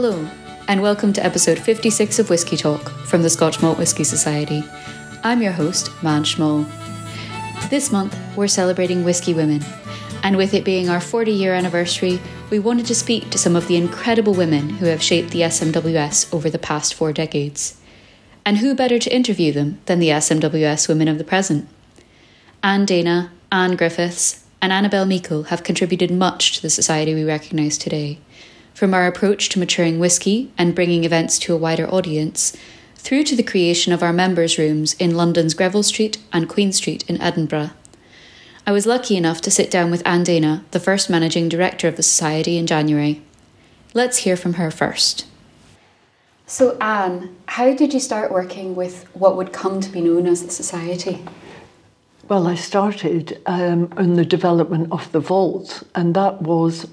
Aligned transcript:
Hello, 0.00 0.28
and 0.68 0.80
welcome 0.80 1.12
to 1.12 1.26
episode 1.26 1.58
56 1.58 2.20
of 2.20 2.30
Whisky 2.30 2.56
Talk 2.56 2.88
from 3.04 3.22
the 3.22 3.28
Scotch 3.28 3.60
Malt 3.60 3.78
Whisky 3.78 4.04
Society. 4.04 4.62
I'm 5.24 5.42
your 5.42 5.50
host, 5.50 5.90
Man 6.04 6.22
Schmoll. 6.22 6.68
This 7.68 7.90
month, 7.90 8.16
we're 8.36 8.46
celebrating 8.46 9.02
Whisky 9.02 9.34
Women, 9.34 9.60
and 10.22 10.36
with 10.36 10.54
it 10.54 10.64
being 10.64 10.88
our 10.88 11.00
40 11.00 11.32
year 11.32 11.52
anniversary, 11.52 12.20
we 12.48 12.60
wanted 12.60 12.86
to 12.86 12.94
speak 12.94 13.28
to 13.30 13.38
some 13.38 13.56
of 13.56 13.66
the 13.66 13.74
incredible 13.74 14.34
women 14.34 14.68
who 14.68 14.86
have 14.86 15.02
shaped 15.02 15.30
the 15.30 15.40
SMWS 15.40 16.32
over 16.32 16.48
the 16.48 16.60
past 16.60 16.94
four 16.94 17.12
decades. 17.12 17.80
And 18.44 18.58
who 18.58 18.76
better 18.76 19.00
to 19.00 19.12
interview 19.12 19.52
them 19.52 19.80
than 19.86 19.98
the 19.98 20.10
SMWS 20.10 20.88
women 20.88 21.08
of 21.08 21.18
the 21.18 21.24
present? 21.24 21.68
Anne 22.62 22.86
Dana, 22.86 23.32
Anne 23.50 23.74
Griffiths, 23.74 24.44
and 24.62 24.72
Annabel 24.72 25.06
Meikle 25.06 25.48
have 25.48 25.64
contributed 25.64 26.12
much 26.12 26.54
to 26.54 26.62
the 26.62 26.70
society 26.70 27.14
we 27.14 27.24
recognise 27.24 27.76
today. 27.76 28.20
From 28.78 28.94
our 28.94 29.08
approach 29.08 29.48
to 29.48 29.58
maturing 29.58 29.98
whisky 29.98 30.52
and 30.56 30.72
bringing 30.72 31.02
events 31.02 31.40
to 31.40 31.52
a 31.52 31.56
wider 31.56 31.88
audience, 31.88 32.56
through 32.94 33.24
to 33.24 33.34
the 33.34 33.42
creation 33.42 33.92
of 33.92 34.04
our 34.04 34.12
members' 34.12 34.56
rooms 34.56 34.94
in 35.00 35.16
London's 35.16 35.52
Greville 35.52 35.82
Street 35.82 36.18
and 36.32 36.48
Queen 36.48 36.70
Street 36.70 37.02
in 37.10 37.20
Edinburgh. 37.20 37.70
I 38.64 38.70
was 38.70 38.86
lucky 38.86 39.16
enough 39.16 39.40
to 39.40 39.50
sit 39.50 39.68
down 39.68 39.90
with 39.90 40.06
Anne 40.06 40.22
Dana, 40.22 40.64
the 40.70 40.78
first 40.78 41.10
managing 41.10 41.48
director 41.48 41.88
of 41.88 41.96
the 41.96 42.04
Society, 42.04 42.56
in 42.56 42.68
January. 42.68 43.20
Let's 43.94 44.18
hear 44.18 44.36
from 44.36 44.54
her 44.54 44.70
first. 44.70 45.26
So, 46.46 46.78
Anne, 46.80 47.34
how 47.46 47.74
did 47.74 47.92
you 47.92 47.98
start 47.98 48.30
working 48.30 48.76
with 48.76 49.12
what 49.12 49.36
would 49.36 49.52
come 49.52 49.80
to 49.80 49.90
be 49.90 50.00
known 50.00 50.28
as 50.28 50.44
the 50.44 50.52
Society? 50.52 51.24
Well, 52.28 52.46
I 52.46 52.56
started 52.56 53.40
um, 53.46 53.90
in 53.96 54.16
the 54.16 54.24
development 54.24 54.92
of 54.92 55.10
the 55.12 55.20
vault, 55.20 55.82
and 55.94 56.12
that 56.12 56.42
was 56.42 56.86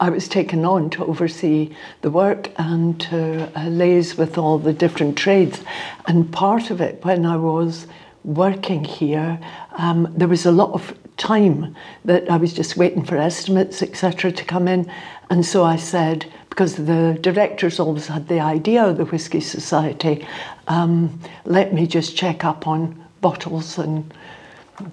I 0.00 0.08
was 0.08 0.28
taken 0.28 0.64
on 0.64 0.88
to 0.90 1.04
oversee 1.04 1.74
the 2.00 2.10
work 2.10 2.50
and 2.56 2.98
to 3.02 3.44
uh, 3.54 3.66
liaise 3.66 4.16
with 4.16 4.38
all 4.38 4.58
the 4.58 4.72
different 4.72 5.18
trades. 5.18 5.60
And 6.06 6.32
part 6.32 6.70
of 6.70 6.80
it, 6.80 7.04
when 7.04 7.26
I 7.26 7.36
was 7.36 7.86
working 8.24 8.82
here, 8.82 9.38
um, 9.72 10.10
there 10.16 10.26
was 10.26 10.46
a 10.46 10.52
lot 10.52 10.72
of 10.72 10.98
time 11.18 11.76
that 12.06 12.30
I 12.30 12.38
was 12.38 12.54
just 12.54 12.78
waiting 12.78 13.04
for 13.04 13.18
estimates, 13.18 13.82
etc., 13.82 14.32
to 14.32 14.44
come 14.46 14.66
in. 14.66 14.90
And 15.28 15.44
so 15.44 15.64
I 15.64 15.76
said, 15.76 16.24
because 16.48 16.76
the 16.76 17.18
directors 17.20 17.78
always 17.78 18.06
had 18.06 18.28
the 18.28 18.40
idea 18.40 18.86
of 18.86 18.96
the 18.96 19.04
Whisky 19.04 19.40
Society, 19.40 20.26
um, 20.66 21.20
let 21.44 21.74
me 21.74 21.86
just 21.86 22.16
check 22.16 22.42
up 22.42 22.66
on 22.66 23.04
bottles 23.20 23.76
and 23.78 24.14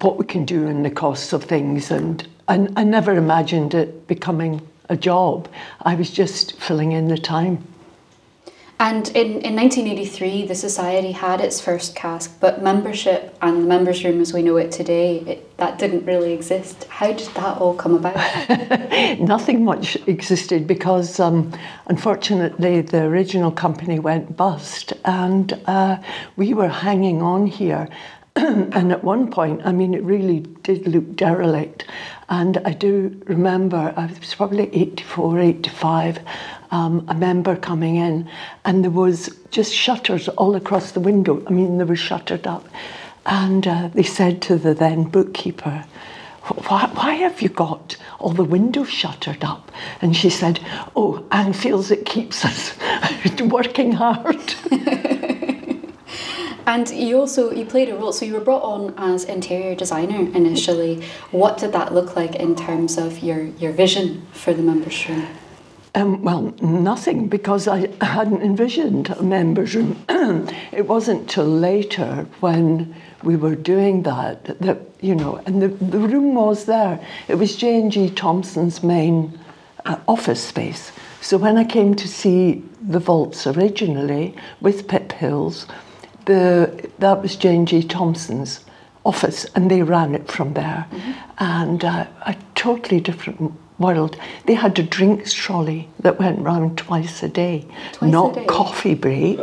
what 0.00 0.18
we 0.18 0.24
can 0.24 0.44
do 0.44 0.66
and 0.66 0.84
the 0.84 0.90
costs 0.90 1.32
of 1.32 1.44
things. 1.44 1.90
And 1.90 2.26
I, 2.48 2.68
I 2.76 2.84
never 2.84 3.12
imagined 3.12 3.74
it 3.74 4.06
becoming 4.06 4.66
a 4.88 4.96
job. 4.96 5.48
I 5.82 5.94
was 5.94 6.10
just 6.10 6.58
filling 6.60 6.92
in 6.92 7.08
the 7.08 7.18
time. 7.18 7.66
And 8.78 9.08
in, 9.08 9.40
in 9.40 9.56
1983, 9.56 10.48
the 10.48 10.54
Society 10.54 11.12
had 11.12 11.40
its 11.40 11.62
first 11.62 11.96
cask, 11.96 12.38
but 12.40 12.62
membership 12.62 13.34
and 13.40 13.62
the 13.62 13.66
members' 13.66 14.04
room 14.04 14.20
as 14.20 14.34
we 14.34 14.42
know 14.42 14.58
it 14.58 14.70
today, 14.70 15.20
it, 15.20 15.56
that 15.56 15.78
didn't 15.78 16.04
really 16.04 16.34
exist. 16.34 16.84
How 16.90 17.10
did 17.12 17.28
that 17.28 17.56
all 17.56 17.74
come 17.74 17.94
about? 17.94 18.16
Nothing 19.18 19.64
much 19.64 19.96
existed 20.06 20.66
because, 20.66 21.18
um, 21.18 21.54
unfortunately, 21.86 22.82
the 22.82 23.04
original 23.04 23.50
company 23.50 23.98
went 23.98 24.36
bust, 24.36 24.92
and 25.06 25.58
uh, 25.64 25.96
we 26.36 26.52
were 26.52 26.68
hanging 26.68 27.22
on 27.22 27.46
here 27.46 27.88
and 28.72 28.92
at 28.92 29.02
one 29.02 29.30
point, 29.30 29.62
I 29.64 29.72
mean, 29.72 29.94
it 29.94 30.02
really 30.02 30.40
did 30.40 30.86
look 30.86 31.16
derelict. 31.16 31.86
And 32.28 32.58
I 32.66 32.72
do 32.72 33.18
remember, 33.24 33.94
I 33.96 34.06
was 34.06 34.34
probably 34.34 34.68
84, 34.74 35.38
85, 35.40 36.18
um, 36.70 37.06
a 37.08 37.14
member 37.14 37.56
coming 37.56 37.96
in, 37.96 38.28
and 38.66 38.84
there 38.84 38.90
was 38.90 39.34
just 39.50 39.72
shutters 39.72 40.28
all 40.28 40.54
across 40.54 40.92
the 40.92 41.00
window. 41.00 41.42
I 41.46 41.50
mean, 41.50 41.78
they 41.78 41.84
were 41.84 41.96
shuttered 41.96 42.46
up. 42.46 42.68
And 43.24 43.66
uh, 43.66 43.88
they 43.94 44.02
said 44.02 44.42
to 44.42 44.56
the 44.56 44.74
then 44.74 45.04
bookkeeper, 45.04 45.86
why, 46.68 46.90
why, 46.92 47.14
have 47.14 47.40
you 47.40 47.48
got 47.48 47.96
all 48.18 48.30
the 48.30 48.44
windows 48.44 48.90
shuttered 48.90 49.42
up? 49.42 49.72
And 50.00 50.14
she 50.14 50.30
said, 50.30 50.60
Oh, 50.94 51.24
Anne 51.32 51.54
feels 51.54 51.90
it 51.90 52.06
keeps 52.06 52.44
us 52.44 52.76
working 53.40 53.92
hard. 53.92 54.54
And 56.66 56.90
you 56.90 57.18
also 57.18 57.52
you 57.52 57.64
played 57.64 57.88
a 57.88 57.94
role. 57.94 58.12
So 58.12 58.24
you 58.26 58.34
were 58.34 58.40
brought 58.40 58.64
on 58.64 58.92
as 58.98 59.24
interior 59.24 59.76
designer 59.76 60.18
initially. 60.36 61.04
What 61.30 61.58
did 61.58 61.72
that 61.72 61.94
look 61.94 62.16
like 62.16 62.34
in 62.34 62.56
terms 62.56 62.98
of 62.98 63.20
your 63.20 63.44
your 63.44 63.72
vision 63.72 64.26
for 64.32 64.52
the 64.52 64.62
members' 64.62 65.08
room? 65.08 65.28
Um, 65.94 66.22
well, 66.22 66.54
nothing 66.60 67.28
because 67.28 67.66
I 67.66 67.88
hadn't 68.04 68.42
envisioned 68.42 69.08
a 69.10 69.22
members' 69.22 69.74
room. 69.74 70.04
it 70.72 70.86
wasn't 70.86 71.30
till 71.30 71.46
later 71.46 72.26
when 72.40 72.94
we 73.22 73.36
were 73.36 73.54
doing 73.54 74.02
that 74.02 74.60
that 74.60 74.78
you 75.00 75.14
know, 75.14 75.40
and 75.46 75.62
the, 75.62 75.68
the 75.68 75.98
room 75.98 76.34
was 76.34 76.64
there. 76.64 77.00
It 77.28 77.36
was 77.36 77.54
J 77.56 77.80
and 77.80 77.92
G 77.92 78.10
Thomson's 78.10 78.82
main 78.82 79.38
uh, 79.84 79.98
office 80.08 80.42
space. 80.42 80.90
So 81.20 81.38
when 81.38 81.56
I 81.56 81.64
came 81.64 81.94
to 81.94 82.08
see 82.08 82.62
the 82.80 82.98
vaults 82.98 83.46
originally 83.46 84.34
with 84.60 84.88
Pip 84.88 85.12
Hills 85.12 85.66
the 86.26 86.90
that 86.98 87.22
was 87.22 87.36
J 87.36 87.56
and 87.56 87.66
G 87.68 87.82
Thomson's 87.82 88.64
office, 89.04 89.44
and 89.54 89.70
they 89.70 89.82
ran 89.82 90.14
it 90.14 90.30
from 90.30 90.54
there. 90.54 90.86
Mm-hmm. 90.90 91.12
And 91.38 91.84
uh, 91.84 92.06
a 92.26 92.36
totally 92.54 93.00
different 93.00 93.52
world. 93.78 94.16
They 94.46 94.54
had 94.54 94.78
a 94.78 94.82
drinks 94.82 95.32
trolley 95.32 95.88
that 96.00 96.18
went 96.18 96.40
round 96.40 96.78
twice 96.78 97.22
a 97.22 97.28
day, 97.28 97.66
twice 97.92 98.10
not 98.10 98.36
a 98.36 98.40
day. 98.40 98.46
coffee 98.46 98.94
break. 98.94 99.38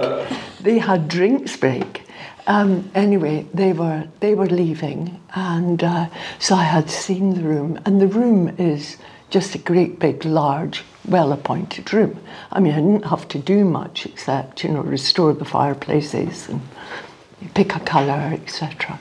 they 0.61 0.79
had 0.79 1.07
drinks 1.07 1.55
break. 1.57 2.03
Um, 2.45 2.91
anyway, 2.94 3.45
they 3.53 3.73
were 3.73 4.07
they 4.19 4.35
were 4.35 4.47
leaving, 4.47 5.19
and 5.33 5.83
uh, 5.83 6.09
so 6.39 6.55
I 6.55 6.63
had 6.63 6.89
seen 6.89 7.35
the 7.35 7.44
room, 7.44 7.79
and 7.85 8.01
the 8.01 8.07
room 8.07 8.50
is 8.57 8.97
just 9.29 9.55
a 9.55 9.57
great 9.57 10.00
big 10.00 10.25
large 10.25 10.83
well-appointed 11.08 11.94
room. 11.94 12.19
I 12.52 12.59
mean, 12.59 12.74
I 12.74 12.78
didn't 12.78 13.06
have 13.06 13.28
to 13.30 13.40
do 13.40 13.66
much 13.66 14.06
except, 14.06 14.64
you 14.64 14.72
know, 14.72 14.81
restore 14.81 15.34
the 15.34 15.46
fireplaces 15.46 16.50
and 16.50 16.62
pick 17.53 17.75
a 17.75 17.80
colour, 17.80 18.31
etc. 18.34 19.00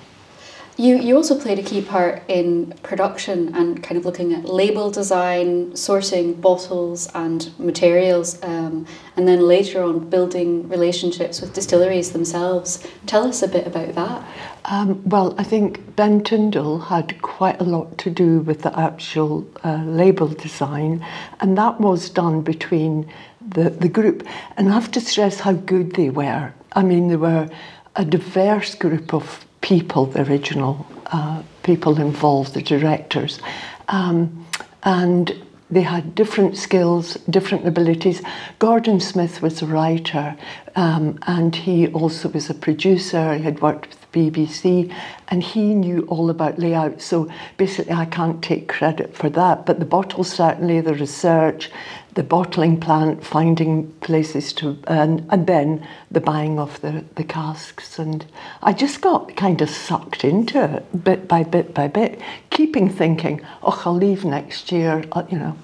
You, 0.78 0.96
you 0.96 1.16
also 1.16 1.38
played 1.38 1.58
a 1.58 1.62
key 1.62 1.82
part 1.82 2.22
in 2.28 2.72
production 2.82 3.54
and 3.54 3.82
kind 3.82 3.98
of 3.98 4.06
looking 4.06 4.32
at 4.32 4.46
label 4.46 4.90
design, 4.90 5.72
sourcing 5.72 6.40
bottles 6.40 7.10
and 7.14 7.52
materials, 7.58 8.42
um, 8.42 8.86
and 9.16 9.28
then 9.28 9.40
later 9.46 9.82
on 9.82 10.08
building 10.08 10.66
relationships 10.70 11.42
with 11.42 11.52
distilleries 11.52 12.12
themselves. 12.12 12.86
Tell 13.04 13.24
us 13.28 13.42
a 13.42 13.48
bit 13.48 13.66
about 13.66 13.94
that. 13.94 14.26
Um, 14.64 15.02
well, 15.06 15.34
I 15.36 15.42
think 15.42 15.94
Ben 15.94 16.24
Tyndall 16.24 16.78
had 16.78 17.20
quite 17.20 17.60
a 17.60 17.64
lot 17.64 17.98
to 17.98 18.10
do 18.10 18.38
with 18.40 18.62
the 18.62 18.78
actual 18.78 19.46
uh, 19.64 19.82
label 19.84 20.28
design, 20.28 21.04
and 21.40 21.58
that 21.58 21.80
was 21.80 22.08
done 22.08 22.40
between 22.40 23.12
the, 23.46 23.68
the 23.68 23.88
group. 23.88 24.26
And 24.56 24.70
I 24.70 24.72
have 24.72 24.90
to 24.92 25.00
stress 25.02 25.40
how 25.40 25.52
good 25.52 25.96
they 25.96 26.08
were. 26.08 26.54
I 26.72 26.82
mean, 26.82 27.08
they 27.08 27.16
were 27.16 27.50
a 27.94 28.06
diverse 28.06 28.74
group 28.74 29.12
of 29.12 29.44
people, 29.62 30.06
the 30.06 30.28
original 30.28 30.86
uh, 31.06 31.42
people 31.62 31.98
involved, 32.00 32.54
the 32.54 32.62
directors. 32.62 33.40
Um, 33.88 34.46
and 34.82 35.34
they 35.72 35.80
had 35.80 36.14
different 36.14 36.58
skills, 36.58 37.14
different 37.30 37.66
abilities. 37.66 38.20
Gordon 38.58 39.00
Smith 39.00 39.40
was 39.40 39.62
a 39.62 39.66
writer, 39.66 40.36
um, 40.76 41.18
and 41.26 41.56
he 41.56 41.88
also 41.88 42.28
was 42.28 42.50
a 42.50 42.54
producer. 42.54 43.34
He 43.34 43.42
had 43.42 43.62
worked 43.62 43.88
with 43.88 44.12
the 44.12 44.30
BBC, 44.30 44.94
and 45.28 45.42
he 45.42 45.74
knew 45.74 46.02
all 46.08 46.28
about 46.28 46.58
layout. 46.58 47.00
So 47.00 47.30
basically, 47.56 47.94
I 47.94 48.04
can't 48.04 48.42
take 48.42 48.68
credit 48.68 49.16
for 49.16 49.30
that. 49.30 49.64
But 49.64 49.78
the 49.78 49.86
bottles, 49.86 50.30
certainly, 50.30 50.82
the 50.82 50.92
research, 50.92 51.70
the 52.14 52.22
bottling 52.22 52.78
plant, 52.78 53.24
finding 53.24 53.90
places 54.00 54.52
to, 54.52 54.78
and, 54.86 55.26
and 55.30 55.46
then 55.46 55.86
the 56.10 56.20
buying 56.20 56.58
of 56.58 56.80
the, 56.82 57.04
the 57.14 57.24
casks. 57.24 57.98
And 57.98 58.26
I 58.62 58.72
just 58.72 59.00
got 59.00 59.34
kind 59.36 59.62
of 59.62 59.70
sucked 59.70 60.24
into 60.24 60.62
it 60.62 61.04
bit 61.04 61.26
by 61.26 61.42
bit 61.42 61.74
by 61.74 61.88
bit, 61.88 62.20
keeping 62.50 62.88
thinking, 62.88 63.40
oh, 63.62 63.82
I'll 63.84 63.94
leave 63.94 64.24
next 64.24 64.70
year, 64.70 65.04
uh, 65.12 65.24
you 65.30 65.38
know. 65.38 65.56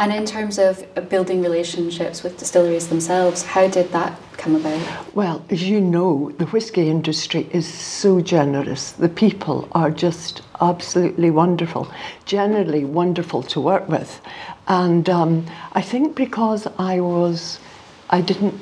And 0.00 0.12
in 0.12 0.24
terms 0.24 0.58
of 0.58 0.84
building 1.08 1.42
relationships 1.42 2.22
with 2.22 2.38
distilleries 2.38 2.86
themselves, 2.86 3.42
how 3.42 3.66
did 3.66 3.90
that 3.90 4.16
come 4.36 4.54
about? 4.54 4.80
Well, 5.12 5.44
as 5.50 5.64
you 5.64 5.80
know, 5.80 6.30
the 6.38 6.46
whisky 6.46 6.88
industry 6.88 7.48
is 7.50 7.66
so 7.66 8.20
generous. 8.20 8.92
The 8.92 9.08
people 9.08 9.68
are 9.72 9.90
just 9.90 10.42
absolutely 10.60 11.32
wonderful, 11.32 11.90
generally 12.26 12.84
wonderful 12.84 13.42
to 13.42 13.60
work 13.60 13.88
with. 13.88 14.20
And 14.68 15.08
um, 15.08 15.46
I 15.72 15.82
think 15.82 16.14
because 16.14 16.66
I 16.78 17.00
was, 17.00 17.58
I 18.10 18.20
didn't 18.20 18.54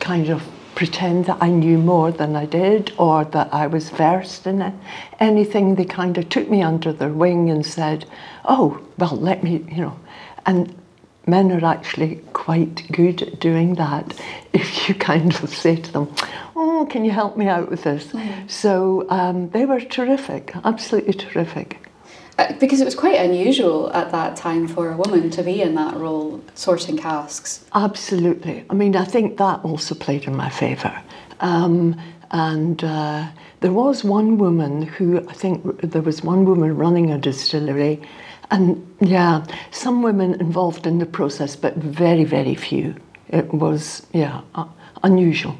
kind 0.00 0.28
of 0.28 0.42
pretend 0.74 1.24
that 1.24 1.38
I 1.40 1.48
knew 1.48 1.78
more 1.78 2.12
than 2.12 2.36
I 2.36 2.44
did 2.44 2.92
or 2.98 3.24
that 3.24 3.52
I 3.54 3.66
was 3.66 3.88
versed 3.90 4.46
in 4.46 4.60
it. 4.60 4.74
anything, 5.18 5.76
they 5.76 5.86
kind 5.86 6.18
of 6.18 6.28
took 6.28 6.50
me 6.50 6.62
under 6.62 6.92
their 6.92 7.12
wing 7.12 7.48
and 7.48 7.64
said, 7.64 8.04
oh, 8.44 8.80
well, 8.98 9.16
let 9.16 9.42
me, 9.42 9.64
you 9.70 9.78
know, 9.78 9.98
and 10.44 10.74
men 11.26 11.50
are 11.50 11.64
actually 11.64 12.16
quite 12.32 12.86
good 12.92 13.22
at 13.22 13.40
doing 13.40 13.74
that 13.76 14.20
if 14.52 14.88
you 14.88 14.94
kind 14.94 15.34
of 15.42 15.50
say 15.50 15.76
to 15.76 15.92
them, 15.92 16.14
Oh, 16.54 16.86
can 16.90 17.04
you 17.04 17.10
help 17.10 17.36
me 17.36 17.48
out 17.48 17.70
with 17.70 17.82
this? 17.82 18.06
Mm. 18.08 18.50
So 18.50 19.06
um, 19.10 19.50
they 19.50 19.66
were 19.66 19.80
terrific, 19.80 20.52
absolutely 20.64 21.14
terrific. 21.14 21.85
Uh, 22.38 22.52
because 22.60 22.82
it 22.82 22.84
was 22.84 22.94
quite 22.94 23.16
unusual 23.16 23.90
at 23.94 24.10
that 24.12 24.36
time 24.36 24.68
for 24.68 24.90
a 24.90 24.96
woman 24.96 25.30
to 25.30 25.42
be 25.42 25.62
in 25.62 25.74
that 25.74 25.96
role, 25.96 26.42
sorting 26.54 26.96
casks. 26.96 27.64
Absolutely. 27.74 28.64
I 28.68 28.74
mean, 28.74 28.94
I 28.94 29.04
think 29.04 29.38
that 29.38 29.60
also 29.64 29.94
played 29.94 30.24
in 30.24 30.36
my 30.36 30.50
favour. 30.50 31.02
Um, 31.40 31.98
and 32.30 32.84
uh, 32.84 33.28
there 33.60 33.72
was 33.72 34.04
one 34.04 34.36
woman 34.36 34.82
who, 34.82 35.26
I 35.28 35.32
think 35.32 35.80
there 35.80 36.02
was 36.02 36.22
one 36.22 36.44
woman 36.44 36.76
running 36.76 37.10
a 37.10 37.18
distillery, 37.18 38.02
and 38.50 38.86
yeah, 39.00 39.44
some 39.70 40.02
women 40.02 40.34
involved 40.40 40.86
in 40.86 40.98
the 40.98 41.06
process, 41.06 41.56
but 41.56 41.74
very, 41.76 42.24
very 42.24 42.54
few. 42.54 42.94
It 43.28 43.52
was, 43.52 44.06
yeah, 44.12 44.42
uh, 44.54 44.66
unusual. 45.02 45.56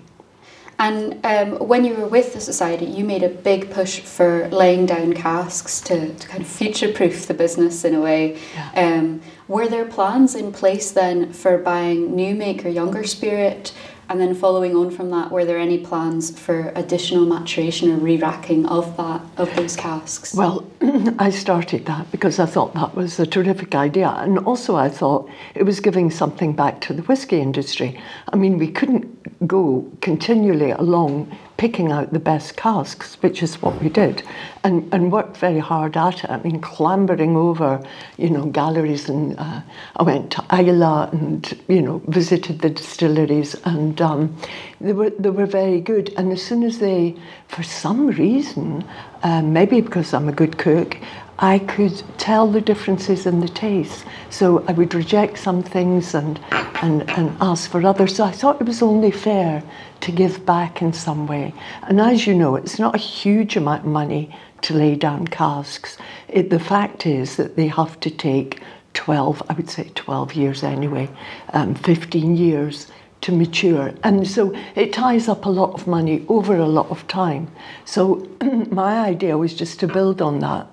And 0.79 1.25
um, 1.25 1.67
when 1.67 1.85
you 1.85 1.95
were 1.95 2.07
with 2.07 2.35
the 2.35 2.41
society, 2.41 2.85
you 2.85 3.05
made 3.05 3.23
a 3.23 3.29
big 3.29 3.71
push 3.71 4.01
for 4.01 4.49
laying 4.49 4.85
down 4.85 5.15
casks 5.15 5.81
to, 5.83 6.15
to 6.15 6.29
kind 6.29 6.43
of 6.43 6.49
future 6.49 6.93
proof 6.93 7.27
the 7.27 7.35
business 7.35 7.85
in 7.85 7.95
a 7.95 8.01
way. 8.01 8.39
Yeah. 8.55 8.73
Um, 8.99 9.23
were 9.49 9.69
there 9.69 9.87
plans 9.87 10.35
in 10.35 10.53
place 10.53 10.91
then 10.91 11.33
for 11.33 11.57
buying 11.57 12.15
new 12.15 12.35
make 12.35 12.65
or 12.65 12.69
younger 12.69 13.05
spirit? 13.05 13.73
And 14.09 14.21
then 14.21 14.35
following 14.35 14.77
on 14.77 14.91
from 14.91 15.11
that, 15.11 15.31
were 15.33 15.45
there 15.45 15.59
any 15.59 15.79
plans 15.79 16.39
for 16.39 16.73
additional 16.77 17.27
maturation 17.27 17.91
or 17.91 17.97
re-racking 17.97 18.67
of 18.67 18.97
that 18.97 19.21
of 19.37 19.55
those 19.57 19.75
casks? 19.75 20.33
Well, 20.35 20.65
I 21.19 21.31
started 21.31 21.87
that 21.87 22.11
because 22.13 22.39
I 22.39 22.47
thought 22.47 22.75
that 22.75 22.95
was 22.95 23.19
a 23.19 23.27
terrific 23.27 23.75
idea, 23.75 24.09
and 24.09 24.39
also 24.41 24.77
I 24.77 24.89
thought 24.89 25.29
it 25.55 25.65
was 25.65 25.81
giving 25.81 26.11
something 26.11 26.53
back 26.53 26.81
to 26.83 26.93
the 26.93 27.03
whisky 27.03 27.41
industry. 27.41 28.01
I 28.33 28.37
mean, 28.37 28.59
we 28.59 28.71
couldn't 28.71 29.47
go 29.47 29.91
continually 30.01 30.71
along 30.71 31.37
picking 31.57 31.91
out 31.91 32.13
the 32.13 32.19
best 32.19 32.57
casks, 32.57 33.17
which 33.23 33.43
is 33.43 33.61
what 33.63 33.81
we 33.83 33.89
did, 33.89 34.23
and, 34.63 34.93
and 34.93 35.11
worked 35.11 35.37
very 35.39 35.59
hard 35.59 35.97
at 35.97 36.25
it. 36.25 36.31
I 36.31 36.39
mean, 36.39 36.61
clambering 36.61 37.37
over, 37.37 37.83
you 38.19 38.31
know, 38.31 38.47
galleries, 38.47 39.09
and 39.09 39.39
uh, 39.39 39.61
I 39.97 40.03
went 40.03 40.31
to 40.33 40.45
Islay 40.53 41.09
and, 41.13 41.61
you 41.69 41.83
know, 41.83 42.03
visited 42.09 42.61
the 42.61 42.71
distilleries, 42.71 43.55
and 43.65 44.01
um, 44.01 44.37
they, 44.81 44.93
were, 44.93 45.11
they 45.11 45.31
were 45.31 45.47
very 45.47 45.81
good. 45.81 46.13
And 46.17 46.33
as 46.33 46.43
soon 46.43 46.63
as 46.63 46.79
they, 46.79 47.15
for 47.49 47.63
some 47.63 48.09
reason, 48.09 48.85
um, 49.23 49.53
maybe 49.53 49.81
because 49.81 50.13
I'm 50.13 50.29
a 50.29 50.33
good 50.33 50.59
cook, 50.59 50.99
I 51.39 51.59
could 51.59 52.03
tell 52.17 52.51
the 52.51 52.63
differences 52.63 53.27
in 53.27 53.41
the 53.41 53.49
taste. 53.49 54.05
So 54.31 54.65
I 54.69 54.73
would 54.73 54.95
reject 54.95 55.39
some 55.39 55.63
things 55.63 56.15
and, 56.15 56.41
and, 56.83 57.09
and 57.11 57.37
ask 57.41 57.71
for 57.71 57.85
others. 57.87 58.17
So 58.17 58.25
I 58.25 58.31
thought 58.31 58.61
it 58.61 58.67
was 58.67 58.83
only 58.83 59.11
fair 59.11 59.63
to 60.01 60.13
give 60.13 60.45
back 60.47 60.83
in 60.83 60.93
some 60.93 61.27
way. 61.27 61.55
And 61.85 62.01
as 62.01 62.27
you 62.27 62.35
know, 62.35 62.57
it's 62.57 62.79
not 62.79 62.95
a 62.95 62.99
huge 62.99 63.57
amount 63.57 63.85
of 63.85 63.91
money 63.91 64.35
to 64.63 64.75
lay 64.75 64.97
down 64.97 65.27
casks. 65.29 65.99
It, 66.29 66.51
the 66.51 66.61
fact 66.61 67.07
is 67.07 67.37
that 67.37 67.57
they 67.57 67.69
have 67.69 67.99
to 68.01 68.11
take 68.11 68.61
12, 68.95 69.43
I 69.49 69.53
would 69.55 69.71
say 69.71 69.91
12 69.95 70.35
years 70.35 70.63
anyway, 70.63 71.09
um, 71.53 71.75
15 71.75 72.37
years 72.37 72.91
to 73.23 73.33
mature. 73.33 73.93
And 74.03 74.27
so 74.27 74.55
it 74.75 74.93
ties 74.93 75.29
up 75.29 75.45
a 75.45 75.51
lot 75.51 75.75
of 75.75 75.87
money 75.87 76.25
over 76.29 76.57
a 76.57 76.67
lot 76.67 76.91
of 76.91 77.07
time. 77.07 77.51
So 77.85 78.27
my 78.71 78.99
idea 79.01 79.37
was 79.37 79.55
just 79.55 79.81
to 79.81 79.89
build 79.89 80.23
on 80.23 80.41
that 80.41 80.67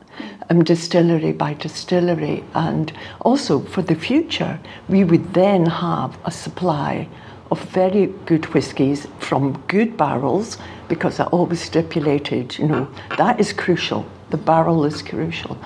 um, 0.50 0.64
distillery 0.64 1.34
by 1.34 1.54
distillery. 1.54 2.44
And 2.54 2.94
also 3.22 3.60
for 3.60 3.81
the 3.81 3.96
future, 3.96 4.60
we 4.88 5.04
would 5.04 5.34
then 5.34 5.66
have 5.66 6.18
a 6.25 6.31
supply 6.31 7.08
of 7.51 7.62
very 7.69 8.07
good 8.25 8.45
whiskies 8.54 9.07
from 9.19 9.62
good 9.68 9.95
barrels 9.98 10.57
because 10.88 11.19
I 11.19 11.25
always 11.25 11.62
stipulated, 11.62 12.57
you 12.57 12.68
know, 12.68 12.88
that 13.18 13.40
is 13.40 13.54
crucial. 13.54 14.06
The 14.30 14.38
barrel 14.38 14.86
is 14.86 15.01
crucial. 15.01 15.57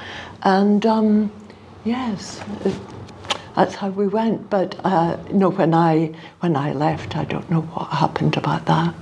And 0.44 0.85
um, 0.85 1.31
yes, 1.85 2.41
that's 3.56 3.75
how 3.75 3.89
we 3.89 4.07
went. 4.07 4.50
But 4.50 4.79
uh, 4.83 5.18
no, 5.31 5.50
when 5.50 5.74
I 5.74 6.13
when 6.41 6.56
I 6.56 6.74
left, 6.74 7.15
I 7.15 7.24
don't 7.24 7.50
know 7.50 7.62
what 7.62 7.88
happened 7.88 8.38
about 8.38 8.65
that. 8.65 8.94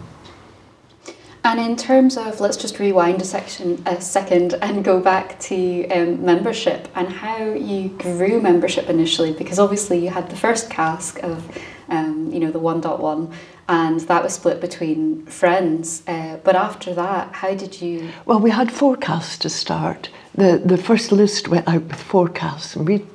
And 1.43 1.59
in 1.59 1.75
terms 1.75 2.17
of, 2.17 2.39
let's 2.39 2.57
just 2.57 2.79
rewind 2.79 3.21
a 3.21 3.23
section 3.23 3.83
a 3.85 4.01
second 4.01 4.55
and 4.63 4.83
go 4.83 4.99
back 4.99 5.39
to 5.41 5.87
um, 5.89 6.25
membership 6.25 6.87
and 6.95 7.07
how 7.07 7.53
you 7.53 7.89
grew 7.89 8.41
membership 8.41 8.89
initially, 8.89 9.31
because 9.31 9.59
obviously 9.59 9.99
you 10.03 10.09
had 10.09 10.31
the 10.31 10.35
first 10.35 10.71
cask 10.71 11.21
of, 11.21 11.55
um, 11.89 12.31
you 12.31 12.39
know, 12.39 12.51
the 12.51 12.59
1.1, 12.59 13.33
and 13.67 13.99
that 14.01 14.23
was 14.23 14.33
split 14.33 14.61
between 14.61 15.25
friends. 15.25 16.03
Uh, 16.07 16.37
but 16.43 16.55
after 16.55 16.93
that, 16.93 17.33
how 17.33 17.53
did 17.53 17.81
you? 17.81 18.11
Well, 18.25 18.39
we 18.39 18.51
had 18.51 18.71
forecasts 18.71 19.37
to 19.39 19.49
start. 19.49 20.09
The 20.35 20.61
the 20.63 20.77
first 20.77 21.11
list 21.11 21.47
went 21.47 21.67
out 21.67 21.83
with 21.83 22.01
forecasts, 22.01 22.75
and 22.75 22.87
we 22.87 23.05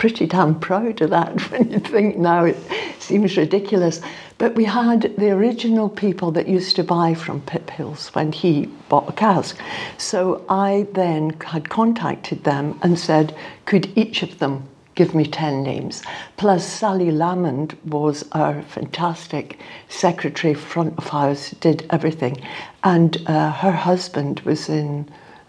pretty 0.00 0.26
damn 0.26 0.58
proud 0.58 1.00
of 1.02 1.10
that 1.10 1.38
when 1.50 1.70
you 1.70 1.78
think 1.78 2.16
now 2.16 2.44
it 2.44 2.56
seems 2.98 3.36
ridiculous. 3.36 4.00
But 4.38 4.54
we 4.54 4.64
had 4.64 5.14
the 5.18 5.30
original 5.30 5.90
people 5.90 6.32
that 6.32 6.48
used 6.48 6.74
to 6.76 6.82
buy 6.82 7.12
from 7.12 7.42
Pip 7.42 7.68
Hills 7.68 8.08
when 8.14 8.32
he 8.32 8.66
bought 8.88 9.10
a 9.10 9.12
cask. 9.12 9.58
So 9.98 10.42
I 10.48 10.86
then 10.94 11.36
had 11.44 11.68
contacted 11.68 12.44
them 12.44 12.80
and 12.82 12.98
said, 12.98 13.36
could 13.66 13.92
each 13.96 14.22
of 14.22 14.38
them 14.38 14.66
give 15.00 15.14
me 15.14 15.24
10 15.24 15.62
names. 15.62 16.02
Plus, 16.36 16.62
Sally 16.62 17.10
Lamond 17.10 17.74
was 17.86 18.22
our 18.32 18.60
fantastic 18.60 19.58
secretary, 19.88 20.52
front 20.52 20.92
of 20.98 21.08
house, 21.08 21.52
did 21.52 21.86
everything. 21.88 22.36
And 22.84 23.16
uh, 23.26 23.50
her 23.50 23.72
husband 23.72 24.40
was 24.40 24.68
in 24.68 25.08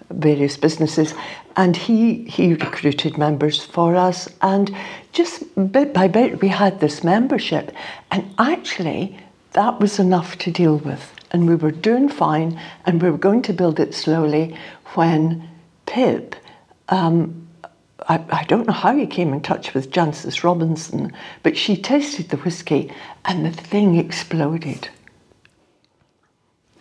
various 0.10 0.56
businesses. 0.56 1.14
And 1.58 1.76
he 1.76 2.24
he 2.36 2.54
recruited 2.54 3.18
members 3.18 3.62
for 3.62 3.98
us. 3.98 4.30
And 4.42 4.74
just 5.12 5.44
bit 5.74 5.94
by 5.94 6.08
bit 6.08 6.42
we 6.42 6.48
had 6.48 6.80
this 6.80 7.04
membership. 7.04 7.74
And 8.10 8.24
actually 8.40 9.20
that 9.52 9.82
was 9.82 10.00
enough 10.00 10.38
to 10.44 10.50
deal 10.50 10.78
with. 10.78 11.04
And 11.32 11.46
we 11.46 11.56
were 11.56 11.76
doing 11.90 12.08
fine. 12.08 12.58
And 12.86 13.02
we 13.02 13.12
were 13.12 13.26
going 13.28 13.42
to 13.42 13.54
build 13.62 13.82
it 13.82 13.94
slowly 13.94 14.56
when 14.96 15.50
pip 15.88 16.38
um, 16.88 17.41
I, 18.08 18.24
I, 18.32 18.44
don't 18.46 18.68
know 18.68 18.74
how 18.74 18.96
he 18.96 19.06
came 19.06 19.32
in 19.34 19.42
touch 19.42 19.74
with 19.74 19.92
Jancis 19.92 20.44
Robinson, 20.44 21.14
but 21.44 21.56
she 21.56 21.78
tasted 21.78 22.30
the 22.30 22.38
whiskey 22.38 22.92
and 23.26 23.46
the 23.46 23.52
thing 23.52 23.98
exploded 23.98 24.90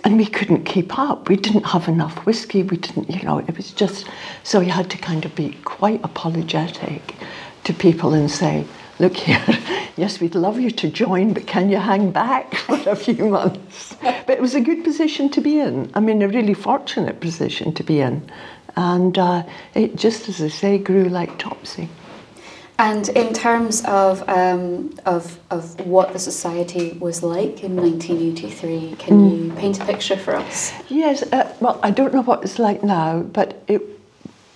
and 0.05 0.17
we 0.17 0.27
couldn't 0.27 0.65
keep 0.65 0.99
up. 0.99 1.29
We 1.29 1.37
didn't 1.37 1.67
have 1.67 1.89
enough 1.89 2.25
whiskey. 2.27 2.63
We 2.63 2.79
didn't, 2.79 3.11
you 3.11 3.23
know, 3.23 3.39
it 3.39 3.57
was 3.57 3.73
just 3.73 4.07
so 4.43 4.61
you 4.61 4.71
had 4.71 4.91
to 4.91 4.99
kind 4.99 5.25
of 5.25 5.35
be 5.35 5.57
quite 5.65 6.01
apologetic 6.03 7.15
to 7.65 7.75
people 7.75 8.15
and 8.15 8.31
say, 8.31 8.67
look 8.99 9.17
here, 9.17 9.45
yes, 9.97 10.21
we'd 10.21 10.35
love 10.35 10.59
you 10.59 10.71
to 10.71 10.89
join, 10.91 11.33
but 11.33 11.47
can 11.47 11.69
you 11.69 11.77
hang 11.77 12.11
back 12.11 12.55
for 12.67 12.89
a 12.89 12.97
few 12.97 13.27
months? 13.29 13.97
But 14.01 14.31
it 14.31 14.41
was 14.41 14.55
a 14.55 14.61
good 14.61 14.85
position 14.85 15.29
to 15.31 15.41
be 15.41 15.61
in. 15.61 15.91
I 15.95 16.01
mean, 16.01 16.23
a 16.23 16.29
really 16.29 16.55
fortunate 16.55 17.21
position 17.21 17.75
to 17.75 17.83
be 17.83 18.01
in. 18.01 18.31
And 18.77 19.19
uh, 19.19 19.45
it 19.75 19.97
just, 19.97 20.29
as 20.29 20.41
I 20.43 20.49
say, 20.49 20.79
grew 20.79 21.05
like 21.05 21.39
topsy. 21.39 21.89
And 22.79 23.11
in 23.11 23.35
terms 23.35 23.85
of, 23.85 24.27
um, 24.27 24.95
of, 25.05 25.39
of 25.51 25.79
what 25.87 26.15
the 26.15 26.19
society 26.19 26.93
was 26.99 27.23
like 27.23 27.63
in 27.63 27.77
1983, 27.77 28.97
can 28.99 29.19
mm. 29.19 29.45
you 29.45 29.53
paint 29.53 29.79
a 29.81 29.85
picture 29.85 30.17
for 30.17 30.35
us? 30.35 30.73
Yes, 30.89 31.23
uh, 31.31 31.55
well, 31.61 31.79
I 31.83 31.91
don't 31.91 32.15
know 32.15 32.23
what 32.23 32.43
it's 32.43 32.59
like 32.59 32.83
now, 32.83 33.21
but 33.21 33.63
it 33.69 33.83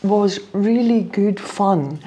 was 0.02 0.40
really 0.54 1.02
good 1.02 1.38
fun. 1.38 2.00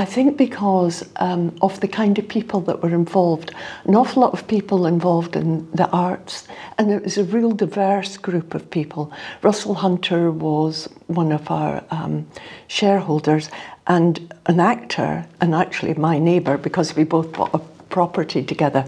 I 0.00 0.06
think 0.06 0.38
because 0.38 1.06
um, 1.16 1.54
of 1.60 1.80
the 1.80 1.86
kind 1.86 2.18
of 2.18 2.26
people 2.26 2.62
that 2.62 2.82
were 2.82 2.94
involved, 2.94 3.52
an 3.84 3.94
awful 3.94 4.22
lot 4.22 4.32
of 4.32 4.48
people 4.48 4.86
involved 4.86 5.36
in 5.36 5.70
the 5.72 5.90
arts, 5.90 6.48
and 6.78 6.90
it 6.90 7.04
was 7.04 7.18
a 7.18 7.24
real 7.24 7.50
diverse 7.50 8.16
group 8.16 8.54
of 8.54 8.70
people. 8.70 9.12
Russell 9.42 9.74
Hunter 9.74 10.30
was 10.30 10.88
one 11.08 11.32
of 11.32 11.50
our 11.50 11.84
um, 11.90 12.26
shareholders, 12.66 13.50
and 13.88 14.32
an 14.46 14.58
actor, 14.58 15.26
and 15.38 15.54
actually 15.54 15.92
my 15.92 16.18
neighbour, 16.18 16.56
because 16.56 16.96
we 16.96 17.04
both 17.04 17.34
bought 17.34 17.52
a 17.52 17.58
property 17.90 18.42
together. 18.42 18.86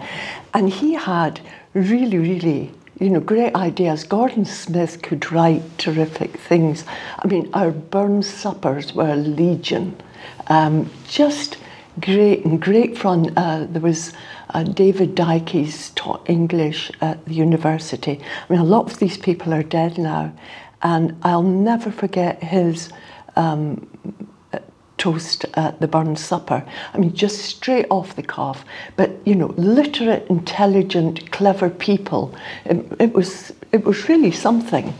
And 0.54 0.70
he 0.70 0.94
had 0.94 1.42
really, 1.74 2.16
really, 2.16 2.72
you 2.98 3.10
know, 3.10 3.20
great 3.20 3.54
ideas. 3.54 4.04
Gordon 4.04 4.46
Smith 4.46 5.02
could 5.02 5.30
write 5.30 5.76
terrific 5.76 6.38
things. 6.38 6.86
I 7.18 7.28
mean, 7.28 7.50
our 7.52 7.70
Burns 7.70 8.30
suppers 8.30 8.94
were 8.94 9.14
legion. 9.14 9.94
Um, 10.52 10.90
just 11.08 11.56
great 11.98 12.44
and 12.44 12.60
great 12.60 12.98
fun. 12.98 13.32
Uh, 13.38 13.66
there 13.70 13.80
was 13.80 14.12
uh, 14.50 14.64
David 14.64 15.14
Dykes 15.14 15.92
taught 15.94 16.28
English 16.28 16.92
at 17.00 17.24
the 17.24 17.32
university. 17.32 18.20
I 18.20 18.52
mean, 18.52 18.60
a 18.60 18.64
lot 18.64 18.92
of 18.92 18.98
these 18.98 19.16
people 19.16 19.54
are 19.54 19.62
dead 19.62 19.96
now, 19.96 20.30
and 20.82 21.18
I'll 21.22 21.42
never 21.42 21.90
forget 21.90 22.42
his 22.42 22.90
um, 23.34 23.88
toast 24.98 25.46
at 25.54 25.80
the 25.80 25.88
Burns 25.88 26.22
Supper. 26.22 26.62
I 26.92 26.98
mean, 26.98 27.14
just 27.14 27.38
straight 27.38 27.86
off 27.88 28.14
the 28.14 28.22
cuff, 28.22 28.62
but 28.96 29.26
you 29.26 29.34
know, 29.34 29.54
literate, 29.56 30.26
intelligent, 30.28 31.30
clever 31.32 31.70
people. 31.70 32.34
It, 32.66 32.84
it 33.00 33.14
was 33.14 33.54
it 33.72 33.86
was 33.86 34.06
really 34.06 34.32
something. 34.32 34.92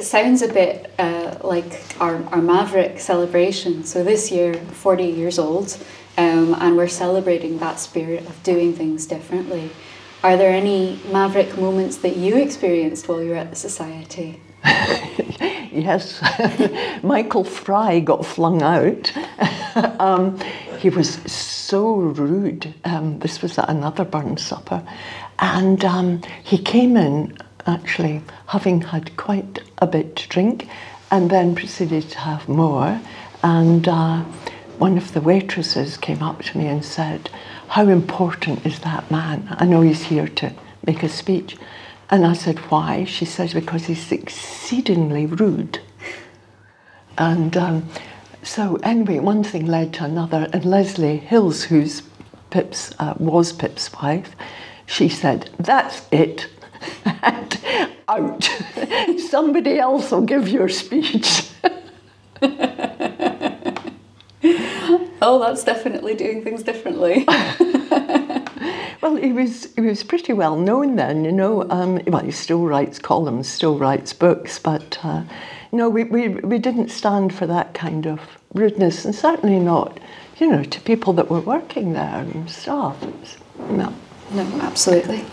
It 0.00 0.06
sounds 0.06 0.40
a 0.40 0.48
bit 0.48 0.90
uh, 0.98 1.36
like 1.44 1.78
our, 2.00 2.24
our 2.28 2.40
Maverick 2.40 2.98
celebration. 2.98 3.84
So 3.84 4.02
this 4.02 4.30
year, 4.30 4.54
40 4.54 5.04
years 5.04 5.38
old, 5.38 5.76
um, 6.16 6.56
and 6.58 6.78
we're 6.78 6.88
celebrating 6.88 7.58
that 7.58 7.78
spirit 7.78 8.26
of 8.26 8.42
doing 8.42 8.72
things 8.72 9.04
differently. 9.04 9.68
Are 10.24 10.38
there 10.38 10.52
any 10.52 10.98
Maverick 11.12 11.58
moments 11.58 11.98
that 11.98 12.16
you 12.16 12.38
experienced 12.38 13.08
while 13.08 13.22
you 13.22 13.32
were 13.32 13.36
at 13.36 13.50
the 13.50 13.56
Society? 13.56 14.40
yes, 14.64 16.22
Michael 17.02 17.44
Fry 17.44 18.00
got 18.00 18.24
flung 18.24 18.62
out. 18.62 19.12
um, 20.00 20.40
he 20.78 20.88
was 20.88 21.16
so 21.30 21.92
rude. 21.92 22.72
Um, 22.86 23.18
this 23.18 23.42
was 23.42 23.58
at 23.58 23.68
another 23.68 24.06
Burns 24.06 24.40
supper. 24.40 24.82
And 25.40 25.84
um, 25.84 26.22
he 26.42 26.56
came 26.56 26.96
in 26.96 27.36
actually 27.70 28.22
having 28.48 28.82
had 28.82 29.16
quite 29.16 29.60
a 29.78 29.86
bit 29.86 30.16
to 30.16 30.28
drink 30.28 30.68
and 31.10 31.30
then 31.30 31.54
proceeded 31.54 32.10
to 32.10 32.18
have 32.18 32.48
more. 32.48 33.00
And 33.42 33.88
uh, 33.88 34.24
one 34.78 34.98
of 34.98 35.12
the 35.12 35.20
waitresses 35.20 35.96
came 35.96 36.22
up 36.22 36.42
to 36.42 36.58
me 36.58 36.66
and 36.66 36.84
said, 36.84 37.30
How 37.68 37.88
important 37.88 38.66
is 38.66 38.80
that 38.80 39.10
man? 39.10 39.56
I 39.58 39.64
know 39.64 39.80
he's 39.82 40.04
here 40.04 40.28
to 40.28 40.52
make 40.86 41.02
a 41.02 41.08
speech. 41.08 41.56
And 42.10 42.26
I 42.26 42.32
said, 42.32 42.58
Why? 42.70 43.04
She 43.04 43.24
says, 43.24 43.54
Because 43.54 43.86
he's 43.86 44.10
exceedingly 44.12 45.26
rude. 45.26 45.80
And 47.16 47.56
um, 47.56 47.88
so, 48.42 48.76
anyway, 48.82 49.18
one 49.18 49.44
thing 49.44 49.66
led 49.66 49.92
to 49.94 50.04
another. 50.04 50.48
And 50.52 50.64
Leslie 50.64 51.18
Hills, 51.18 51.64
who's 51.64 52.02
Pip's, 52.50 52.94
uh, 52.98 53.14
was 53.18 53.52
Pip's 53.52 53.92
wife, 53.92 54.34
she 54.86 55.08
said, 55.08 55.50
That's 55.58 56.06
it. 56.10 56.48
And 57.04 57.58
out. 58.08 58.48
Somebody 59.28 59.78
else 59.78 60.10
will 60.10 60.22
give 60.22 60.48
your 60.48 60.68
speech. 60.68 61.50
oh, 65.22 65.38
that's 65.38 65.64
definitely 65.64 66.14
doing 66.14 66.42
things 66.42 66.62
differently. 66.62 67.24
well, 69.00 69.16
he 69.16 69.32
was 69.32 69.72
he 69.74 69.82
was 69.82 70.02
pretty 70.02 70.32
well 70.32 70.56
known 70.56 70.96
then, 70.96 71.24
you 71.24 71.32
know. 71.32 71.68
Um, 71.70 72.00
well, 72.06 72.24
he 72.24 72.30
still 72.30 72.64
writes 72.64 72.98
columns, 72.98 73.48
still 73.48 73.78
writes 73.78 74.12
books, 74.12 74.58
but 74.58 74.98
uh, 75.02 75.22
no, 75.72 75.88
we, 75.88 76.04
we 76.04 76.28
we 76.28 76.58
didn't 76.58 76.90
stand 76.90 77.34
for 77.34 77.46
that 77.46 77.74
kind 77.74 78.06
of 78.06 78.20
rudeness, 78.54 79.04
and 79.04 79.14
certainly 79.14 79.58
not, 79.58 80.00
you 80.38 80.50
know, 80.50 80.64
to 80.64 80.80
people 80.80 81.12
that 81.14 81.30
were 81.30 81.40
working 81.40 81.92
there 81.92 82.20
and 82.20 82.50
staff. 82.50 82.96
no, 83.70 83.94
no, 84.32 84.42
absolutely. 84.62 85.24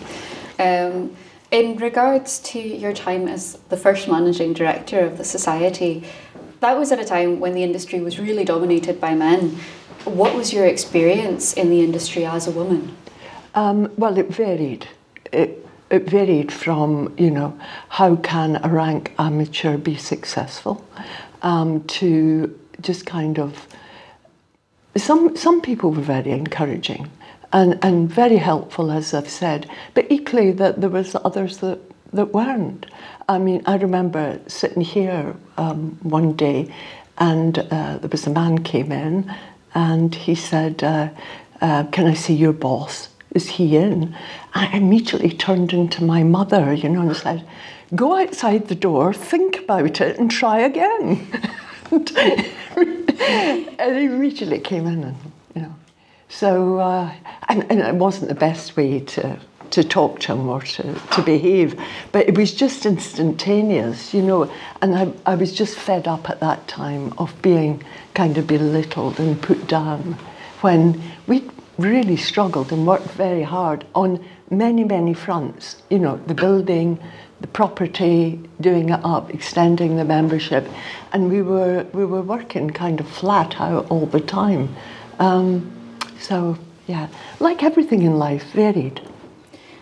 Um, 0.58 1.16
in 1.50 1.76
regards 1.76 2.38
to 2.40 2.58
your 2.58 2.92
time 2.92 3.26
as 3.26 3.54
the 3.68 3.76
first 3.76 4.08
managing 4.08 4.52
director 4.52 5.00
of 5.00 5.18
the 5.18 5.24
society, 5.24 6.04
that 6.60 6.76
was 6.76 6.92
at 6.92 6.98
a 6.98 7.04
time 7.04 7.40
when 7.40 7.54
the 7.54 7.62
industry 7.62 8.00
was 8.00 8.18
really 8.18 8.44
dominated 8.44 9.00
by 9.00 9.14
men. 9.14 9.56
What 10.04 10.34
was 10.34 10.52
your 10.52 10.66
experience 10.66 11.52
in 11.52 11.70
the 11.70 11.80
industry 11.80 12.24
as 12.24 12.46
a 12.46 12.50
woman? 12.50 12.96
Um, 13.54 13.90
well, 13.96 14.18
it 14.18 14.28
varied. 14.28 14.88
It, 15.32 15.66
it 15.90 16.08
varied 16.08 16.52
from, 16.52 17.14
you 17.16 17.30
know, 17.30 17.58
how 17.88 18.16
can 18.16 18.60
a 18.62 18.68
rank 18.68 19.14
amateur 19.18 19.78
be 19.78 19.96
successful 19.96 20.84
um, 21.42 21.82
to 21.84 22.58
just 22.80 23.06
kind 23.06 23.38
of. 23.38 23.66
Some, 24.96 25.36
some 25.36 25.60
people 25.60 25.92
were 25.92 26.02
very 26.02 26.32
encouraging 26.32 27.10
and, 27.52 27.78
and 27.82 28.10
very 28.10 28.36
helpful, 28.36 28.90
as 28.90 29.14
I've 29.14 29.28
said, 29.28 29.70
but 29.94 30.06
equally 30.10 30.52
that 30.52 30.80
there 30.80 30.90
was 30.90 31.16
others 31.24 31.58
that, 31.58 31.78
that 32.12 32.32
weren't. 32.32 32.86
I 33.28 33.38
mean, 33.38 33.62
I 33.66 33.76
remember 33.76 34.40
sitting 34.46 34.82
here 34.82 35.34
um, 35.56 35.98
one 36.02 36.34
day 36.34 36.72
and 37.18 37.58
uh, 37.58 37.98
there 37.98 38.08
was 38.10 38.26
a 38.26 38.30
man 38.30 38.62
came 38.62 38.92
in 38.92 39.34
and 39.74 40.14
he 40.14 40.34
said, 40.34 40.82
uh, 40.82 41.08
uh, 41.60 41.84
can 41.84 42.06
I 42.06 42.14
see 42.14 42.34
your 42.34 42.52
boss? 42.52 43.08
Is 43.34 43.48
he 43.48 43.76
in? 43.76 44.16
I 44.54 44.74
immediately 44.76 45.30
turned 45.30 45.72
into 45.72 46.04
my 46.04 46.22
mother, 46.22 46.72
you 46.72 46.88
know, 46.88 47.02
and 47.02 47.16
said, 47.16 47.46
go 47.94 48.16
outside 48.16 48.68
the 48.68 48.74
door, 48.74 49.12
think 49.12 49.58
about 49.58 50.00
it 50.00 50.18
and 50.18 50.30
try 50.30 50.60
again. 50.60 51.26
and 51.90 52.08
he 53.98 54.04
immediately 54.04 54.60
came 54.60 54.86
in 54.86 55.04
and, 55.04 55.16
you 55.54 55.62
know. 55.62 55.74
So, 56.28 56.78
uh, 56.78 57.12
and, 57.48 57.64
and 57.70 57.80
it 57.80 57.94
wasn't 57.94 58.28
the 58.28 58.34
best 58.34 58.76
way 58.76 59.00
to 59.00 59.38
to 59.70 59.84
talk 59.84 60.20
to 60.20 60.32
him 60.32 60.48
or 60.48 60.62
to, 60.62 60.94
to 60.94 61.22
behave. 61.22 61.78
But 62.12 62.28
it 62.28 62.36
was 62.36 62.54
just 62.54 62.86
instantaneous, 62.86 64.14
you 64.14 64.22
know. 64.22 64.50
And 64.80 64.96
I, 64.96 65.12
I 65.26 65.34
was 65.34 65.52
just 65.52 65.76
fed 65.76 66.08
up 66.08 66.30
at 66.30 66.40
that 66.40 66.66
time 66.68 67.12
of 67.18 67.40
being 67.42 67.82
kind 68.14 68.38
of 68.38 68.46
belittled 68.46 69.20
and 69.20 69.40
put 69.40 69.66
down 69.66 70.14
when 70.60 71.00
we 71.26 71.48
really 71.78 72.16
struggled 72.16 72.72
and 72.72 72.86
worked 72.86 73.10
very 73.10 73.42
hard 73.42 73.84
on 73.94 74.24
many, 74.50 74.84
many 74.84 75.14
fronts. 75.14 75.82
You 75.90 75.98
know, 75.98 76.16
the 76.26 76.34
building, 76.34 76.98
the 77.40 77.46
property, 77.46 78.40
doing 78.60 78.88
it 78.88 79.00
up, 79.04 79.32
extending 79.32 79.96
the 79.96 80.04
membership. 80.04 80.66
And 81.12 81.30
we 81.30 81.42
were, 81.42 81.86
we 81.92 82.04
were 82.04 82.22
working 82.22 82.70
kind 82.70 83.00
of 83.00 83.08
flat 83.08 83.60
out 83.60 83.90
all 83.90 84.06
the 84.06 84.20
time. 84.20 84.74
Um, 85.20 85.77
so, 86.20 86.58
yeah, 86.86 87.08
like 87.40 87.62
everything 87.62 88.02
in 88.02 88.18
life, 88.18 88.44
varied. 88.52 89.00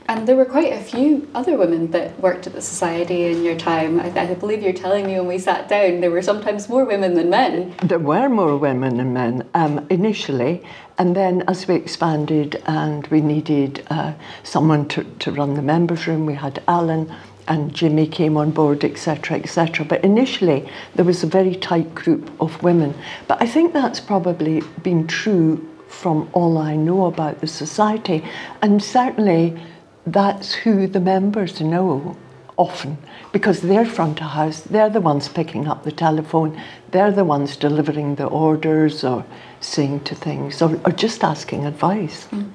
And 0.09 0.28
there 0.28 0.37
were 0.37 0.45
quite 0.45 0.73
a 0.73 0.81
few 0.81 1.28
other 1.35 1.57
women 1.57 1.90
that 1.90 2.19
worked 2.21 2.47
at 2.47 2.52
the 2.52 2.62
society 2.62 3.25
in 3.25 3.43
your 3.43 3.57
time. 3.57 3.99
I, 3.99 4.07
I, 4.16 4.35
believe 4.35 4.62
you're 4.62 4.73
telling 4.73 5.07
me 5.07 5.14
when 5.14 5.26
we 5.26 5.38
sat 5.38 5.69
down, 5.69 6.00
there 6.00 6.12
were 6.12 6.23
sometimes 6.23 6.69
more 6.69 6.85
women 6.85 7.14
than 7.14 7.28
men. 7.28 7.75
There 7.83 7.99
were 7.99 8.28
more 8.28 8.57
women 8.57 8.99
than 8.99 9.12
men 9.12 9.49
um, 9.55 9.85
initially, 9.90 10.62
and 10.97 11.16
then 11.16 11.43
as 11.49 11.66
we 11.66 11.75
expanded 11.75 12.62
and 12.66 13.05
we 13.09 13.21
needed 13.21 13.85
uh, 13.90 14.12
someone 14.45 14.87
to, 14.88 15.02
to 15.02 15.33
run 15.33 15.55
the 15.55 15.62
members' 15.62 16.07
room, 16.07 16.25
we 16.25 16.35
had 16.35 16.62
Alan 16.69 17.12
and 17.49 17.75
Jimmy 17.75 18.07
came 18.07 18.37
on 18.37 18.52
board, 18.52 18.85
etc., 18.85 19.38
etc. 19.38 19.85
But 19.85 20.05
initially, 20.05 20.69
there 20.95 21.05
was 21.05 21.23
a 21.25 21.28
very 21.28 21.57
tight 21.57 21.95
group 21.95 22.31
of 22.40 22.62
women. 22.62 22.95
But 23.26 23.43
I 23.43 23.47
think 23.47 23.73
that's 23.73 24.00
probably 24.00 24.62
been 24.83 25.07
true 25.07 25.69
from 26.00 26.29
all 26.33 26.59
I 26.59 26.76
know 26.76 27.07
about 27.07 27.41
the 27.41 27.47
society, 27.47 28.25
and 28.62 28.83
certainly 28.83 29.61
that's 30.07 30.53
who 30.53 30.87
the 30.87 31.00
members 31.00 31.61
know 31.61 32.17
often 32.57 32.97
because 33.33 33.61
they're 33.61 33.85
front 33.85 34.21
of 34.21 34.31
house, 34.31 34.61
they're 34.61 34.88
the 34.88 35.00
ones 35.00 35.29
picking 35.29 35.69
up 35.69 35.85
the 35.85 35.93
telephone, 35.93 36.61
they're 36.91 37.12
the 37.12 37.25
ones 37.25 37.57
delivering 37.57 38.15
the 38.15 38.26
orders 38.26 39.05
or 39.05 39.25
saying 39.61 40.00
to 40.05 40.15
things 40.15 40.62
or, 40.62 40.81
or 40.85 40.93
just 40.93 41.23
asking 41.23 41.67
advice. 41.67 42.29
Mm. 42.29 42.50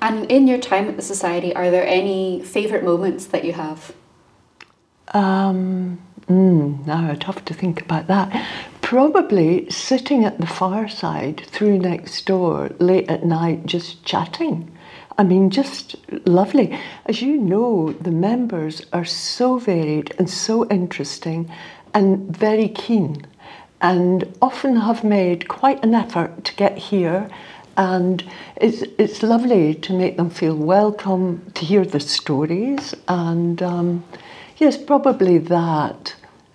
And 0.00 0.30
in 0.30 0.46
your 0.46 0.58
time 0.58 0.88
at 0.88 0.96
the 0.96 1.02
Society, 1.02 1.54
are 1.56 1.70
there 1.70 1.86
any 1.86 2.42
favourite 2.42 2.84
moments 2.84 3.26
that 3.26 3.44
you 3.44 3.54
have? 3.54 3.92
Um, 5.14 6.00
mm, 6.28 6.86
now 6.86 7.10
I'd 7.10 7.22
have 7.22 7.44
to 7.46 7.54
think 7.54 7.80
about 7.80 8.06
that. 8.08 8.46
Probably 8.94 9.68
sitting 9.70 10.24
at 10.24 10.38
the 10.38 10.46
fireside 10.46 11.42
through 11.48 11.78
next 11.78 12.26
door 12.26 12.70
late 12.78 13.10
at 13.10 13.24
night 13.24 13.66
just 13.66 14.04
chatting 14.04 14.70
I 15.18 15.24
mean, 15.24 15.50
just 15.50 15.96
lovely. 16.28 16.78
As 17.06 17.20
you 17.20 17.36
know, 17.36 17.92
the 17.92 18.12
members 18.12 18.86
are 18.92 19.04
so 19.04 19.58
varied 19.58 20.14
and 20.16 20.30
so 20.30 20.68
interesting 20.68 21.50
and 21.92 22.36
very 22.36 22.68
keen, 22.68 23.26
and 23.80 24.32
often 24.40 24.76
have 24.76 25.02
made 25.02 25.48
quite 25.48 25.82
an 25.84 25.92
effort 25.92 26.44
to 26.44 26.54
get 26.54 26.78
here. 26.78 27.28
And 27.76 28.22
it's, 28.54 28.82
it's 28.96 29.24
lovely 29.24 29.74
to 29.74 29.92
make 29.92 30.16
them 30.16 30.30
feel 30.30 30.54
welcome, 30.56 31.50
to 31.54 31.64
hear 31.64 31.84
the 31.84 31.98
stories, 31.98 32.94
and 33.08 33.60
um, 33.60 34.04
yes, 34.58 34.76
probably 34.76 35.38
that. 35.38 36.14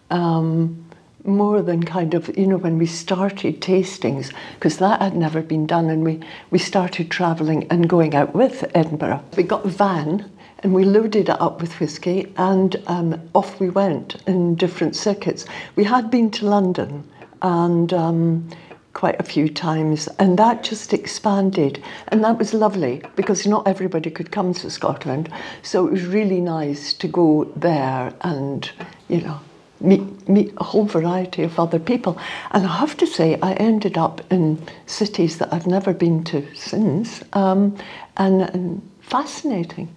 Um, 0.10 0.89
more 1.26 1.62
than 1.62 1.84
kind 1.84 2.14
of, 2.14 2.36
you 2.38 2.48
know, 2.48 2.58
when 2.58 2.78
we 2.78 2.86
started 2.86 3.62
tastings, 3.62 4.34
because 4.56 4.78
that 4.78 5.02
had 5.02 5.16
never 5.16 5.42
been 5.42 5.66
done, 5.66 5.90
and 5.90 6.04
we, 6.04 6.20
we 6.50 6.60
started 6.60 7.12
travelling 7.12 7.68
and 7.70 7.90
going 7.90 8.16
out 8.16 8.34
with 8.34 8.70
Edinburgh. 8.74 9.24
We 9.36 9.44
got 9.44 9.66
a 9.66 9.70
van 9.70 10.30
and 10.62 10.74
we 10.74 10.84
loaded 10.84 11.30
it 11.30 11.42
up 11.42 11.62
with 11.62 11.80
whisky, 11.80 12.34
and 12.38 12.76
um, 12.88 13.20
off 13.34 13.60
we 13.60 13.70
went 13.70 14.22
in 14.28 14.56
different 14.56 14.96
circuits. 14.96 15.46
We 15.76 15.86
had 15.86 16.12
been 16.12 16.30
to 16.32 16.46
London 16.48 17.10
and 17.42 17.94
um, 17.94 18.50
quite 18.94 19.18
a 19.22 19.24
few 19.24 19.48
times, 19.48 20.10
and 20.20 20.38
that 20.38 20.64
just 20.64 20.94
expanded, 20.94 21.82
and 22.10 22.24
that 22.26 22.38
was 22.38 22.54
lovely 22.54 23.02
because 23.16 23.48
not 23.48 23.66
everybody 23.68 24.10
could 24.10 24.32
come 24.32 24.54
to 24.56 24.70
Scotland, 24.70 25.32
so 25.62 25.88
it 25.88 25.92
was 25.92 26.06
really 26.06 26.42
nice 26.42 26.92
to 26.94 27.08
go 27.08 27.46
there 27.56 28.14
and, 28.22 28.70
you 29.08 29.22
know 29.22 29.40
meet, 29.82 30.28
meet 30.28 30.54
a 30.58 30.64
whole 30.64 30.86
variety 30.86 31.44
of 31.44 31.60
other 31.60 31.80
people. 31.80 32.18
And 32.52 32.66
I 32.66 32.78
have 32.78 32.98
to 32.98 33.08
say, 33.08 33.40
I 33.42 33.54
ended 33.54 33.98
up 33.98 34.22
in 34.32 34.62
cities 34.86 35.38
that 35.38 35.54
I've 35.54 35.68
never 35.68 35.94
been 35.94 36.24
to 36.26 36.46
since, 36.56 37.24
um, 37.34 37.78
and, 38.18 38.42
and, 38.42 38.82
fascinating. 39.02 39.90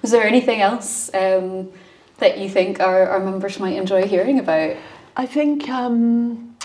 Was 0.00 0.12
there 0.12 0.26
anything 0.26 0.62
else 0.62 1.12
um, 1.12 1.70
that 2.18 2.38
you 2.38 2.48
think 2.48 2.80
our, 2.80 3.06
our 3.06 3.20
members 3.20 3.60
might 3.60 3.76
enjoy 3.76 4.06
hearing 4.06 4.38
about? 4.38 4.76
I 5.16 5.26
think 5.26 5.68
um, 5.68 6.56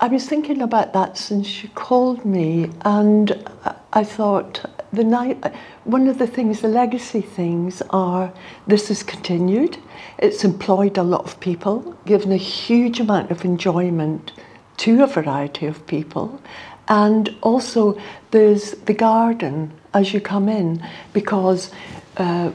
I 0.00 0.08
was 0.08 0.26
thinking 0.26 0.60
about 0.60 0.92
that 0.94 1.16
since 1.16 1.62
you 1.62 1.68
called 1.68 2.24
me, 2.24 2.70
and 2.80 3.48
I 3.92 4.02
thought 4.02 4.64
the 4.92 5.04
night. 5.04 5.44
One 5.84 6.08
of 6.08 6.18
the 6.18 6.26
things, 6.26 6.60
the 6.60 6.68
legacy 6.68 7.20
things, 7.20 7.82
are 7.90 8.32
this 8.66 8.88
has 8.88 9.02
continued. 9.02 9.78
It's 10.20 10.44
employed 10.44 10.98
a 10.98 11.02
lot 11.02 11.24
of 11.24 11.40
people, 11.40 11.96
given 12.04 12.30
a 12.30 12.36
huge 12.36 13.00
amount 13.00 13.30
of 13.30 13.44
enjoyment 13.44 14.32
to 14.78 15.02
a 15.02 15.06
variety 15.06 15.66
of 15.66 15.86
people, 15.86 16.40
and 16.88 17.34
also 17.40 17.98
there's 18.30 18.72
the 18.72 18.94
garden 18.94 19.72
as 19.94 20.14
you 20.14 20.20
come 20.20 20.48
in 20.48 20.86
because. 21.12 21.72
Uh, 22.16 22.52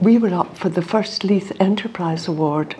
we 0.00 0.18
were 0.18 0.34
up 0.34 0.58
for 0.58 0.68
the 0.68 0.82
first 0.82 1.22
Leith 1.22 1.52
Enterprise 1.60 2.26
Award, 2.26 2.74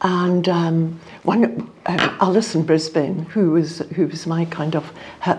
and 0.00 0.48
um, 0.48 1.00
one 1.22 1.70
uh, 1.86 2.16
Alison 2.20 2.62
Brisbane, 2.62 3.24
who 3.26 3.50
was 3.50 3.80
who 3.94 4.06
was 4.06 4.26
my 4.26 4.44
kind 4.46 4.74
of 4.74 4.92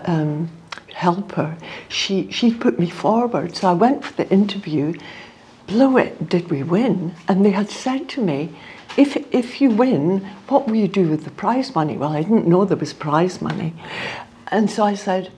um, 0.06 0.48
helper, 0.94 1.56
she 1.88 2.30
she 2.30 2.54
put 2.54 2.78
me 2.78 2.88
forward. 2.88 3.56
So 3.56 3.68
I 3.68 3.72
went 3.72 4.04
for 4.04 4.12
the 4.22 4.28
interview. 4.30 4.94
Blew 5.70 5.98
it. 5.98 6.28
Did 6.28 6.50
we 6.50 6.64
win? 6.64 7.14
And 7.28 7.44
they 7.44 7.52
had 7.52 7.70
said 7.70 8.08
to 8.10 8.20
me, 8.20 8.52
if 8.96 9.16
if 9.32 9.60
you 9.60 9.70
win, 9.70 10.18
what 10.48 10.66
will 10.66 10.74
you 10.74 10.88
do 10.88 11.08
with 11.08 11.22
the 11.22 11.30
prize 11.30 11.76
money? 11.76 11.96
Well, 11.96 12.12
I 12.12 12.22
didn't 12.22 12.48
know 12.48 12.64
there 12.64 12.76
was 12.76 12.92
prize 12.92 13.40
money, 13.40 13.72
and 14.48 14.68
so 14.68 14.82
I 14.82 14.94
said, 14.94 15.30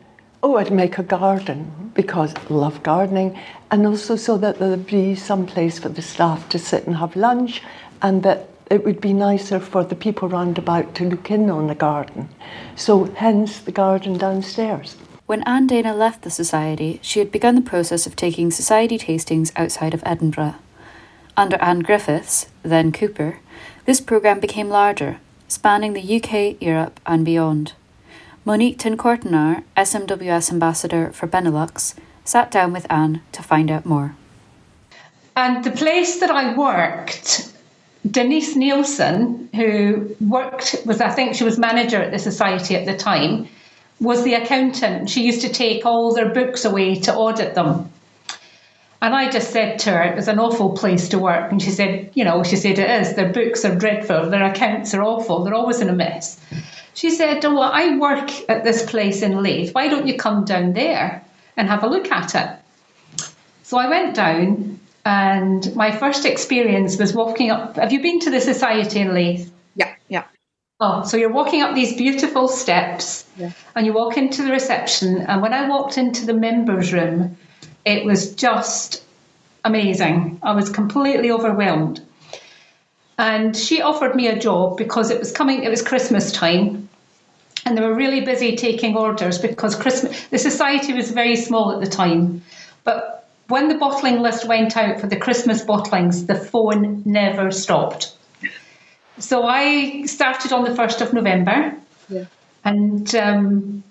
oh, 0.43 0.57
I'd 0.57 0.73
make 0.73 0.97
a 0.97 1.03
garden 1.03 1.93
because 1.95 2.35
I 2.35 2.41
love 2.49 2.83
gardening, 2.83 3.39
and 3.71 3.87
also 3.87 4.17
so 4.17 4.39
that 4.39 4.59
there'd 4.59 4.87
be 4.87 5.15
some 5.15 5.45
place 5.45 5.79
for 5.79 5.91
the 5.91 6.01
staff 6.01 6.49
to 6.49 6.59
sit 6.59 6.87
and 6.87 6.97
have 6.97 7.15
lunch, 7.15 7.62
and 8.01 8.23
that 8.23 8.49
it 8.71 8.87
would 8.87 9.03
be 9.03 9.12
nicer 9.12 9.61
for 9.61 9.85
the 9.85 9.95
people 9.95 10.31
round 10.31 10.57
about 10.57 10.95
to 10.95 11.05
look 11.05 11.31
in 11.31 11.51
on 11.51 11.67
the 11.67 11.75
garden. 11.75 12.31
So, 12.75 13.05
hence 13.05 13.59
the 13.61 13.73
garden 13.73 14.17
downstairs. 14.17 14.97
When 15.26 15.43
Anne 15.45 15.67
Dana 15.67 15.95
left 15.95 16.23
the 16.23 16.31
Society, 16.31 16.99
she 17.02 17.19
had 17.19 17.31
begun 17.31 17.55
the 17.55 17.61
process 17.61 18.07
of 18.07 18.17
taking 18.17 18.50
Society 18.50 18.99
tastings 18.99 19.52
outside 19.57 19.95
of 19.95 20.02
Edinburgh. 20.05 20.57
Under 21.37 21.57
Anne 21.62 21.81
Griffiths, 21.81 22.47
then 22.62 22.93
Cooper, 22.93 23.38
this 23.87 24.00
programme 24.00 24.41
became 24.41 24.69
larger, 24.69 25.19
spanning 25.49 25.93
the 25.93 26.17
UK, 26.17 26.61
Europe, 26.61 27.00
and 27.07 27.25
beyond. 27.25 27.73
Monique 28.45 28.79
Kortenaar, 28.79 29.62
SMWS 29.76 30.52
Ambassador 30.52 31.12
for 31.12 31.29
Benelux, 31.29 31.95
sat 32.25 32.50
down 32.50 32.73
with 32.73 32.91
Anne 32.91 33.23
to 33.31 33.43
find 33.43 33.71
out 33.71 33.87
more. 33.87 34.17
And 35.37 35.64
the 35.64 35.71
place 35.71 36.21
that 36.21 36.31
I 36.31 36.55
worked 36.57 37.52
Denise 38.11 38.57
Nielsen, 38.57 39.49
who 39.55 40.14
worked, 40.21 40.76
was 40.85 41.00
I 41.00 41.11
think 41.11 41.37
she 41.37 41.45
was 41.45 41.59
manager 41.59 42.02
at 42.02 42.11
the 42.11 42.19
society 42.19 42.75
at 42.75 42.85
the 42.85 42.97
time, 42.97 43.49
was 44.02 44.25
the 44.25 44.35
accountant. 44.35 45.09
She 45.09 45.25
used 45.25 45.42
to 45.42 45.49
take 45.49 45.87
all 45.87 46.12
their 46.12 46.35
books 46.35 46.64
away 46.64 46.97
to 47.00 47.14
audit 47.14 47.54
them. 47.54 47.90
And 49.00 49.14
I 49.14 49.30
just 49.30 49.50
said 49.50 49.78
to 49.80 49.90
her, 49.90 50.02
it 50.02 50.16
was 50.16 50.28
an 50.28 50.38
awful 50.38 50.77
place 50.77 51.09
to 51.09 51.18
work. 51.18 51.50
And 51.50 51.61
she 51.61 51.70
said, 51.70 52.11
you 52.14 52.24
know, 52.24 52.44
she 52.44 52.57
said, 52.57 52.79
it 52.79 52.90
is. 52.90 53.14
Their 53.14 53.33
books 53.33 53.64
are 53.64 53.74
dreadful. 53.74 54.31
Their 54.31 54.44
accounts 54.44 54.94
are 54.94 55.03
awful. 55.03 55.42
They're 55.42 55.55
always 55.55 55.81
in 55.81 55.88
a 55.88 55.92
mess. 55.92 56.40
She 56.94 57.11
said, 57.11 57.44
oh, 57.44 57.55
well, 57.55 57.70
I 57.72 57.96
work 57.96 58.31
at 58.48 58.64
this 58.64 58.88
place 58.88 59.22
in 59.22 59.42
Leith. 59.42 59.74
Why 59.74 59.88
don't 59.88 60.07
you 60.07 60.16
come 60.16 60.44
down 60.44 60.72
there 60.72 61.24
and 61.57 61.68
have 61.68 61.83
a 61.83 61.88
look 61.88 62.11
at 62.12 62.35
it? 62.35 63.27
So 63.62 63.79
I 63.79 63.88
went 63.88 64.14
down 64.14 64.79
and 65.05 65.74
my 65.74 65.90
first 65.90 66.24
experience 66.24 66.98
was 66.98 67.12
walking 67.14 67.50
up. 67.50 67.77
Have 67.77 67.92
you 67.92 68.03
been 68.03 68.20
to 68.20 68.31
the 68.31 68.40
society 68.40 69.00
in 69.00 69.14
Leith? 69.14 69.53
Yeah, 69.74 69.94
yeah. 70.09 70.24
Oh, 70.85 71.05
so 71.05 71.16
you're 71.16 71.31
walking 71.31 71.62
up 71.62 71.77
these 71.77 71.97
beautiful 71.97 72.49
steps 72.49 73.25
yeah. 73.37 73.53
and 73.77 73.87
you 73.87 73.92
walk 73.92 74.16
into 74.16 74.42
the 74.42 74.51
reception. 74.51 75.18
And 75.18 75.40
when 75.40 75.53
I 75.53 75.68
walked 75.68 75.97
into 75.97 76.27
the 76.27 76.35
members' 76.35 76.92
room, 76.92 77.37
it 77.85 78.05
was 78.05 78.35
just 78.35 79.01
amazing. 79.64 80.40
I 80.42 80.53
was 80.57 80.68
completely 80.71 81.31
overwhelmed. 81.31 82.01
And 83.16 83.57
she 83.57 83.81
offered 83.81 84.16
me 84.16 84.27
a 84.27 84.37
job 84.37 84.77
because 84.77 85.11
it 85.11 85.21
was 85.21 85.31
coming, 85.31 85.62
it 85.62 85.68
was 85.68 85.83
Christmas 85.83 86.33
time. 86.33 86.88
And 87.64 87.79
they 87.79 87.83
were 87.83 87.95
really 87.95 88.23
busy 88.23 88.57
taking 88.57 88.97
orders 88.97 89.38
because 89.38 89.77
Christmas, 89.77 90.27
the 90.31 90.38
society 90.38 90.95
was 90.95 91.12
very 91.12 91.37
small 91.37 91.71
at 91.71 91.81
the 91.81 91.87
time. 91.88 92.42
But 92.83 93.29
when 93.47 93.68
the 93.68 93.77
bottling 93.77 94.21
list 94.21 94.49
went 94.49 94.77
out 94.77 95.01
for 95.01 95.07
the 95.07 95.16
Christmas 95.16 95.64
bottlings, 95.64 96.27
the 96.27 96.35
phone 96.35 97.05
never 97.07 97.53
stopped. 97.53 98.16
So 99.18 99.44
I 99.44 100.05
started 100.07 100.53
on 100.53 100.64
the 100.64 100.70
1st 100.70 101.01
of 101.01 101.12
November 101.12 101.75
yeah. 102.09 102.25
and 102.64 103.14
um, 103.14 103.85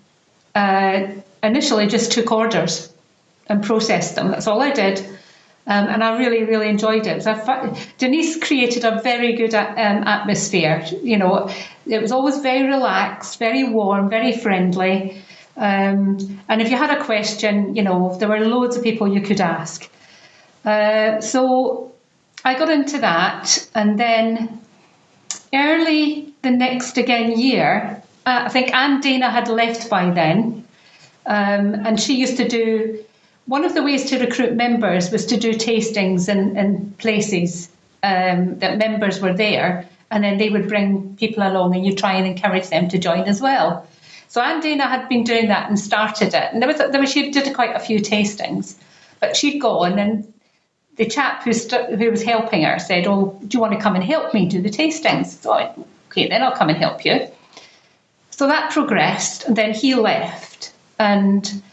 uh, 0.56 1.08
initially 1.44 1.88
just 1.88 2.12
took 2.12 2.32
orders 2.32 2.94
and 3.48 3.64
processed 3.64 4.16
them. 4.16 4.32
That's 4.32 4.48
all 4.48 4.62
I 4.62 4.72
did. 4.72 5.00
Um, 5.68 5.88
and 5.88 6.04
I 6.04 6.18
really, 6.18 6.44
really 6.44 6.70
enjoyed 6.70 7.06
it. 7.06 7.22
So 7.22 7.76
Denise 8.00 8.44
created 8.44 8.84
a 8.84 9.00
very 9.02 9.34
good 9.36 9.54
um, 9.54 9.76
atmosphere. 9.78 10.84
You 11.04 11.18
know, 11.18 11.50
it 11.86 12.02
was 12.02 12.12
always 12.12 12.40
very 12.40 12.64
relaxed, 12.64 13.38
very 13.38 13.64
warm, 13.64 14.10
very 14.10 14.36
friendly. 14.36 15.22
Um, 15.56 16.40
and 16.50 16.62
if 16.62 16.72
you 16.72 16.78
had 16.78 16.90
a 16.90 17.04
question, 17.04 17.76
you 17.76 17.84
know, 17.84 18.18
there 18.18 18.28
were 18.28 18.40
loads 18.40 18.76
of 18.76 18.84
people 18.84 19.08
you 19.08 19.22
could 19.22 19.40
ask. 19.40 19.88
Uh, 20.66 21.22
so 21.22 21.92
I 22.44 22.58
got 22.58 22.70
into 22.70 22.98
that, 23.00 23.68
and 23.76 24.00
then 24.00 24.62
early 25.54 26.34
the 26.42 26.52
next 26.52 26.98
again 26.98 27.38
year, 27.38 28.02
uh, 28.26 28.44
I 28.46 28.50
think 28.50 28.74
Anne 28.74 29.02
Dana 29.02 29.30
had 29.30 29.48
left 29.48 29.90
by 29.90 30.10
then, 30.10 30.66
um, 31.26 31.74
and 31.86 32.00
she 32.00 32.16
used 32.16 32.38
to 32.38 32.48
do. 32.48 33.04
One 33.48 33.66
of 33.66 33.74
the 33.74 33.84
ways 33.84 34.10
to 34.12 34.20
recruit 34.20 34.54
members 34.54 35.12
was 35.12 35.26
to 35.26 35.38
do 35.38 35.54
tastings 35.54 36.30
in, 36.30 36.56
in 36.56 36.92
places 37.00 37.70
um, 38.04 38.60
that 38.60 38.78
members 38.78 39.20
were 39.20 39.34
there, 39.34 39.90
and 40.12 40.24
then 40.24 40.38
they 40.38 40.50
would 40.50 40.68
bring 40.68 41.16
people 41.18 41.44
along, 41.44 41.76
and 41.76 41.86
you 41.86 41.96
try 41.96 42.14
and 42.14 42.28
encourage 42.28 42.70
them 42.70 42.88
to 42.90 42.98
join 42.98 43.24
as 43.24 43.42
well. 43.42 43.88
So 44.28 44.42
Anne 44.42 44.62
Dana 44.62 44.88
had 44.88 45.10
been 45.10 45.26
doing 45.26 45.50
that 45.50 45.68
and 45.68 45.78
started 45.78 46.34
it. 46.34 46.54
And 46.54 46.62
there 46.62 46.68
was, 46.70 46.78
there 46.78 47.02
was 47.02 47.12
she 47.12 47.32
did 47.32 47.54
quite 47.54 47.76
a 47.76 47.80
few 47.80 48.00
tastings, 48.00 48.76
but 49.20 49.36
she'd 49.36 49.60
gone 49.60 50.00
and 50.00 50.31
the 51.02 51.10
chap 51.10 51.44
who, 51.44 51.52
st- 51.52 51.98
who 52.00 52.12
was 52.12 52.22
helping 52.22 52.62
her 52.62 52.78
said, 52.78 53.08
"Oh, 53.08 53.36
do 53.48 53.56
you 53.56 53.60
want 53.60 53.74
to 53.74 53.80
come 53.80 53.96
and 53.96 54.04
help 54.04 54.36
me 54.36 54.48
do 54.48 54.62
the 54.62 54.70
tastings?" 54.70 55.42
So 55.42 55.52
I, 55.52 55.74
okay, 56.12 56.30
then 56.30 56.44
I'll 56.44 56.56
come 56.56 56.70
and 56.70 56.78
help 56.78 57.04
you. 57.04 57.28
So 58.30 58.46
that 58.46 58.72
progressed, 58.72 59.46
and 59.46 59.56
then 59.56 59.74
he 59.74 59.96
left, 59.96 60.72
and 61.00 61.64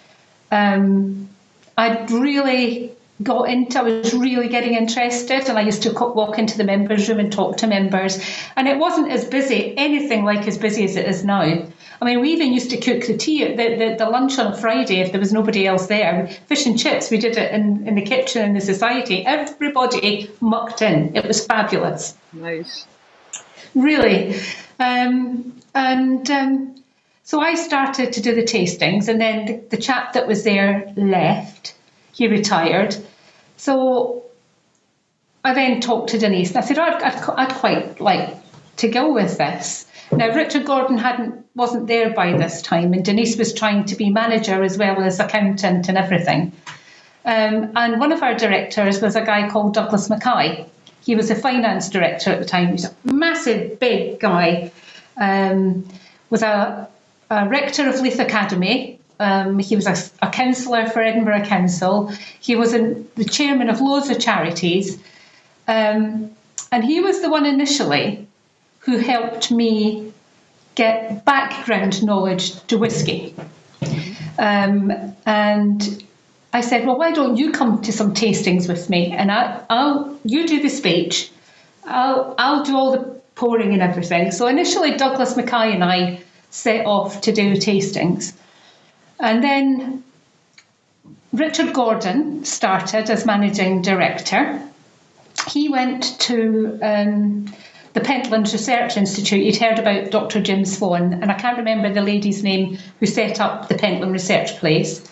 um, 0.50 1.28
I'd 1.76 2.10
really 2.10 2.92
got 3.22 3.50
into. 3.50 3.78
I 3.78 3.82
was 3.82 4.14
really 4.14 4.48
getting 4.48 4.72
interested, 4.72 5.46
and 5.46 5.58
I 5.58 5.60
used 5.60 5.82
to 5.82 5.92
walk 5.92 6.38
into 6.38 6.56
the 6.56 6.64
members' 6.64 7.06
room 7.06 7.20
and 7.20 7.30
talk 7.30 7.58
to 7.58 7.66
members, 7.66 8.18
and 8.56 8.66
it 8.66 8.78
wasn't 8.78 9.12
as 9.12 9.26
busy, 9.26 9.76
anything 9.76 10.24
like 10.24 10.48
as 10.48 10.56
busy 10.56 10.84
as 10.84 10.96
it 10.96 11.06
is 11.06 11.22
now. 11.22 11.68
I 12.00 12.04
mean, 12.04 12.20
we 12.20 12.30
even 12.30 12.52
used 12.52 12.70
to 12.70 12.76
cook 12.76 13.06
the 13.06 13.16
tea, 13.16 13.44
the, 13.44 13.76
the, 13.76 13.96
the 13.98 14.08
lunch 14.08 14.38
on 14.38 14.56
Friday 14.56 15.00
if 15.00 15.10
there 15.10 15.20
was 15.20 15.32
nobody 15.32 15.66
else 15.66 15.88
there. 15.88 16.28
Fish 16.46 16.64
and 16.66 16.78
chips, 16.78 17.10
we 17.10 17.18
did 17.18 17.36
it 17.36 17.52
in, 17.52 17.88
in 17.88 17.96
the 17.96 18.02
kitchen 18.02 18.44
in 18.44 18.54
the 18.54 18.60
society. 18.60 19.26
Everybody 19.26 20.30
mucked 20.40 20.80
in. 20.82 21.16
It 21.16 21.26
was 21.26 21.44
fabulous. 21.44 22.16
Nice. 22.32 22.86
Really. 23.74 24.40
Um, 24.78 25.60
and 25.74 26.30
um, 26.30 26.82
so 27.24 27.40
I 27.40 27.56
started 27.56 28.12
to 28.12 28.22
do 28.22 28.34
the 28.34 28.44
tastings, 28.44 29.08
and 29.08 29.20
then 29.20 29.46
the, 29.46 29.54
the 29.70 29.76
chap 29.76 30.12
that 30.12 30.28
was 30.28 30.44
there 30.44 30.92
left. 30.96 31.74
He 32.12 32.28
retired. 32.28 32.96
So 33.56 34.24
I 35.44 35.52
then 35.54 35.80
talked 35.80 36.10
to 36.10 36.18
Denise, 36.18 36.50
and 36.50 36.58
I 36.58 36.60
said, 36.60 36.78
oh, 36.78 36.82
I'd, 36.82 37.02
I'd, 37.02 37.30
I'd 37.30 37.54
quite 37.54 38.00
like 38.00 38.36
to 38.76 38.88
go 38.88 39.12
with 39.12 39.36
this. 39.36 39.87
Now, 40.10 40.34
Richard 40.34 40.64
Gordon 40.64 40.98
hadn't 40.98 41.44
wasn't 41.54 41.88
there 41.88 42.10
by 42.10 42.36
this 42.36 42.62
time, 42.62 42.92
and 42.92 43.04
Denise 43.04 43.36
was 43.36 43.52
trying 43.52 43.84
to 43.86 43.96
be 43.96 44.10
manager 44.10 44.62
as 44.62 44.78
well 44.78 45.02
as 45.02 45.18
accountant 45.18 45.88
and 45.88 45.98
everything. 45.98 46.52
Um, 47.24 47.72
and 47.76 48.00
one 48.00 48.12
of 48.12 48.22
our 48.22 48.34
directors 48.34 49.02
was 49.02 49.16
a 49.16 49.20
guy 49.24 49.50
called 49.50 49.74
Douglas 49.74 50.08
Mackay. 50.08 50.66
He 51.04 51.16
was 51.16 51.30
a 51.30 51.34
finance 51.34 51.90
director 51.90 52.30
at 52.30 52.38
the 52.38 52.44
time. 52.44 52.68
He 52.68 52.72
was 52.72 52.84
a 52.84 52.94
massive, 53.04 53.80
big 53.80 54.20
guy. 54.20 54.70
Um, 55.16 55.86
was 56.30 56.42
a, 56.42 56.88
a, 57.28 57.48
rector 57.48 57.88
of 57.88 58.00
Leith 58.00 58.20
Academy. 58.20 59.00
Um, 59.18 59.58
he 59.58 59.74
was 59.74 59.86
a, 59.86 59.96
a, 60.24 60.30
councillor 60.30 60.86
for 60.86 61.00
Edinburgh 61.00 61.44
Council. 61.44 62.12
He 62.40 62.54
was 62.54 62.72
a, 62.72 62.94
the 63.16 63.24
chairman 63.24 63.68
of 63.68 63.80
loads 63.80 64.10
of 64.10 64.20
charities. 64.20 64.96
Um, 65.66 66.30
and 66.70 66.84
he 66.84 67.00
was 67.00 67.20
the 67.20 67.30
one 67.30 67.46
initially 67.46 68.27
who 68.80 68.98
helped 68.98 69.50
me 69.50 70.12
get 70.74 71.24
background 71.24 72.04
knowledge 72.04 72.60
to 72.66 72.78
whiskey. 72.78 73.34
Um, 74.38 74.92
and 75.26 76.04
I 76.52 76.60
said, 76.60 76.86
well, 76.86 76.96
why 76.96 77.12
don't 77.12 77.36
you 77.36 77.52
come 77.52 77.82
to 77.82 77.92
some 77.92 78.14
tastings 78.14 78.68
with 78.68 78.88
me? 78.88 79.12
And 79.12 79.30
I, 79.30 79.64
will 79.68 80.18
you 80.24 80.46
do 80.46 80.62
the 80.62 80.68
speech. 80.68 81.30
I'll, 81.84 82.34
I'll 82.38 82.64
do 82.64 82.76
all 82.76 82.92
the 82.92 83.20
pouring 83.34 83.72
and 83.72 83.82
everything. 83.82 84.30
So 84.30 84.46
initially, 84.46 84.96
Douglas 84.96 85.36
Mackay 85.36 85.72
and 85.72 85.84
I 85.84 86.20
set 86.50 86.86
off 86.86 87.20
to 87.22 87.32
do 87.32 87.54
tastings. 87.54 88.32
And 89.20 89.42
then 89.42 90.04
Richard 91.32 91.74
Gordon 91.74 92.44
started 92.44 93.10
as 93.10 93.26
managing 93.26 93.82
director. 93.82 94.62
He 95.50 95.68
went 95.68 96.18
to 96.20 96.78
um, 96.82 97.52
the 97.98 98.04
Pentland 98.04 98.52
Research 98.52 98.96
Institute. 98.96 99.44
You'd 99.44 99.56
heard 99.56 99.80
about 99.80 100.12
Dr. 100.12 100.40
Jim 100.40 100.64
Swan, 100.64 101.14
and 101.14 101.32
I 101.32 101.34
can't 101.34 101.58
remember 101.58 101.92
the 101.92 102.00
lady's 102.00 102.44
name 102.44 102.78
who 103.00 103.06
set 103.06 103.40
up 103.40 103.68
the 103.68 103.74
Pentland 103.74 104.12
Research 104.12 104.56
Place. 104.58 105.04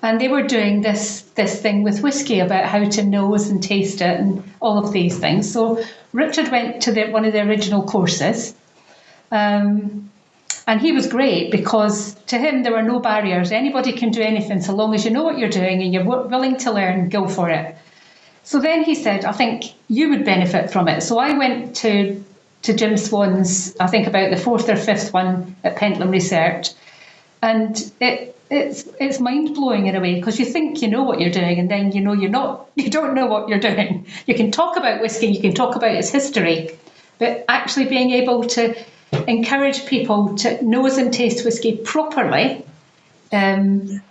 And 0.00 0.20
they 0.20 0.28
were 0.28 0.44
doing 0.44 0.80
this 0.80 1.22
this 1.34 1.60
thing 1.60 1.82
with 1.82 2.02
whiskey 2.02 2.38
about 2.38 2.66
how 2.66 2.84
to 2.88 3.02
nose 3.02 3.48
and 3.50 3.60
taste 3.60 4.00
it 4.00 4.20
and 4.20 4.44
all 4.60 4.78
of 4.78 4.92
these 4.92 5.18
things. 5.18 5.52
So 5.52 5.82
Richard 6.12 6.52
went 6.52 6.82
to 6.82 6.92
the, 6.92 7.10
one 7.10 7.24
of 7.24 7.32
the 7.32 7.42
original 7.42 7.82
courses. 7.82 8.54
Um, 9.32 10.08
and 10.68 10.80
he 10.80 10.92
was 10.92 11.08
great 11.08 11.50
because 11.50 12.14
to 12.26 12.38
him 12.38 12.62
there 12.62 12.72
were 12.72 12.82
no 12.82 13.00
barriers. 13.00 13.50
Anybody 13.50 13.92
can 13.92 14.10
do 14.10 14.22
anything 14.22 14.60
so 14.60 14.72
long 14.72 14.94
as 14.94 15.04
you 15.04 15.10
know 15.10 15.24
what 15.24 15.36
you're 15.36 15.50
doing 15.50 15.82
and 15.82 15.92
you're 15.92 16.04
willing 16.04 16.56
to 16.58 16.70
learn, 16.70 17.08
go 17.08 17.26
for 17.26 17.50
it. 17.50 17.74
So 18.44 18.60
then 18.60 18.84
he 18.84 18.94
said, 18.94 19.24
I 19.24 19.32
think 19.32 19.64
you 19.88 20.10
would 20.10 20.24
benefit 20.24 20.70
from 20.70 20.88
it. 20.88 21.02
So 21.02 21.18
I 21.18 21.36
went 21.36 21.76
to 21.76 22.24
to 22.62 22.74
Jim 22.74 22.98
Swan's, 22.98 23.74
I 23.80 23.86
think 23.86 24.06
about 24.06 24.30
the 24.30 24.36
fourth 24.36 24.68
or 24.68 24.76
fifth 24.76 25.14
one 25.14 25.56
at 25.64 25.76
Pentland 25.76 26.12
Research. 26.12 26.68
And 27.42 27.90
it 28.00 28.36
it's 28.50 28.86
it's 28.98 29.20
mind 29.20 29.54
blowing 29.54 29.86
in 29.86 29.94
a 29.94 30.00
way 30.00 30.16
because 30.16 30.38
you 30.38 30.44
think 30.44 30.82
you 30.82 30.88
know 30.88 31.04
what 31.04 31.20
you're 31.20 31.30
doing 31.30 31.58
and 31.60 31.70
then 31.70 31.92
you 31.92 32.00
know 32.00 32.12
you're 32.12 32.30
not 32.30 32.68
you 32.74 32.90
don't 32.90 33.14
know 33.14 33.26
what 33.26 33.48
you're 33.48 33.60
doing. 33.60 34.06
You 34.26 34.34
can 34.34 34.50
talk 34.50 34.76
about 34.76 35.00
whiskey, 35.00 35.28
you 35.28 35.40
can 35.40 35.54
talk 35.54 35.76
about 35.76 35.94
its 35.94 36.10
history, 36.10 36.70
but 37.18 37.44
actually 37.48 37.86
being 37.86 38.10
able 38.10 38.44
to 38.48 38.74
encourage 39.26 39.86
people 39.86 40.36
to 40.36 40.62
nose 40.64 40.98
and 40.98 41.12
taste 41.12 41.44
whiskey 41.44 41.76
properly 41.76 42.64
um, 43.32 44.02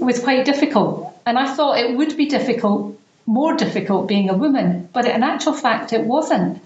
was 0.00 0.20
quite 0.20 0.44
difficult. 0.44 1.12
And 1.26 1.38
I 1.38 1.52
thought 1.54 1.78
it 1.78 1.96
would 1.96 2.16
be 2.16 2.26
difficult, 2.26 2.98
more 3.26 3.56
difficult 3.56 4.06
being 4.06 4.30
a 4.30 4.34
woman, 4.34 4.88
but 4.92 5.04
in 5.04 5.22
actual 5.22 5.52
fact, 5.52 5.92
it 5.92 6.04
wasn't. 6.04 6.62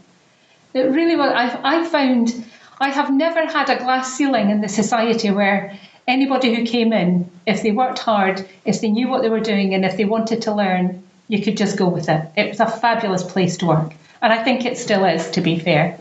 It 0.75 0.83
really 0.83 1.17
was. 1.17 1.33
I, 1.35 1.79
I 1.79 1.87
found 1.87 2.45
I 2.81 2.91
have 2.91 3.13
never 3.13 3.45
had 3.47 3.69
a 3.69 3.77
glass 3.77 4.15
ceiling 4.15 4.51
in 4.51 4.61
the 4.61 4.69
society 4.69 5.31
where 5.31 5.77
anybody 6.07 6.55
who 6.55 6.65
came 6.65 6.93
in, 6.93 7.31
if 7.47 7.63
they 7.63 7.73
worked 7.73 7.99
hard, 7.99 8.47
if 8.65 8.81
they 8.81 8.91
knew 8.91 9.09
what 9.09 9.23
they 9.23 9.29
were 9.29 9.41
doing, 9.41 9.75
and 9.75 9.85
if 9.85 9.97
they 9.97 10.05
wanted 10.05 10.43
to 10.43 10.55
learn, 10.55 11.03
you 11.29 11.43
could 11.43 11.57
just 11.57 11.77
go 11.77 11.89
with 11.89 12.09
it. 12.09 12.27
It 12.37 12.49
was 12.49 12.61
a 12.61 12.67
fabulous 12.67 13.23
place 13.23 13.57
to 13.59 13.67
work. 13.67 13.93
And 14.23 14.33
I 14.33 14.43
think 14.43 14.65
it 14.65 14.79
still 14.79 15.05
is, 15.05 15.31
to 15.31 15.41
be 15.41 15.59
fair. 15.59 15.99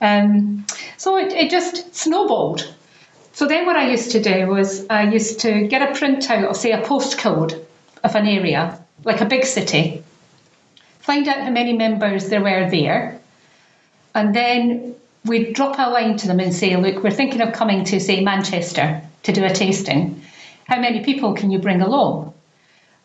Um, 0.00 0.66
so 0.96 1.16
it, 1.18 1.32
it 1.32 1.50
just 1.50 1.94
snowballed. 1.94 2.72
So 3.32 3.46
then 3.46 3.66
what 3.66 3.76
I 3.76 3.90
used 3.90 4.12
to 4.12 4.22
do 4.22 4.46
was 4.46 4.86
I 4.88 5.10
used 5.10 5.40
to 5.40 5.66
get 5.66 5.82
a 5.82 5.92
printout 5.92 6.48
of, 6.48 6.56
say, 6.56 6.72
a 6.72 6.82
postcode 6.82 7.64
of 8.04 8.14
an 8.14 8.26
area, 8.26 8.78
like 9.04 9.20
a 9.20 9.24
big 9.24 9.44
city, 9.44 10.02
find 11.00 11.26
out 11.28 11.40
how 11.40 11.50
many 11.50 11.72
members 11.72 12.28
there 12.28 12.42
were 12.42 12.70
there, 12.70 13.20
and 14.14 14.34
then 14.34 14.94
we'd 15.24 15.54
drop 15.54 15.78
a 15.78 15.90
line 15.90 16.16
to 16.18 16.26
them 16.26 16.40
and 16.40 16.54
say, 16.54 16.76
look, 16.76 17.02
we're 17.02 17.10
thinking 17.10 17.40
of 17.40 17.52
coming 17.52 17.84
to, 17.84 18.00
say, 18.00 18.22
Manchester 18.22 19.02
to 19.22 19.32
do 19.32 19.44
a 19.44 19.50
tasting. 19.50 20.22
How 20.64 20.80
many 20.80 21.04
people 21.04 21.34
can 21.34 21.50
you 21.50 21.58
bring 21.58 21.80
along? 21.82 22.32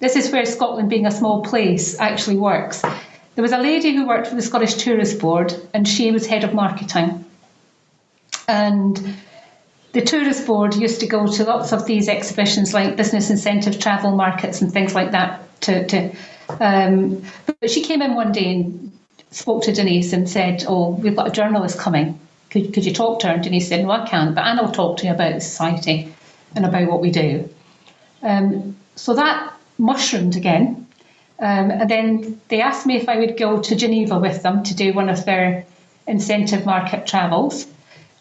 this 0.00 0.16
is 0.16 0.30
where 0.30 0.46
Scotland, 0.46 0.88
being 0.88 1.04
a 1.04 1.10
small 1.10 1.42
place, 1.42 2.00
actually 2.00 2.36
works. 2.36 2.80
There 3.34 3.42
was 3.42 3.52
a 3.52 3.58
lady 3.58 3.94
who 3.94 4.06
worked 4.06 4.28
for 4.28 4.34
the 4.34 4.40
Scottish 4.40 4.72
Tourist 4.74 5.18
Board, 5.18 5.54
and 5.74 5.86
she 5.86 6.10
was 6.10 6.26
head 6.26 6.44
of 6.44 6.54
marketing. 6.54 7.25
And 8.48 9.16
the 9.92 10.02
Tourist 10.02 10.46
Board 10.46 10.74
used 10.74 11.00
to 11.00 11.06
go 11.06 11.26
to 11.26 11.44
lots 11.44 11.72
of 11.72 11.86
these 11.86 12.08
exhibitions, 12.08 12.74
like 12.74 12.96
business 12.96 13.30
incentive 13.30 13.78
travel 13.78 14.12
markets 14.12 14.60
and 14.60 14.72
things 14.72 14.94
like 14.94 15.12
that. 15.12 15.42
To, 15.62 15.86
to 15.86 16.10
um, 16.60 17.22
but 17.46 17.70
she 17.70 17.82
came 17.82 18.02
in 18.02 18.14
one 18.14 18.32
day 18.32 18.54
and 18.54 18.92
spoke 19.30 19.62
to 19.64 19.72
Denise 19.72 20.12
and 20.12 20.28
said, 20.28 20.64
"Oh, 20.68 20.90
we've 20.90 21.16
got 21.16 21.28
a 21.28 21.30
journalist 21.30 21.78
coming. 21.78 22.20
Could, 22.50 22.72
could 22.72 22.84
you 22.84 22.92
talk 22.92 23.20
to 23.20 23.28
her?" 23.28 23.34
And 23.34 23.42
Denise 23.42 23.68
said, 23.68 23.84
"No, 23.84 23.90
I 23.90 24.06
can't, 24.06 24.34
but 24.34 24.44
Anne 24.44 24.58
will 24.58 24.72
talk 24.72 24.98
to 24.98 25.06
you 25.06 25.12
about 25.12 25.34
the 25.34 25.40
society 25.40 26.12
and 26.54 26.64
about 26.64 26.88
what 26.88 27.00
we 27.00 27.10
do." 27.10 27.48
Um, 28.22 28.76
so 28.94 29.14
that 29.14 29.52
mushroomed 29.78 30.36
again. 30.36 30.86
Um, 31.38 31.70
and 31.70 31.90
then 31.90 32.40
they 32.48 32.62
asked 32.62 32.86
me 32.86 32.96
if 32.96 33.08
I 33.08 33.18
would 33.18 33.36
go 33.36 33.60
to 33.60 33.76
Geneva 33.76 34.18
with 34.18 34.42
them 34.42 34.62
to 34.64 34.74
do 34.74 34.94
one 34.94 35.10
of 35.10 35.24
their 35.26 35.66
incentive 36.06 36.64
market 36.64 37.06
travels. 37.06 37.66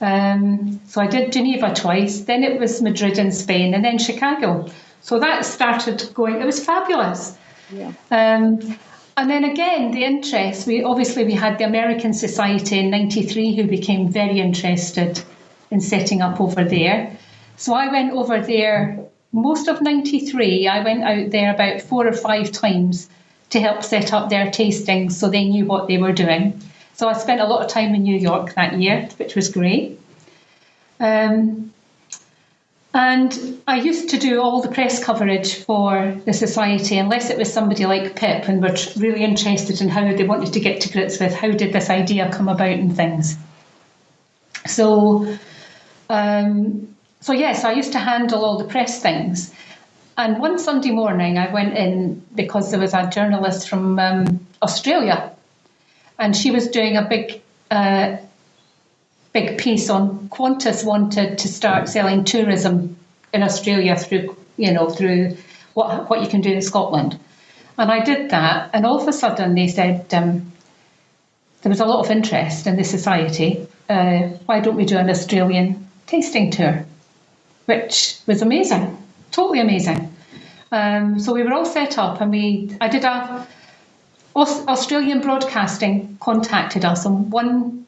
Um, 0.06 0.80
so 0.86 1.02
I 1.02 1.08
did 1.08 1.34
Geneva 1.34 1.74
twice, 1.74 2.22
then 2.22 2.44
it 2.44 2.60
was 2.60 2.82
Madrid 2.82 3.18
in 3.18 3.32
Spain, 3.32 3.74
and 3.74 3.84
then 3.84 3.98
Chicago. 3.98 4.68
So 5.02 5.20
that 5.20 5.46
started 5.46 6.12
going, 6.14 6.42
it 6.42 6.46
was 6.46 6.64
fabulous. 6.64 7.38
Yeah. 7.72 7.92
Um, 8.12 8.78
and 9.18 9.30
then 9.30 9.44
again, 9.46 9.92
the 9.92 10.04
interest, 10.04 10.68
we 10.68 10.84
obviously 10.84 11.24
we 11.24 11.34
had 11.34 11.58
the 11.58 11.66
American 11.66 12.14
Society 12.14 12.80
in 12.80 12.92
93 12.92 13.56
who 13.56 13.64
became 13.68 14.10
very 14.10 14.40
interested 14.40 15.22
in 15.72 15.80
setting 15.82 16.22
up 16.22 16.40
over 16.40 16.64
there. 16.64 17.18
So 17.58 17.74
I 17.74 17.92
went 17.92 18.12
over 18.12 18.42
there 18.42 19.06
most 19.32 19.68
of 19.68 19.82
93, 19.82 20.68
I 20.68 20.84
went 20.84 21.04
out 21.04 21.32
there 21.32 21.54
about 21.54 21.82
four 21.82 22.08
or 22.08 22.14
five 22.14 22.52
times 22.52 23.10
to 23.50 23.60
help 23.60 23.84
set 23.84 24.14
up 24.14 24.30
their 24.30 24.46
tastings 24.48 25.14
so 25.14 25.30
they 25.30 25.46
knew 25.46 25.66
what 25.66 25.88
they 25.88 25.98
were 25.98 26.14
doing. 26.14 26.62
So 26.96 27.08
I 27.08 27.14
spent 27.14 27.42
a 27.42 27.46
lot 27.46 27.64
of 27.64 27.70
time 27.70 27.94
in 27.94 28.04
New 28.04 28.18
York 28.18 28.56
that 28.56 28.80
year, 28.80 29.08
which 29.18 29.36
was 29.36 29.50
great. 29.50 30.00
Um, 31.00 31.74
And 32.96 33.62
I 33.68 33.76
used 33.76 34.10
to 34.12 34.18
do 34.18 34.42
all 34.42 34.62
the 34.62 34.70
press 34.70 35.04
coverage 35.04 35.56
for 35.66 36.16
the 36.26 36.32
society, 36.32 36.98
unless 36.98 37.30
it 37.30 37.38
was 37.38 37.52
somebody 37.52 37.86
like 37.86 38.16
Pip 38.16 38.48
and 38.48 38.62
were 38.62 38.74
really 38.96 39.22
interested 39.22 39.82
in 39.82 39.90
how 39.90 40.14
they 40.14 40.24
wanted 40.24 40.54
to 40.54 40.62
get 40.62 40.80
to 40.82 40.94
grips 40.94 41.20
with 41.20 41.34
how 41.34 41.52
did 41.52 41.74
this 41.74 41.90
idea 41.90 42.32
come 42.32 42.48
about 42.48 42.70
and 42.70 42.96
things. 42.96 43.38
So, 44.66 45.28
um, 46.10 46.88
so 47.20 47.34
yes, 47.34 47.66
I 47.66 47.74
used 47.74 47.92
to 47.92 48.00
handle 48.00 48.46
all 48.46 48.58
the 48.58 48.64
press 48.64 49.02
things. 49.02 49.54
And 50.18 50.40
one 50.40 50.58
Sunday 50.58 50.92
morning, 50.92 51.38
I 51.38 51.52
went 51.52 51.78
in 51.78 52.24
because 52.34 52.72
there 52.72 52.80
was 52.80 52.94
a 52.94 53.10
journalist 53.10 53.68
from 53.68 54.00
um, 54.00 54.48
Australia, 54.62 55.35
and 56.18 56.36
she 56.36 56.52
was 56.52 56.68
doing 56.68 56.98
a 56.98 57.08
big 57.08 57.42
uh, 57.72 58.18
big 59.34 59.58
piece 59.58 59.90
on 59.90 60.30
Qantas 60.30 60.86
wanted 60.86 61.38
to 61.40 61.48
start 61.48 61.90
selling 61.90 62.24
tourism 62.24 62.96
in 63.34 63.44
Australia 63.44 63.98
through, 63.98 64.36
you 64.56 64.72
know, 64.72 64.90
through 64.90 65.36
what 65.74 66.10
what 66.10 66.22
you 66.22 66.30
can 66.30 66.42
do 66.42 66.52
in 66.52 66.62
Scotland. 66.62 67.20
And 67.78 67.92
I 67.92 68.04
did 68.04 68.30
that, 68.30 68.70
and 68.74 68.86
all 68.86 69.02
of 69.02 69.08
a 69.08 69.14
sudden 69.14 69.56
they 69.56 69.68
said 69.68 70.14
um, 70.14 70.54
there 71.62 71.70
was 71.70 71.82
a 71.82 71.86
lot 71.86 72.00
of 72.00 72.12
interest 72.12 72.68
in 72.68 72.78
the 72.78 72.84
society. 72.84 73.68
Uh, 73.90 74.30
why 74.46 74.62
don't 74.62 74.78
we 74.78 74.86
do 74.86 74.98
an 74.98 75.10
Australian 75.10 75.88
tasting 76.08 76.52
tour? 76.52 76.86
Which 77.66 78.18
was 78.28 78.42
amazing, 78.42 78.98
totally 79.32 79.60
amazing. 79.60 80.16
Um, 80.72 81.20
so 81.20 81.34
we 81.34 81.44
were 81.44 81.54
all 81.54 81.66
set 81.66 81.98
up, 81.98 82.22
and 82.22 82.32
we 82.32 82.70
I 82.80 82.88
did 82.88 83.04
a 83.04 83.46
Australian 84.36 85.22
Broadcasting 85.22 86.18
contacted 86.20 86.84
us 86.84 87.06
on 87.06 87.30
one 87.30 87.88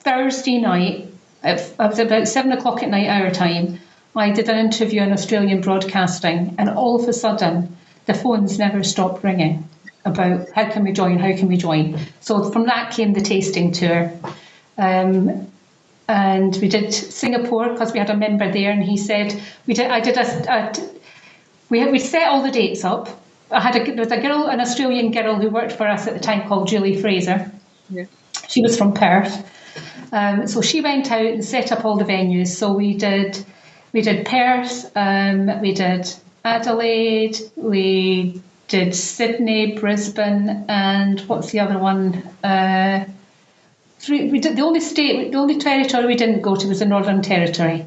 Thursday 0.00 0.58
night, 0.58 1.06
was 1.42 1.98
about 1.98 2.28
seven 2.28 2.52
o'clock 2.52 2.82
at 2.82 2.90
night 2.90 3.08
our 3.08 3.30
time, 3.30 3.78
I 4.18 4.30
did 4.30 4.48
an 4.48 4.58
interview 4.58 5.02
on 5.02 5.12
Australian 5.12 5.60
broadcasting, 5.60 6.54
and 6.58 6.68
all 6.70 7.00
of 7.00 7.08
a 7.08 7.12
sudden, 7.12 7.76
the 8.06 8.14
phones 8.14 8.58
never 8.58 8.82
stopped 8.82 9.22
ringing 9.22 9.68
about 10.04 10.48
how 10.50 10.70
can 10.70 10.84
we 10.84 10.92
join, 10.92 11.18
how 11.18 11.36
can 11.36 11.48
we 11.48 11.56
join. 11.56 11.98
So 12.20 12.50
from 12.50 12.66
that 12.66 12.92
came 12.92 13.12
the 13.12 13.20
tasting 13.20 13.72
tour. 13.72 14.12
Um, 14.76 15.50
and 16.08 16.56
we 16.56 16.68
did 16.68 16.92
Singapore 16.92 17.68
because 17.68 17.92
we 17.92 17.98
had 17.98 18.10
a 18.10 18.16
member 18.16 18.50
there, 18.50 18.70
and 18.70 18.82
he 18.82 18.96
said 18.96 19.40
we 19.66 19.74
did. 19.74 19.90
I 19.90 20.00
did 20.00 20.16
a, 20.16 20.52
a 20.52 20.72
we 21.68 21.84
we 21.90 21.98
set 21.98 22.28
all 22.28 22.42
the 22.42 22.50
dates 22.50 22.84
up. 22.84 23.08
I 23.50 23.60
had 23.60 23.76
a, 23.76 23.84
there 23.84 23.96
was 23.96 24.12
a 24.12 24.20
girl, 24.20 24.46
an 24.48 24.60
Australian 24.60 25.10
girl 25.10 25.36
who 25.36 25.48
worked 25.50 25.72
for 25.72 25.86
us 25.86 26.06
at 26.06 26.14
the 26.14 26.20
time 26.20 26.48
called 26.48 26.68
Julie 26.68 27.00
Fraser. 27.00 27.50
Yeah. 27.90 28.04
She 28.48 28.62
was 28.62 28.76
from 28.76 28.92
Perth, 28.92 29.50
um, 30.12 30.46
so 30.46 30.60
she 30.60 30.80
went 30.80 31.10
out 31.10 31.24
and 31.24 31.44
set 31.44 31.72
up 31.72 31.84
all 31.84 31.96
the 31.96 32.04
venues. 32.04 32.48
So 32.48 32.72
we 32.72 32.94
did 32.94 33.44
we 33.92 34.02
did 34.02 34.26
Perth, 34.26 34.90
um, 34.96 35.60
we 35.60 35.72
did 35.72 36.12
Adelaide, 36.44 37.38
we 37.56 38.42
did 38.68 38.94
Sydney, 38.94 39.78
Brisbane, 39.78 40.64
and 40.68 41.20
what's 41.22 41.50
the 41.50 41.60
other 41.60 41.78
one? 41.78 42.14
Uh, 42.44 43.06
three, 43.98 44.30
we 44.30 44.40
did 44.40 44.56
the 44.56 44.62
only 44.62 44.80
state, 44.80 45.32
the 45.32 45.38
only 45.38 45.58
territory 45.58 46.06
we 46.06 46.14
didn't 46.14 46.42
go 46.42 46.54
to 46.54 46.68
was 46.68 46.80
the 46.80 46.84
Northern 46.86 47.22
Territory, 47.22 47.86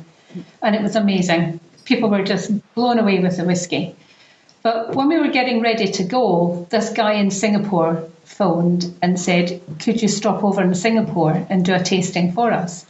and 0.62 0.76
it 0.76 0.82
was 0.82 0.96
amazing. 0.96 1.60
People 1.86 2.10
were 2.10 2.24
just 2.24 2.52
blown 2.74 2.98
away 2.98 3.20
with 3.20 3.38
the 3.38 3.44
whiskey. 3.44 3.96
But 4.64 4.96
when 4.96 5.08
we 5.08 5.18
were 5.18 5.30
getting 5.30 5.62
ready 5.62 5.92
to 5.92 6.04
go, 6.04 6.68
this 6.70 6.92
guy 6.92 7.14
in 7.14 7.32
Singapore 7.32 8.08
phoned 8.26 8.94
and 9.02 9.20
said, 9.20 9.62
Could 9.80 10.02
you 10.02 10.08
stop 10.08 10.44
over 10.44 10.62
in 10.62 10.76
Singapore 10.76 11.46
and 11.50 11.66
do 11.66 11.74
a 11.74 11.82
tasting 11.82 12.32
for 12.32 12.52
us? 12.52 12.86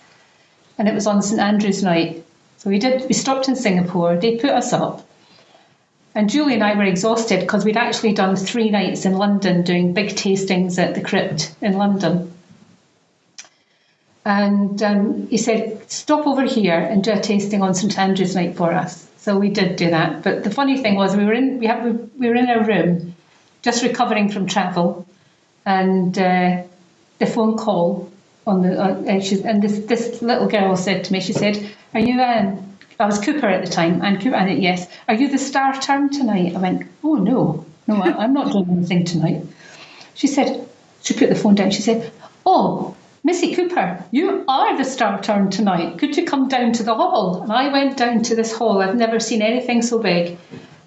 And 0.78 0.88
it 0.88 0.94
was 0.94 1.08
on 1.08 1.22
St 1.22 1.40
Andrew's 1.40 1.82
night. 1.84 2.26
So 2.58 2.70
we 2.70 2.80
did, 2.80 3.08
we 3.08 3.14
stopped 3.14 3.48
in 3.48 3.56
Singapore, 3.56 4.18
they 4.18 4.38
put 4.38 4.52
us 4.52 4.74
up. 4.74 5.08
And 6.14 6.30
Julie 6.30 6.56
and 6.56 6.64
I 6.64 6.76
were 6.76 6.84
exhausted 6.84 7.40
because 7.40 7.64
we'd 7.64 7.78
actually 7.78 8.14
done 8.14 8.36
three 8.36 8.70
nights 8.70 9.06
in 9.06 9.18
London 9.18 9.64
doing 9.64 9.94
big 9.94 10.10
tastings 10.10 10.78
at 10.78 10.94
the 10.94 11.02
crypt 11.02 11.56
in 11.62 11.78
London. 11.78 12.34
And 14.26 14.84
um, 14.84 15.28
he 15.28 15.38
said, 15.38 15.90
Stop 15.90 16.28
over 16.28 16.44
here 16.44 16.78
and 16.78 17.04
do 17.04 17.14
a 17.14 17.20
tasting 17.20 17.62
on 17.62 17.74
St 17.74 17.98
Andrew's 17.98 18.36
night 18.36 18.58
for 18.58 18.74
us. 18.74 19.08
So 19.22 19.38
we 19.38 19.50
did 19.50 19.76
do 19.76 19.92
that. 19.92 20.24
But 20.24 20.44
the 20.44 20.52
funny 20.52 20.78
thing 20.78 20.96
was, 20.96 21.16
we 21.16 21.26
were 21.26 21.34
in 21.34 21.60
we, 21.60 21.68
have, 21.68 21.84
we 22.18 22.28
were 22.28 22.36
in 22.36 22.50
a 22.50 22.64
room, 22.64 23.16
just 23.62 23.84
recovering 23.84 24.30
from 24.30 24.48
travel, 24.48 25.08
and 25.66 26.18
uh, 26.18 26.64
the 27.20 27.26
phone 27.28 27.56
call 27.56 28.12
on 28.48 28.64
the 28.64 28.82
uh, 28.82 29.04
and, 29.06 29.24
she, 29.24 29.42
and 29.44 29.62
this 29.62 29.80
this 29.86 30.22
little 30.24 30.48
girl 30.48 30.76
said 30.76 31.04
to 31.06 31.14
me, 31.14 31.22
she 31.22 31.34
said, 31.34 31.56
"Are 31.94 32.00
you 32.00 32.20
um?" 32.20 32.68
I 33.00 33.06
was 33.06 33.20
Cooper 33.20 33.48
at 33.48 33.66
the 33.66 33.72
time, 33.72 34.02
and 34.04 34.22
Cooper, 34.22 34.36
and 34.36 34.62
yes, 34.62 34.88
are 35.08 35.16
you 35.16 35.28
the 35.28 35.40
star 35.40 35.74
turn 35.82 36.10
tonight? 36.10 36.56
I 36.56 36.60
went, 36.60 36.88
oh 37.04 37.16
no, 37.16 37.66
no, 37.88 37.96
I, 37.96 38.24
I'm 38.24 38.34
not 38.34 38.52
doing 38.52 38.70
anything 38.70 39.06
tonight. 39.06 39.42
She 40.14 40.28
said, 40.28 40.70
she 41.02 41.16
put 41.16 41.30
the 41.30 41.36
phone 41.36 41.56
down. 41.56 41.72
She 41.72 41.82
said, 41.82 42.12
oh, 42.46 42.96
Missy 43.24 43.56
Cooper, 43.56 44.04
you 44.12 44.44
are 44.48 44.78
the 44.78 44.84
star 44.84 45.22
turn 45.22 45.52
tonight. 45.52 46.00
Could 46.00 46.18
you 46.18 46.26
come 46.26 46.48
down 46.48 46.74
to 46.74 46.84
the 46.84 46.96
hall? 46.96 47.44
And 47.44 47.52
I 47.52 47.72
went 47.72 47.98
down 47.98 48.24
to 48.24 48.36
this 48.36 48.52
hall. 48.52 48.82
I've 48.82 48.96
never 48.96 49.20
seen 49.20 49.42
anything 49.42 49.82
so 49.82 50.00
big. 50.00 50.38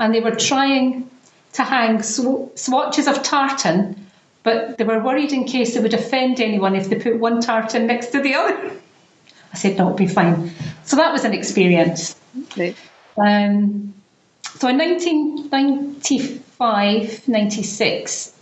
And 0.01 0.13
they 0.13 0.21
were 0.21 0.35
trying 0.35 1.09
to 1.53 1.63
hang 1.63 2.03
sw- 2.03 2.51
swatches 2.57 3.07
of 3.07 3.23
tartan 3.23 4.05
but 4.45 4.79
they 4.79 4.85
were 4.85 5.03
worried 5.03 5.33
in 5.33 5.43
case 5.45 5.75
it 5.75 5.83
would 5.83 5.95
offend 5.95 6.41
anyone 6.41 6.77
if 6.77 6.89
they 6.89 7.01
put 7.01 7.19
one 7.19 7.41
tartan 7.41 7.89
next 7.89 8.07
to 8.09 8.21
the 8.21 8.35
other. 8.35 8.71
I 9.53 9.57
said, 9.57 9.77
no, 9.77 9.87
it'll 9.87 9.97
be 9.97 10.07
fine. 10.07 10.53
So 10.85 10.95
that 10.97 11.13
was 11.13 11.25
an 11.25 11.33
experience. 11.33 12.15
Okay. 12.53 12.77
Um, 13.17 13.95
so 14.59 14.69
in 14.69 14.79
1995, 14.79 17.29
96, 17.29 18.33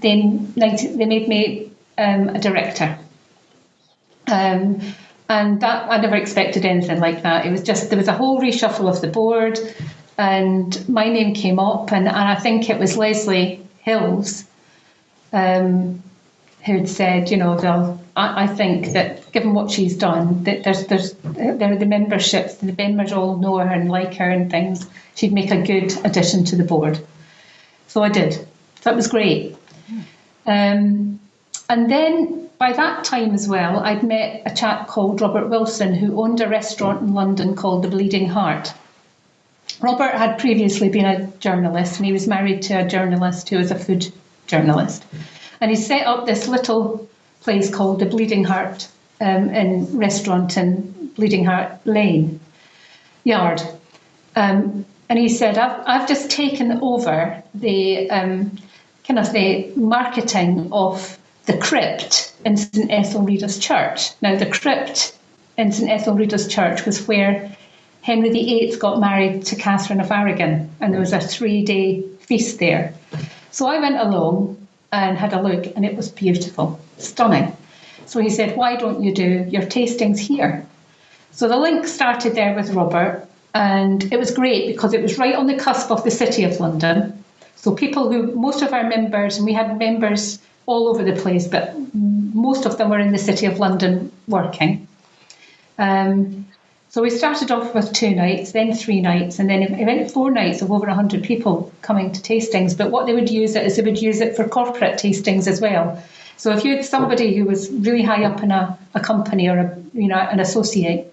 then 0.00 0.52
90, 0.54 0.96
they 0.96 1.04
made 1.04 1.26
me 1.28 1.72
um, 1.98 2.30
a 2.30 2.38
director. 2.38 2.98
Um, 4.26 4.80
and 5.28 5.60
that 5.60 5.90
I 5.90 5.98
never 5.98 6.16
expected 6.16 6.64
anything 6.64 7.00
like 7.00 7.22
that. 7.22 7.44
It 7.44 7.50
was 7.50 7.62
just 7.62 7.90
there 7.90 7.98
was 7.98 8.08
a 8.08 8.12
whole 8.12 8.40
reshuffle 8.40 8.88
of 8.88 9.00
the 9.00 9.08
board, 9.08 9.58
and 10.16 10.88
my 10.88 11.08
name 11.08 11.34
came 11.34 11.58
up, 11.58 11.92
and, 11.92 12.08
and 12.08 12.16
I 12.16 12.34
think 12.36 12.70
it 12.70 12.78
was 12.78 12.96
Leslie 12.96 13.66
Hills 13.80 14.44
um, 15.32 16.02
who 16.64 16.78
had 16.78 16.88
said, 16.88 17.30
you 17.30 17.36
know, 17.36 18.00
I, 18.16 18.44
I, 18.44 18.46
think 18.46 18.92
that 18.92 19.30
given 19.32 19.54
what 19.54 19.70
she's 19.70 19.96
done, 19.96 20.44
that 20.44 20.64
there's 20.64 20.86
there's 20.86 21.12
there 21.22 21.72
are 21.72 21.76
the 21.76 21.86
memberships, 21.86 22.56
the 22.56 22.72
members 22.72 23.12
all 23.12 23.36
know 23.36 23.58
her 23.58 23.68
and 23.68 23.88
like 23.88 24.14
her 24.14 24.28
and 24.28 24.50
things. 24.50 24.86
She'd 25.14 25.32
make 25.32 25.50
a 25.50 25.62
good 25.62 25.92
addition 26.04 26.44
to 26.46 26.56
the 26.56 26.64
board. 26.64 26.98
So 27.86 28.02
I 28.02 28.08
did. 28.08 28.46
That 28.82 28.96
was 28.96 29.08
great. 29.08 29.56
Um, 30.46 31.07
and 31.68 31.90
then 31.90 32.48
by 32.58 32.72
that 32.72 33.04
time 33.04 33.34
as 33.34 33.46
well, 33.46 33.78
I'd 33.78 34.02
met 34.02 34.42
a 34.44 34.54
chap 34.54 34.88
called 34.88 35.20
Robert 35.20 35.48
Wilson 35.48 35.94
who 35.94 36.20
owned 36.20 36.40
a 36.40 36.48
restaurant 36.48 37.02
in 37.02 37.14
London 37.14 37.54
called 37.54 37.84
the 37.84 37.88
Bleeding 37.88 38.28
Heart. 38.28 38.72
Robert 39.80 40.14
had 40.14 40.38
previously 40.38 40.88
been 40.88 41.04
a 41.04 41.26
journalist 41.38 41.98
and 41.98 42.06
he 42.06 42.12
was 42.12 42.26
married 42.26 42.62
to 42.62 42.74
a 42.74 42.88
journalist 42.88 43.48
who 43.48 43.58
was 43.58 43.70
a 43.70 43.78
food 43.78 44.12
journalist. 44.48 45.04
And 45.60 45.70
he 45.70 45.76
set 45.76 46.06
up 46.06 46.26
this 46.26 46.48
little 46.48 47.08
place 47.42 47.72
called 47.72 48.00
the 48.00 48.06
Bleeding 48.06 48.44
Heart 48.44 48.88
um, 49.20 49.50
in 49.50 49.96
restaurant 49.96 50.56
in 50.56 51.12
Bleeding 51.14 51.44
Heart 51.44 51.86
Lane 51.86 52.40
Yard. 53.24 53.62
Um, 54.34 54.84
and 55.08 55.18
he 55.18 55.28
said, 55.28 55.58
I've, 55.58 55.82
I've 55.86 56.08
just 56.08 56.30
taken 56.30 56.80
over 56.82 57.42
the 57.54 58.10
um, 58.10 58.58
kind 59.06 59.18
of 59.18 59.32
the 59.32 59.72
marketing 59.76 60.68
of 60.72 61.17
the 61.48 61.56
crypt 61.56 62.34
in 62.44 62.58
St 62.58 62.90
Etheldreda's 62.90 63.58
Church. 63.58 64.10
Now, 64.20 64.36
the 64.36 64.46
crypt 64.46 65.16
in 65.56 65.72
St 65.72 65.90
Etheldreda's 65.90 66.46
Church 66.46 66.84
was 66.84 67.08
where 67.08 67.56
Henry 68.02 68.28
VIII 68.28 68.76
got 68.76 69.00
married 69.00 69.46
to 69.46 69.56
Catherine 69.56 70.00
of 70.00 70.12
Aragon, 70.12 70.70
and 70.78 70.92
there 70.92 71.00
was 71.00 71.14
a 71.14 71.20
three 71.20 71.64
day 71.64 72.02
feast 72.20 72.58
there. 72.58 72.92
So 73.50 73.66
I 73.66 73.80
went 73.80 73.96
along 73.96 74.66
and 74.92 75.16
had 75.16 75.32
a 75.32 75.40
look, 75.40 75.64
and 75.74 75.86
it 75.86 75.96
was 75.96 76.10
beautiful, 76.10 76.78
stunning. 76.98 77.56
So 78.04 78.20
he 78.20 78.28
said, 78.28 78.54
Why 78.54 78.76
don't 78.76 79.02
you 79.02 79.14
do 79.14 79.46
your 79.48 79.62
tastings 79.62 80.18
here? 80.18 80.66
So 81.32 81.48
the 81.48 81.56
link 81.56 81.86
started 81.86 82.34
there 82.34 82.54
with 82.54 82.74
Robert, 82.74 83.26
and 83.54 84.04
it 84.12 84.18
was 84.18 84.30
great 84.32 84.66
because 84.66 84.92
it 84.92 85.00
was 85.00 85.16
right 85.16 85.34
on 85.34 85.46
the 85.46 85.56
cusp 85.56 85.90
of 85.90 86.04
the 86.04 86.10
City 86.10 86.44
of 86.44 86.60
London. 86.60 87.24
So 87.56 87.74
people 87.74 88.12
who, 88.12 88.34
most 88.34 88.60
of 88.60 88.74
our 88.74 88.86
members, 88.86 89.38
and 89.38 89.46
we 89.46 89.54
had 89.54 89.78
members 89.78 90.40
all 90.68 90.88
over 90.88 91.02
the 91.02 91.18
place, 91.18 91.48
but 91.48 91.74
most 91.94 92.66
of 92.66 92.76
them 92.76 92.90
were 92.90 92.98
in 92.98 93.10
the 93.10 93.18
City 93.18 93.46
of 93.46 93.58
London 93.58 94.12
working. 94.28 94.86
Um, 95.78 96.46
so 96.90 97.00
we 97.00 97.08
started 97.08 97.50
off 97.50 97.74
with 97.74 97.92
two 97.94 98.14
nights, 98.14 98.52
then 98.52 98.74
three 98.74 99.00
nights, 99.00 99.38
and 99.38 99.48
then 99.48 99.62
it 99.62 99.86
went 99.86 100.10
four 100.10 100.30
nights 100.30 100.60
of 100.60 100.70
over 100.70 100.86
100 100.86 101.24
people 101.24 101.72
coming 101.80 102.12
to 102.12 102.20
tastings. 102.20 102.76
But 102.76 102.90
what 102.90 103.06
they 103.06 103.14
would 103.14 103.30
use 103.30 103.56
it 103.56 103.64
is 103.64 103.76
they 103.76 103.82
would 103.82 104.00
use 104.00 104.20
it 104.20 104.36
for 104.36 104.46
corporate 104.46 104.98
tastings 104.98 105.46
as 105.48 105.58
well. 105.58 106.02
So 106.36 106.52
if 106.52 106.64
you 106.64 106.76
had 106.76 106.84
somebody 106.84 107.34
who 107.34 107.46
was 107.46 107.70
really 107.70 108.02
high 108.02 108.24
up 108.24 108.42
in 108.42 108.50
a, 108.50 108.78
a 108.94 109.00
company 109.00 109.48
or 109.48 109.58
a, 109.58 109.78
you 109.94 110.08
know 110.08 110.18
an 110.18 110.38
associate, 110.38 111.12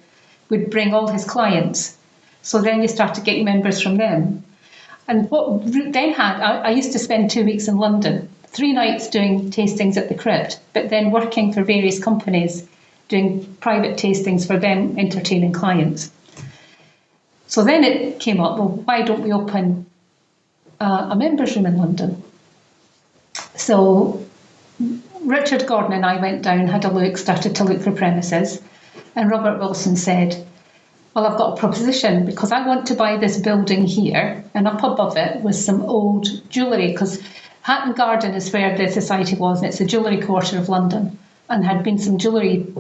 would 0.50 0.70
bring 0.70 0.94
all 0.94 1.08
his 1.08 1.24
clients. 1.24 1.98
So 2.42 2.62
then 2.62 2.82
you 2.82 2.90
start 2.90 3.16
to 3.16 3.22
get 3.22 3.44
members 3.44 3.82
from 3.82 3.96
them. 3.96 4.44
And 5.08 5.30
what 5.32 5.62
then 5.66 6.14
had, 6.14 6.42
I, 6.42 6.58
I 6.58 6.70
used 6.72 6.92
to 6.92 7.00
spend 7.00 7.32
two 7.32 7.46
weeks 7.46 7.68
in 7.68 7.78
London, 7.78 8.30
three 8.56 8.72
nights 8.72 9.10
doing 9.10 9.52
tastings 9.52 9.98
at 9.98 10.08
the 10.08 10.16
crypt, 10.16 10.60
but 10.74 10.90
then 10.90 11.12
working 11.12 11.52
for 11.52 11.62
various 11.64 12.02
companies 12.02 12.66
doing 13.10 13.46
private 13.60 13.98
tastings 13.98 14.48
for 14.48 14.58
them 14.58 14.98
entertaining 14.98 15.52
clients. 15.52 16.10
So 17.48 17.64
then 17.64 17.84
it 17.84 18.20
came 18.20 18.40
up, 18.40 18.58
well, 18.58 18.70
why 18.70 19.02
don't 19.02 19.22
we 19.22 19.34
open 19.34 19.86
uh, 20.80 21.10
a 21.12 21.16
members 21.16 21.56
room 21.56 21.66
in 21.66 21.78
London? 21.78 22.24
So 23.56 24.26
Richard 25.22 25.68
Gordon 25.68 25.94
and 25.94 26.06
I 26.06 26.22
went 26.22 26.42
down, 26.42 26.68
had 26.68 26.86
a 26.86 26.92
look, 26.92 27.18
started 27.18 27.56
to 27.56 27.64
look 27.66 27.82
for 27.82 27.92
premises, 27.92 28.62
and 29.16 29.30
Robert 29.30 29.60
Wilson 29.60 29.98
said, 29.98 30.46
Well, 31.14 31.26
I've 31.26 31.38
got 31.38 31.58
a 31.58 31.60
proposition 31.60 32.26
because 32.26 32.52
I 32.52 32.66
want 32.66 32.88
to 32.88 32.96
buy 32.96 33.18
this 33.18 33.38
building 33.38 33.86
here, 33.86 34.44
and 34.54 34.68
up 34.68 34.84
above 34.84 35.18
it 35.18 35.42
was 35.42 35.64
some 35.64 35.82
old 35.82 36.28
jewellery 36.50 36.92
because 36.92 37.22
Hatton 37.66 37.94
Garden 37.94 38.36
is 38.36 38.54
where 38.54 38.78
the 38.78 38.92
society 38.92 39.36
was, 39.36 39.58
and 39.58 39.70
it's 39.70 39.80
the 39.80 39.86
jewellery 39.86 40.22
quarter 40.22 40.60
of 40.60 40.70
London, 40.70 41.18
and 41.50 41.66
had 41.66 41.82
been 41.84 41.98
some 41.98 42.20
jewellery. 42.20 42.72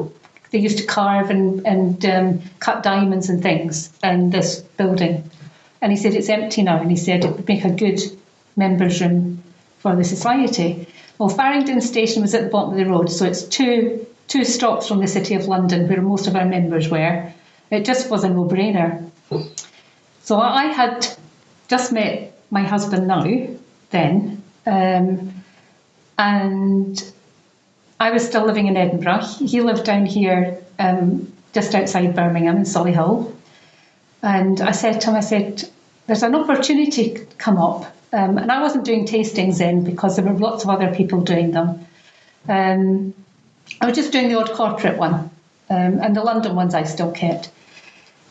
They 0.51 0.59
used 0.59 0.77
to 0.77 0.85
carve 0.85 1.31
and, 1.31 1.65
and 1.65 2.05
um, 2.05 2.41
cut 2.59 2.83
diamonds 2.83 3.27
and 3.27 3.41
things 3.41 3.91
in 4.03 4.29
this 4.29 4.61
building. 4.77 5.27
And 5.81 5.91
he 5.91 5.97
said 5.97 6.13
it's 6.13 6.29
empty 6.29 6.61
now, 6.61 6.79
and 6.79 6.91
he 6.91 6.97
said 6.97 7.25
it 7.25 7.31
would 7.31 7.47
make 7.47 7.65
a 7.65 7.71
good 7.71 7.99
members' 8.55 9.01
room 9.01 9.41
for 9.79 9.95
the 9.95 10.03
society. 10.03 10.87
Well, 11.17 11.29
Farringdon 11.29 11.81
Station 11.81 12.21
was 12.21 12.35
at 12.35 12.43
the 12.43 12.49
bottom 12.49 12.73
of 12.73 12.77
the 12.77 12.85
road, 12.85 13.09
so 13.09 13.25
it's 13.25 13.41
two 13.41 14.05
two 14.27 14.45
stops 14.45 14.87
from 14.87 14.99
the 14.99 15.07
City 15.07 15.33
of 15.33 15.47
London, 15.47 15.89
where 15.89 15.99
most 15.99 16.27
of 16.27 16.35
our 16.35 16.45
members 16.45 16.89
were. 16.89 17.33
It 17.71 17.85
just 17.85 18.11
was 18.11 18.23
a 18.23 18.29
no-brainer. 18.29 19.09
So 20.21 20.39
I 20.39 20.65
had 20.65 21.07
just 21.69 21.91
met 21.91 22.39
my 22.51 22.61
husband 22.61 23.07
now, 23.07 23.23
then, 23.89 24.34
um, 24.65 25.33
and 26.17 27.13
I 27.99 28.11
was 28.11 28.25
still 28.25 28.45
living 28.45 28.67
in 28.67 28.77
Edinburgh. 28.77 29.25
He 29.39 29.61
lived 29.61 29.85
down 29.85 30.05
here, 30.05 30.57
um, 30.79 31.31
just 31.53 31.75
outside 31.75 32.15
Birmingham 32.15 32.57
in 32.57 32.63
Solihull. 32.63 33.33
And 34.21 34.61
I 34.61 34.71
said 34.71 35.01
to 35.01 35.09
him, 35.09 35.15
I 35.15 35.21
said, 35.21 35.63
"There's 36.07 36.23
an 36.23 36.35
opportunity 36.35 37.25
come 37.37 37.57
up." 37.57 37.85
Um, 38.11 38.37
and 38.37 38.51
I 38.51 38.61
wasn't 38.61 38.85
doing 38.85 39.05
tastings 39.05 39.57
then 39.57 39.83
because 39.83 40.15
there 40.15 40.25
were 40.25 40.39
lots 40.39 40.63
of 40.63 40.69
other 40.69 40.93
people 40.95 41.21
doing 41.21 41.51
them. 41.51 41.85
Um, 42.47 43.13
I 43.81 43.87
was 43.87 43.95
just 43.95 44.11
doing 44.11 44.29
the 44.29 44.39
odd 44.39 44.51
corporate 44.51 44.97
one, 44.97 45.29
um, 45.69 45.99
and 46.01 46.15
the 46.15 46.23
London 46.23 46.55
ones 46.55 46.73
I 46.73 46.83
still 46.83 47.11
kept. 47.11 47.49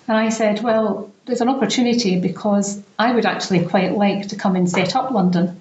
And 0.08 0.16
I 0.16 0.28
said, 0.28 0.62
Well, 0.62 1.10
there's 1.26 1.40
an 1.40 1.48
opportunity 1.48 2.18
because 2.18 2.82
I 2.98 3.12
would 3.12 3.26
actually 3.26 3.64
quite 3.64 3.96
like 3.96 4.28
to 4.28 4.36
come 4.36 4.56
and 4.56 4.68
set 4.68 4.94
up 4.94 5.10
London. 5.10 5.60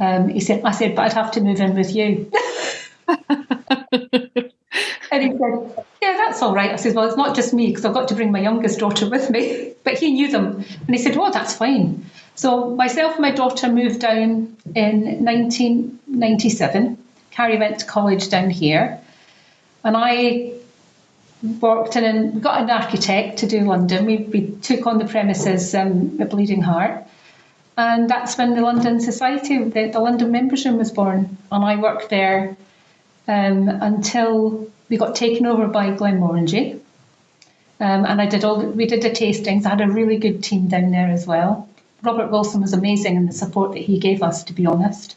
Um, 0.00 0.28
he 0.28 0.40
said, 0.40 0.62
I 0.64 0.72
said, 0.72 0.96
but 0.96 1.02
I'd 1.02 1.12
have 1.12 1.32
to 1.32 1.42
move 1.42 1.60
in 1.60 1.76
with 1.76 1.94
you. 1.94 2.32
and 5.12 5.22
he 5.22 5.36
said, 5.36 5.84
Yeah, 6.00 6.16
that's 6.16 6.42
all 6.42 6.54
right. 6.54 6.70
I 6.70 6.76
said, 6.76 6.94
Well, 6.94 7.06
it's 7.06 7.16
not 7.16 7.36
just 7.36 7.52
me 7.52 7.68
because 7.68 7.84
I've 7.84 7.94
got 7.94 8.08
to 8.08 8.14
bring 8.14 8.32
my 8.32 8.40
youngest 8.40 8.78
daughter 8.78 9.08
with 9.08 9.30
me. 9.30 9.74
But 9.82 9.98
he 9.98 10.12
knew 10.12 10.30
them. 10.30 10.62
And 10.86 10.94
he 10.94 10.98
said, 10.98 11.16
Oh, 11.16 11.30
that's 11.30 11.54
fine. 11.56 12.04
So 12.34 12.74
myself 12.76 13.12
and 13.12 13.22
my 13.22 13.30
daughter 13.30 13.68
moved 13.72 14.00
down 14.00 14.56
in 14.74 15.24
1997. 15.24 16.98
Carrie 17.30 17.58
went 17.58 17.78
to 17.80 17.86
college 17.86 18.28
down 18.28 18.50
here, 18.50 19.00
and 19.82 19.96
I 19.96 20.52
worked 21.60 21.96
in. 21.96 22.04
And 22.04 22.34
we 22.34 22.40
got 22.40 22.60
an 22.60 22.70
architect 22.70 23.38
to 23.38 23.46
do 23.46 23.60
London. 23.60 24.04
We, 24.04 24.18
we 24.18 24.50
took 24.62 24.86
on 24.86 24.98
the 24.98 25.06
premises 25.06 25.74
um, 25.74 26.18
at 26.20 26.28
Bleeding 26.30 26.60
Heart, 26.60 27.06
and 27.76 28.08
that's 28.08 28.36
when 28.36 28.54
the 28.54 28.62
London 28.62 29.00
Society, 29.00 29.58
the, 29.64 29.88
the 29.88 30.00
London 30.00 30.30
Members 30.30 30.64
Room, 30.64 30.78
was 30.78 30.90
born. 30.90 31.36
And 31.50 31.64
I 31.64 31.76
worked 31.76 32.10
there 32.10 32.56
um, 33.28 33.68
until 33.68 34.70
we 34.88 34.96
got 34.96 35.14
taken 35.14 35.46
over 35.46 35.66
by 35.68 35.90
Glenmorangie. 35.90 36.80
Um, 37.80 38.04
and 38.04 38.20
I 38.20 38.26
did 38.26 38.44
all. 38.44 38.60
We 38.60 38.86
did 38.86 39.02
the 39.02 39.10
tastings. 39.10 39.64
I 39.64 39.70
had 39.70 39.80
a 39.80 39.88
really 39.88 40.18
good 40.18 40.42
team 40.42 40.68
down 40.68 40.90
there 40.90 41.08
as 41.08 41.26
well. 41.26 41.68
Robert 42.02 42.30
Wilson 42.30 42.60
was 42.60 42.72
amazing 42.72 43.16
in 43.16 43.26
the 43.26 43.32
support 43.32 43.72
that 43.72 43.80
he 43.80 43.98
gave 43.98 44.22
us, 44.22 44.44
to 44.44 44.52
be 44.52 44.66
honest. 44.66 45.16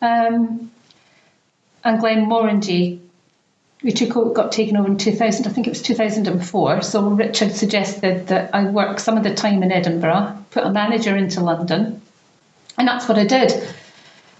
Um, 0.00 0.70
and 1.84 2.00
Glenmorangie, 2.00 3.00
we 3.82 3.92
took 3.92 4.34
got 4.34 4.50
taken 4.50 4.76
over 4.76 4.88
in 4.88 4.98
2000, 4.98 5.46
I 5.46 5.50
think 5.50 5.66
it 5.66 5.70
was 5.70 5.82
2004. 5.82 6.82
So 6.82 7.08
Richard 7.10 7.52
suggested 7.52 8.26
that 8.28 8.54
I 8.54 8.64
work 8.64 8.98
some 8.98 9.16
of 9.16 9.22
the 9.22 9.34
time 9.34 9.62
in 9.62 9.70
Edinburgh, 9.70 10.44
put 10.50 10.64
a 10.64 10.70
manager 10.70 11.16
into 11.16 11.40
London, 11.40 12.02
and 12.76 12.88
that's 12.88 13.08
what 13.08 13.18
I 13.18 13.24
did. 13.24 13.52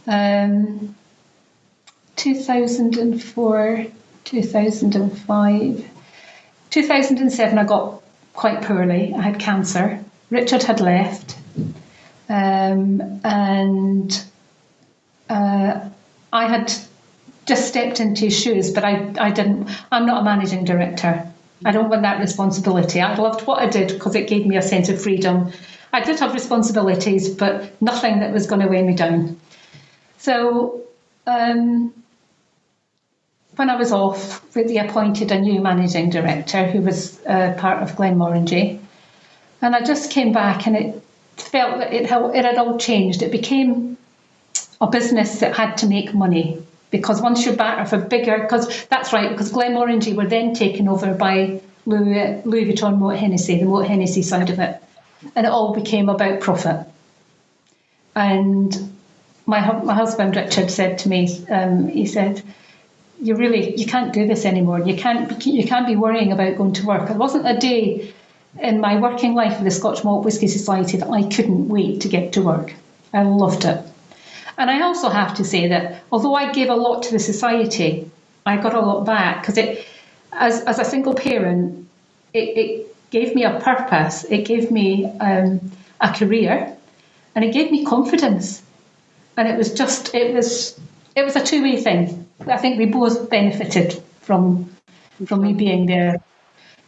Um, 0.06 0.96
2004, 2.16 3.86
2005, 4.24 5.90
2007, 6.70 7.58
I 7.58 7.64
got 7.64 8.02
quite 8.32 8.62
poorly. 8.62 9.14
I 9.14 9.22
had 9.22 9.38
cancer. 9.38 10.04
Richard 10.30 10.62
had 10.64 10.80
left, 10.80 11.36
um, 12.28 13.20
and 13.24 14.24
uh, 15.30 15.88
I 16.32 16.48
had 16.48 16.72
just 17.48 17.66
stepped 17.66 17.98
into 17.98 18.26
his 18.26 18.38
shoes, 18.38 18.70
but 18.70 18.84
I, 18.84 19.12
I 19.18 19.30
didn't. 19.30 19.68
I'm 19.90 20.06
not 20.06 20.20
a 20.20 20.24
managing 20.24 20.64
director. 20.64 21.26
I 21.64 21.72
don't 21.72 21.88
want 21.88 22.02
that 22.02 22.20
responsibility. 22.20 23.00
I 23.00 23.16
loved 23.16 23.46
what 23.46 23.60
I 23.60 23.66
did 23.66 23.88
because 23.88 24.14
it 24.14 24.28
gave 24.28 24.46
me 24.46 24.56
a 24.56 24.62
sense 24.62 24.88
of 24.90 25.02
freedom. 25.02 25.50
I 25.92 26.00
did 26.04 26.20
have 26.20 26.34
responsibilities, 26.34 27.30
but 27.30 27.80
nothing 27.82 28.20
that 28.20 28.32
was 28.32 28.46
going 28.46 28.60
to 28.60 28.68
weigh 28.68 28.82
me 28.82 28.94
down. 28.94 29.40
So 30.18 30.82
um, 31.26 31.92
when 33.56 33.70
I 33.70 33.76
was 33.76 33.92
off, 33.92 34.44
they 34.52 34.76
appointed 34.76 35.32
a 35.32 35.40
new 35.40 35.60
managing 35.60 36.10
director 36.10 36.66
who 36.66 36.82
was 36.82 37.18
uh, 37.26 37.54
part 37.58 37.82
of 37.82 37.96
Glenmorangie. 37.96 38.78
And 39.62 39.74
I 39.74 39.82
just 39.82 40.12
came 40.12 40.32
back 40.32 40.66
and 40.66 40.76
it 40.76 41.02
felt 41.36 41.78
that 41.78 41.92
it, 41.92 42.02
it 42.02 42.44
had 42.44 42.58
all 42.58 42.78
changed. 42.78 43.22
It 43.22 43.32
became 43.32 43.96
a 44.80 44.86
business 44.86 45.40
that 45.40 45.56
had 45.56 45.78
to 45.78 45.86
make 45.86 46.14
money 46.14 46.62
because 46.90 47.20
once 47.20 47.44
you're 47.44 47.56
back 47.56 47.92
a 47.92 47.98
bigger, 47.98 48.38
because 48.38 48.86
that's 48.86 49.12
right, 49.12 49.30
because 49.30 49.52
Glenmorangie 49.52 50.16
were 50.16 50.26
then 50.26 50.54
taken 50.54 50.88
over 50.88 51.14
by 51.14 51.60
Louis, 51.86 52.42
Louis 52.44 52.64
Vuitton 52.64 52.98
Moët 52.98 53.16
Hennessy, 53.16 53.58
the 53.58 53.66
Moët 53.66 53.86
Hennessy 53.86 54.22
side 54.22 54.50
of 54.50 54.58
it, 54.58 54.82
and 55.34 55.46
it 55.46 55.52
all 55.52 55.74
became 55.74 56.08
about 56.08 56.40
profit. 56.40 56.86
And 58.14 58.92
my 59.46 59.60
my 59.82 59.94
husband 59.94 60.36
Richard 60.36 60.70
said 60.70 60.98
to 61.00 61.08
me, 61.08 61.44
um, 61.48 61.88
he 61.88 62.06
said, 62.06 62.42
"You 63.20 63.36
really 63.36 63.76
you 63.76 63.86
can't 63.86 64.12
do 64.12 64.26
this 64.26 64.44
anymore. 64.44 64.80
You 64.80 64.96
can't 64.96 65.44
you 65.46 65.66
can't 65.66 65.86
be 65.86 65.96
worrying 65.96 66.32
about 66.32 66.56
going 66.56 66.74
to 66.74 66.86
work." 66.86 67.10
It 67.10 67.16
wasn't 67.16 67.48
a 67.48 67.58
day 67.58 68.12
in 68.60 68.80
my 68.80 69.00
working 69.00 69.34
life 69.34 69.54
with 69.54 69.64
the 69.64 69.70
Scotch 69.70 70.04
Malt 70.04 70.24
Whisky 70.24 70.48
Society 70.48 70.96
that 70.98 71.08
I 71.08 71.22
couldn't 71.28 71.68
wait 71.68 72.02
to 72.02 72.08
get 72.08 72.32
to 72.32 72.42
work. 72.42 72.74
I 73.12 73.22
loved 73.22 73.64
it. 73.64 73.84
And 74.58 74.70
I 74.70 74.82
also 74.82 75.08
have 75.08 75.34
to 75.34 75.44
say 75.44 75.68
that 75.68 76.02
although 76.12 76.34
I 76.34 76.52
gave 76.52 76.68
a 76.68 76.74
lot 76.74 77.04
to 77.04 77.12
the 77.12 77.18
society, 77.18 78.10
I 78.44 78.56
got 78.56 78.74
a 78.74 78.80
lot 78.80 79.06
back 79.06 79.40
because 79.40 79.56
it, 79.56 79.86
as, 80.32 80.62
as 80.62 80.78
a 80.78 80.84
single 80.84 81.14
parent, 81.14 81.88
it, 82.34 82.58
it 82.58 83.10
gave 83.10 83.34
me 83.34 83.44
a 83.44 83.60
purpose, 83.60 84.24
it 84.24 84.44
gave 84.44 84.70
me 84.70 85.06
um, 85.20 85.60
a 86.00 86.12
career, 86.12 86.76
and 87.34 87.44
it 87.44 87.52
gave 87.54 87.70
me 87.70 87.84
confidence. 87.84 88.62
And 89.36 89.48
it 89.48 89.56
was 89.56 89.72
just, 89.72 90.14
it 90.14 90.34
was, 90.34 90.78
it 91.14 91.22
was 91.22 91.36
a 91.36 91.44
two 91.44 91.62
way 91.62 91.76
thing. 91.80 92.26
I 92.46 92.58
think 92.58 92.78
we 92.78 92.86
both 92.86 93.30
benefited 93.30 94.02
from 94.22 94.70
from 95.26 95.42
me 95.42 95.52
being 95.52 95.86
there. 95.86 96.18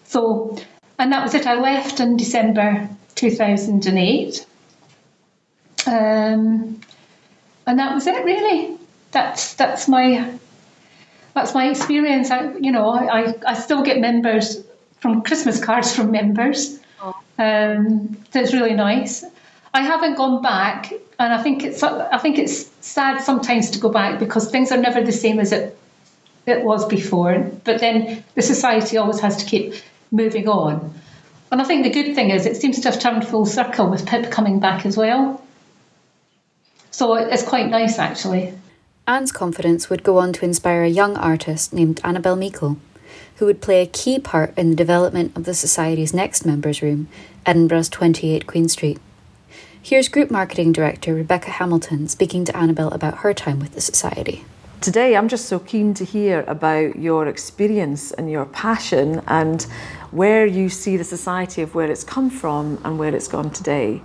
So 0.04 0.56
and 0.98 1.12
that 1.12 1.22
was 1.22 1.34
it. 1.34 1.46
I 1.46 1.54
left 1.54 1.98
in 2.00 2.16
December 2.16 2.88
2008. 3.14 4.46
Um, 5.86 6.80
and 7.70 7.78
that 7.78 7.94
was 7.94 8.04
it, 8.08 8.24
really. 8.24 8.76
That's 9.12 9.54
that's 9.54 9.86
my 9.86 10.28
that's 11.34 11.54
my 11.54 11.70
experience. 11.70 12.32
I, 12.32 12.52
you 12.56 12.72
know, 12.72 12.90
I, 12.90 13.32
I 13.46 13.54
still 13.54 13.82
get 13.84 14.00
members 14.00 14.64
from 14.98 15.22
Christmas 15.22 15.62
cards 15.62 15.94
from 15.94 16.10
members. 16.10 16.80
Oh. 17.00 17.14
Um, 17.38 18.18
that's 18.32 18.52
really 18.52 18.74
nice. 18.74 19.24
I 19.72 19.82
haven't 19.82 20.16
gone 20.16 20.42
back, 20.42 20.92
and 21.20 21.32
I 21.32 21.40
think 21.40 21.62
it's 21.62 21.80
I 21.84 22.18
think 22.18 22.38
it's 22.38 22.68
sad 22.80 23.20
sometimes 23.20 23.70
to 23.70 23.78
go 23.78 23.88
back 23.88 24.18
because 24.18 24.50
things 24.50 24.72
are 24.72 24.76
never 24.88 25.00
the 25.00 25.12
same 25.12 25.38
as 25.38 25.52
it 25.52 25.78
it 26.46 26.64
was 26.64 26.84
before. 26.86 27.38
But 27.62 27.78
then 27.78 28.24
the 28.34 28.42
society 28.42 28.96
always 28.96 29.20
has 29.20 29.36
to 29.36 29.44
keep 29.44 29.74
moving 30.10 30.48
on. 30.48 30.92
And 31.52 31.62
I 31.62 31.64
think 31.64 31.84
the 31.84 31.90
good 31.90 32.16
thing 32.16 32.30
is 32.30 32.46
it 32.46 32.56
seems 32.56 32.80
to 32.80 32.90
have 32.90 32.98
turned 32.98 33.24
full 33.28 33.46
circle 33.46 33.88
with 33.88 34.06
Pip 34.06 34.32
coming 34.32 34.58
back 34.58 34.84
as 34.84 34.96
well. 34.96 35.40
So 36.90 37.14
it's 37.14 37.42
quite 37.42 37.68
nice 37.68 37.98
actually. 37.98 38.54
Anne's 39.06 39.32
confidence 39.32 39.90
would 39.90 40.02
go 40.02 40.18
on 40.18 40.32
to 40.34 40.44
inspire 40.44 40.84
a 40.84 40.88
young 40.88 41.16
artist 41.16 41.72
named 41.72 42.00
Annabel 42.04 42.36
Meikle. 42.36 42.76
who 43.36 43.46
would 43.46 43.62
play 43.62 43.80
a 43.80 43.86
key 43.86 44.18
part 44.18 44.52
in 44.56 44.68
the 44.70 44.76
development 44.76 45.34
of 45.34 45.44
the 45.44 45.54
Society's 45.54 46.12
next 46.12 46.44
members' 46.44 46.82
room, 46.82 47.08
Edinburgh's 47.46 47.88
28 47.88 48.46
Queen 48.46 48.68
Street. 48.68 48.98
Here's 49.82 50.08
Group 50.08 50.30
Marketing 50.30 50.72
Director 50.72 51.14
Rebecca 51.14 51.50
Hamilton 51.50 52.06
speaking 52.06 52.44
to 52.44 52.54
Annabel 52.54 52.90
about 52.90 53.18
her 53.18 53.32
time 53.32 53.58
with 53.58 53.72
the 53.72 53.80
Society. 53.80 54.44
Today, 54.82 55.16
I'm 55.16 55.28
just 55.28 55.46
so 55.46 55.58
keen 55.58 55.94
to 55.94 56.04
hear 56.04 56.44
about 56.46 56.96
your 56.96 57.26
experience 57.26 58.12
and 58.12 58.30
your 58.30 58.44
passion 58.44 59.22
and 59.26 59.62
where 60.10 60.44
you 60.44 60.68
see 60.68 60.98
the 60.98 61.04
Society 61.04 61.62
of 61.62 61.74
where 61.74 61.90
it's 61.90 62.04
come 62.04 62.28
from 62.28 62.78
and 62.84 62.98
where 62.98 63.14
it's 63.14 63.28
gone 63.28 63.50
today. 63.50 64.02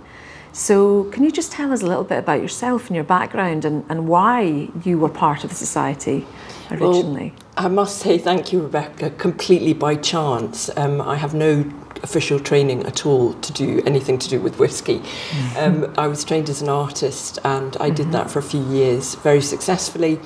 So, 0.56 1.04
can 1.10 1.22
you 1.22 1.30
just 1.30 1.52
tell 1.52 1.70
us 1.70 1.82
a 1.82 1.86
little 1.86 2.02
bit 2.02 2.16
about 2.16 2.40
yourself 2.40 2.86
and 2.86 2.96
your 2.96 3.04
background 3.04 3.66
and, 3.66 3.84
and 3.90 4.08
why 4.08 4.70
you 4.84 4.98
were 4.98 5.10
part 5.10 5.44
of 5.44 5.50
the 5.50 5.56
Society 5.56 6.26
originally? 6.70 7.34
Well, 7.58 7.66
I 7.66 7.68
must 7.68 7.98
say 7.98 8.16
thank 8.16 8.54
you, 8.54 8.62
Rebecca, 8.62 9.10
completely 9.10 9.74
by 9.74 9.96
chance. 9.96 10.70
Um, 10.78 11.02
I 11.02 11.16
have 11.16 11.34
no 11.34 11.70
official 12.02 12.40
training 12.40 12.86
at 12.86 13.04
all 13.04 13.34
to 13.34 13.52
do 13.52 13.82
anything 13.84 14.16
to 14.16 14.30
do 14.30 14.40
with 14.40 14.58
whiskey. 14.58 15.00
Mm-hmm. 15.00 15.84
Um, 15.84 15.94
I 15.98 16.06
was 16.06 16.24
trained 16.24 16.48
as 16.48 16.62
an 16.62 16.70
artist 16.70 17.38
and 17.44 17.76
I 17.76 17.88
mm-hmm. 17.88 17.94
did 17.94 18.12
that 18.12 18.30
for 18.30 18.38
a 18.38 18.42
few 18.42 18.64
years 18.64 19.14
very 19.16 19.42
successfully, 19.42 20.18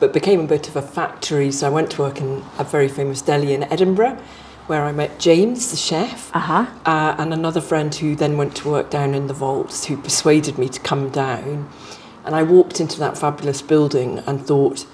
but 0.00 0.12
became 0.12 0.40
a 0.40 0.46
bit 0.48 0.66
of 0.66 0.74
a 0.74 0.82
factory. 0.82 1.52
So 1.52 1.68
I 1.68 1.70
went 1.70 1.92
to 1.92 2.02
work 2.02 2.20
in 2.20 2.44
a 2.58 2.64
very 2.64 2.88
famous 2.88 3.22
deli 3.22 3.54
in 3.54 3.62
Edinburgh. 3.62 4.20
Where 4.68 4.84
I 4.84 4.92
met 4.92 5.18
James, 5.18 5.70
the 5.70 5.78
chef, 5.78 6.30
uh-huh. 6.36 6.66
uh, 6.84 7.16
and 7.18 7.32
another 7.32 7.62
friend 7.62 7.94
who 7.94 8.14
then 8.14 8.36
went 8.36 8.54
to 8.56 8.68
work 8.68 8.90
down 8.90 9.14
in 9.14 9.26
the 9.26 9.32
vaults, 9.32 9.86
who 9.86 9.96
persuaded 9.96 10.58
me 10.58 10.68
to 10.68 10.78
come 10.80 11.08
down. 11.08 11.70
And 12.26 12.34
I 12.34 12.42
walked 12.42 12.78
into 12.78 12.98
that 12.98 13.16
fabulous 13.16 13.62
building 13.62 14.18
and 14.26 14.46
thought, 14.46 14.86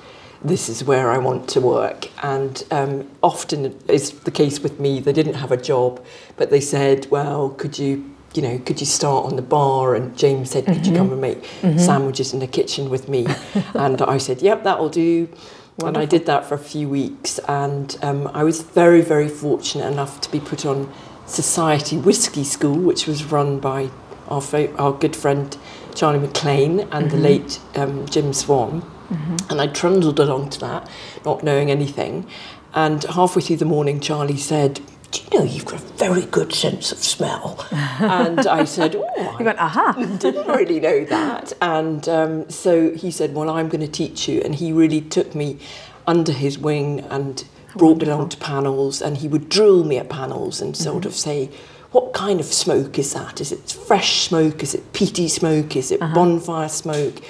this 0.45 0.69
is 0.69 0.85
where 0.85 1.11
I 1.11 1.19
want 1.19 1.49
to 1.49 1.61
work. 1.61 2.09
And 2.23 2.63
um, 2.71 3.11
often 3.21 3.77
is 3.89 4.13
the 4.21 4.31
case 4.31 4.61
with 4.61 4.79
me, 4.79 5.01
they 5.01 5.13
didn't 5.13 5.35
have 5.35 5.51
a 5.51 5.57
job, 5.57 6.01
but 6.37 6.51
they 6.51 6.61
said, 6.61 7.11
well, 7.11 7.49
could 7.49 7.77
you, 7.77 8.15
you 8.35 8.43
know, 8.43 8.59
could 8.61 8.79
you 8.79 8.87
start 8.87 9.27
on 9.27 9.35
the 9.35 9.43
bar? 9.43 9.97
And 9.97 10.17
James 10.17 10.53
said, 10.53 10.67
could 10.67 10.77
mm-hmm. 10.77 10.93
you 10.93 10.99
come 10.99 11.11
and 11.11 11.21
make 11.21 11.43
mm-hmm. 11.43 11.79
sandwiches 11.79 12.33
in 12.33 12.39
the 12.39 12.47
kitchen 12.47 12.91
with 12.91 13.09
me? 13.09 13.27
and 13.75 14.01
I 14.03 14.19
said, 14.19 14.41
yep, 14.41 14.63
that'll 14.63 14.89
do. 14.89 15.29
Wonderful. 15.77 15.89
And 15.89 15.97
I 15.97 16.05
did 16.05 16.27
that 16.27 16.47
for 16.47 16.55
a 16.55 16.59
few 16.59 16.89
weeks. 16.89 17.41
And 17.49 17.97
um, 18.03 18.29
I 18.29 18.45
was 18.45 18.63
very, 18.63 19.01
very 19.01 19.29
fortunate 19.29 19.91
enough 19.91 20.21
to 20.21 20.31
be 20.31 20.39
put 20.39 20.65
on 20.65 20.93
Society 21.27 21.99
Whisky 21.99 22.45
School, 22.45 22.77
which 22.77 23.07
was 23.07 23.25
run 23.25 23.59
by 23.59 23.91
our, 24.29 24.43
our 24.79 24.93
good 24.93 25.17
friend 25.17 25.57
Charlie 25.95 26.21
MacLean 26.21 26.81
and 26.81 26.91
mm-hmm. 26.91 27.09
the 27.09 27.17
late 27.17 27.61
um, 27.75 28.07
Jim 28.07 28.33
Swan. 28.33 28.83
Mm-hmm. 28.83 29.51
And 29.51 29.61
I 29.61 29.67
trundled 29.67 30.19
along 30.21 30.51
to 30.51 30.61
that, 30.61 30.89
not 31.25 31.43
knowing 31.43 31.71
anything. 31.71 32.27
And 32.73 33.03
halfway 33.05 33.43
through 33.43 33.57
the 33.57 33.65
morning, 33.65 34.01
Charlie 34.01 34.37
said, 34.37 34.81
do 35.15 35.23
you 35.23 35.39
know 35.39 35.45
you've 35.45 35.65
got 35.65 35.81
a 35.81 35.85
very 35.95 36.27
good 36.27 36.53
sense 36.53 36.91
of 36.91 36.99
smell? 36.99 37.65
and 37.71 38.41
I 38.41 38.65
said, 38.65 38.97
oh, 38.97 39.37
you 39.39 39.45
went, 39.45 39.59
aha. 39.61 39.93
didn't 40.19 40.49
really 40.49 40.81
know 40.81 41.05
that. 41.05 41.53
And 41.63 42.09
um, 42.09 42.51
so 42.51 42.93
he 42.95 43.13
said, 43.13 43.33
well, 43.33 43.49
I'm 43.49 43.69
going 43.69 43.81
to 43.81 43.91
teach 43.91 44.29
you. 44.29 44.41
And 44.41 44.57
he 44.57 44.73
really 44.73 45.01
took 45.01 45.35
me 45.35 45.59
under 46.07 46.33
his 46.33 46.59
wing 46.59 47.01
and 47.11 47.45
brought 47.77 47.99
me 47.99 48.09
along 48.09 48.31
to 48.31 48.37
panels. 48.39 49.01
And 49.01 49.17
he 49.17 49.29
would 49.29 49.49
drill 49.49 49.85
me 49.85 49.99
at 49.99 50.09
panels 50.09 50.61
and 50.61 50.77
sort 50.77 51.03
mm-hmm. 51.03 51.09
of 51.09 51.15
say, 51.15 51.51
what 51.93 52.13
kind 52.13 52.41
of 52.41 52.47
smoke 52.47 52.99
is 52.99 53.15
that? 53.15 53.41
Is 53.41 53.53
it 53.53 53.71
fresh 53.71 54.23
smoke? 54.23 54.65
Is 54.65 54.75
it 54.75 54.93
peaty 54.95 55.29
smoke? 55.29 55.77
Is 55.77 55.93
it 55.93 56.03
uh-huh. 56.03 56.13
bonfire 56.13 56.69
smoke? 56.69 57.23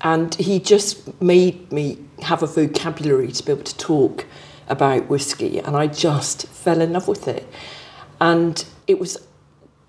And 0.00 0.34
he 0.36 0.58
just 0.58 1.20
made 1.20 1.70
me 1.70 1.98
have 2.22 2.42
a 2.42 2.46
vocabulary 2.46 3.30
to 3.30 3.44
be 3.44 3.52
able 3.52 3.64
to 3.64 3.76
talk 3.76 4.24
about 4.70 5.08
whiskey, 5.08 5.58
and 5.58 5.76
I 5.76 5.86
just 5.86 6.46
fell 6.46 6.80
in 6.80 6.92
love 6.92 7.08
with 7.08 7.28
it. 7.28 7.46
And 8.20 8.64
it 8.86 8.98
was 8.98 9.26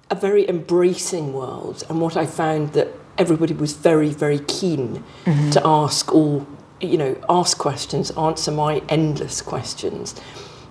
a 0.09 0.15
very 0.15 0.47
embracing 0.49 1.33
world, 1.33 1.83
and 1.89 2.01
what 2.01 2.17
I 2.17 2.25
found 2.25 2.73
that 2.73 2.89
everybody 3.17 3.53
was 3.53 3.73
very, 3.73 4.09
very 4.09 4.39
keen 4.39 5.03
mm-hmm. 5.25 5.49
to 5.51 5.61
ask 5.65 6.13
all, 6.13 6.45
you 6.81 6.97
know, 6.97 7.15
ask 7.29 7.57
questions, 7.57 8.11
answer 8.11 8.51
my 8.51 8.81
endless 8.89 9.41
questions, 9.41 10.19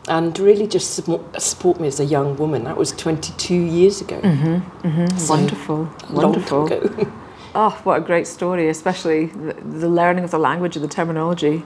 and 0.08 0.38
really 0.38 0.66
just 0.66 0.94
support 0.94 1.80
me 1.80 1.86
as 1.86 2.00
a 2.00 2.04
young 2.04 2.36
woman. 2.36 2.64
That 2.64 2.76
was 2.76 2.92
22 2.92 3.54
years 3.54 4.00
ago. 4.00 4.20
Mm-hmm. 4.20 4.88
Mm-hmm. 4.88 5.16
So 5.16 5.34
Wonderful, 5.34 5.90
wonderful. 6.10 7.12
Oh, 7.52 7.70
what 7.82 7.98
a 7.98 8.00
great 8.00 8.28
story, 8.28 8.68
especially 8.68 9.26
the, 9.26 9.54
the 9.54 9.88
learning 9.88 10.22
of 10.22 10.30
the 10.30 10.38
language 10.38 10.76
and 10.76 10.84
the 10.84 10.88
terminology. 10.88 11.64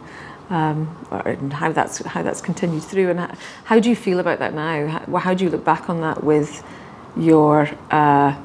Um, 0.51 0.95
and 1.25 1.53
how 1.53 1.73
that's 1.73 2.05
how 2.05 2.23
that's 2.23 2.41
continued 2.41 2.83
through. 2.83 3.11
And 3.11 3.21
how, 3.21 3.35
how 3.65 3.79
do 3.81 3.89
you 3.89 3.97
feel 3.97 4.21
about 4.21 4.39
that 4.41 4.55
now? 4.55 4.87
How, 4.87 5.17
how, 5.19 5.35
do 5.35 5.45
you 5.45 5.51
look 5.51 5.65
back 5.65 5.89
on 5.89 6.01
that 6.03 6.23
with 6.23 6.63
your, 7.17 7.69
uh, 7.91 8.37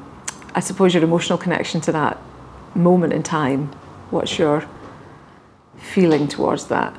I 0.56 0.60
suppose, 0.62 0.94
your 0.94 1.04
emotional 1.04 1.38
connection 1.38 1.82
to 1.82 1.92
that 1.92 2.18
moment 2.74 3.14
in 3.14 3.24
time? 3.24 3.68
What's 4.12 4.40
your 4.40 4.66
feeling 5.78 6.28
towards 6.28 6.68
that? 6.68 6.96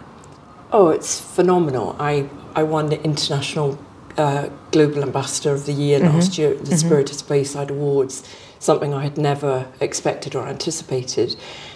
Oh, 0.71 0.89
it's 0.89 1.19
phenomenal. 1.19 1.97
I 1.99 2.29
I 2.55 2.63
won 2.63 2.91
the 2.91 3.03
international 3.03 3.79
uh, 4.19 4.51
global 4.71 5.03
ambassador 5.03 5.53
of 5.53 5.65
the 5.65 5.73
year 5.73 5.99
mm-hmm. 5.99 6.15
last 6.15 6.37
year 6.37 6.51
at 6.51 6.59
the 6.59 6.65
mm-hmm. 6.65 6.87
Spirit 6.87 7.11
of 7.11 7.17
Speyside 7.17 7.71
Awards 7.71 8.29
something 8.61 8.95
I 8.95 9.03
had 9.03 9.19
never 9.19 9.67
expected 9.81 10.37
or 10.37 10.47
anticipated. 10.47 11.35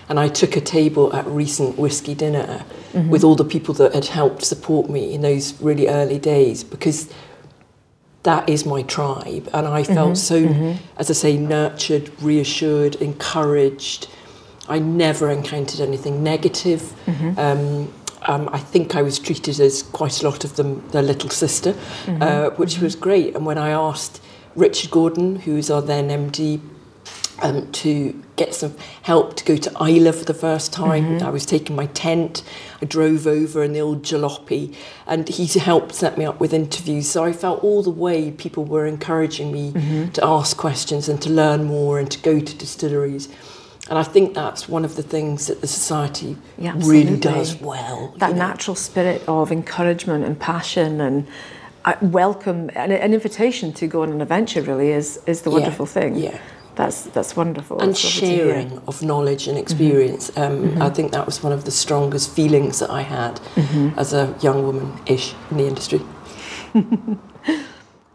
And 0.09 0.20
I 0.20 0.28
took 0.28 0.57
a 0.57 0.61
table 0.61 1.14
at 1.14 1.26
recent 1.26 1.78
whiskey 1.78 2.14
dinner 2.14 2.64
mm-hmm. 2.92 3.09
with 3.09 3.24
all 3.24 3.34
the 3.34 3.44
people 3.44 3.74
that 3.74 3.94
had 3.94 4.07
helped 4.07 4.44
support 4.44 4.90
me 4.90 5.14
in 5.14 5.22
those 5.22 5.61
really 5.61 5.88
early 5.88 6.18
days 6.18 6.62
because 6.62 7.12
that 8.24 8.48
is 8.48 8.66
my 8.66 8.82
tribe. 8.82 9.48
And 9.55 9.66
I 9.66 9.82
felt 9.82 10.12
mm-hmm. 10.12 10.14
so, 10.14 10.42
mm-hmm. 10.46 10.84
as 10.96 11.11
I 11.11 11.14
say, 11.14 11.36
nurtured, 11.36 12.11
reassured, 12.22 12.96
encouraged. 12.96 14.09
I 14.68 14.78
never 14.78 15.30
encountered 15.30 15.80
anything 15.80 16.22
negative. 16.22 16.80
Mm-hmm. 17.07 17.38
Um, 17.38 17.92
um, 18.26 18.48
I 18.52 18.59
think 18.59 18.96
I 18.96 19.02
was 19.02 19.18
treated 19.18 19.61
as 19.61 19.82
quite 19.82 20.22
a 20.22 20.28
lot 20.28 20.44
of 20.44 20.57
them 20.57 20.86
their 20.88 21.02
little 21.02 21.28
sister, 21.28 21.72
mm-hmm. 21.72 22.22
uh, 22.22 22.50
which 22.50 22.76
mm-hmm. 22.76 22.84
was 22.84 22.96
great. 22.96 23.34
And 23.34 23.44
when 23.44 23.59
I 23.59 23.70
asked 23.70 24.22
Richard 24.57 24.90
Gordon, 24.90 25.36
who's 25.36 25.70
our 25.70 25.82
then 25.82 26.09
MD, 26.09 26.61
um, 27.45 27.70
to 27.72 28.22
get 28.36 28.55
some 28.55 28.74
help 29.03 29.36
to 29.36 29.45
go 29.45 29.57
to 29.57 29.70
Islay 29.80 30.12
for 30.12 30.24
the 30.24 30.34
first 30.34 30.72
time. 30.72 31.05
Mm-hmm. 31.05 31.26
I 31.26 31.30
was 31.30 31.45
taking 31.45 31.76
my 31.76 31.86
tent. 31.86 32.42
I 32.80 32.86
drove 32.86 33.26
over 33.26 33.62
in 33.62 33.74
the 33.74 33.80
old 33.80 34.03
jalopy, 34.03 34.74
and 35.07 35.28
he 35.28 35.47
helped 35.59 35.95
set 35.95 36.16
me 36.16 36.24
up 36.24 36.40
with 36.40 36.55
interviews. 36.55 37.09
So 37.09 37.22
I 37.22 37.32
felt 37.32 37.62
all 37.62 37.82
the 37.82 37.90
way 37.90 38.30
people 38.30 38.64
were 38.64 38.86
encouraging 38.86 39.53
me 39.53 39.72
mm-hmm. 39.72 40.11
to 40.12 40.24
ask 40.24 40.57
questions 40.57 41.09
and 41.09 41.20
to 41.22 41.30
learn 41.30 41.64
more 41.64 41.99
and 41.99 42.11
to 42.11 42.18
go 42.20 42.40
to 42.40 42.57
distilleries. 42.57 43.28
And 43.90 43.99
I 43.99 44.03
think 44.03 44.32
that's 44.32 44.66
one 44.66 44.86
of 44.86 44.97
the 44.97 45.03
things 45.03 45.47
that 45.49 45.61
the 45.61 45.66
society 45.66 46.38
yeah, 46.57 46.72
really 46.78 47.18
does 47.18 47.61
well. 47.61 48.14
That 48.16 48.34
natural 48.34 48.74
spirit 48.74 49.22
of 49.28 49.53
encouragement 49.53 50.24
and 50.24 50.40
passion 50.40 51.03
and 51.03 51.26
uh, 51.84 51.95
welcome, 52.01 52.70
an, 52.70 52.90
an 52.92 53.12
invitation 53.12 53.74
to 53.74 53.86
go 53.86 54.01
on 54.01 54.11
an 54.11 54.22
adventure 54.22 54.62
really 54.62 54.90
is, 54.90 55.20
is 55.26 55.42
the 55.42 55.51
wonderful 55.51 55.84
yeah, 55.84 55.92
thing. 55.92 56.16
Yeah 56.16 56.40
that's 56.77 57.03
that's 57.03 57.37
wonderful. 57.37 57.81
And 57.81 57.97
sharing 57.97 58.79
of 58.89 59.03
knowledge 59.03 59.47
and 59.49 59.57
experience. 59.57 60.31
Mm-hmm. 60.31 60.43
Um, 60.43 60.68
mm-hmm. 60.70 60.83
I 60.83 60.91
think 60.91 61.12
that 61.12 61.27
was 61.27 61.43
one 61.43 61.53
of 61.53 61.64
the 61.64 61.70
strongest 61.70 62.35
feelings 62.35 62.79
that 62.81 62.91
I 62.91 63.03
had 63.03 63.37
mm-hmm. 63.55 63.99
as 63.99 64.12
a 64.12 64.35
young 64.41 64.64
woman 64.64 64.93
ish 65.07 65.35
in 65.51 65.59
the 65.59 65.66
industry. 65.66 66.01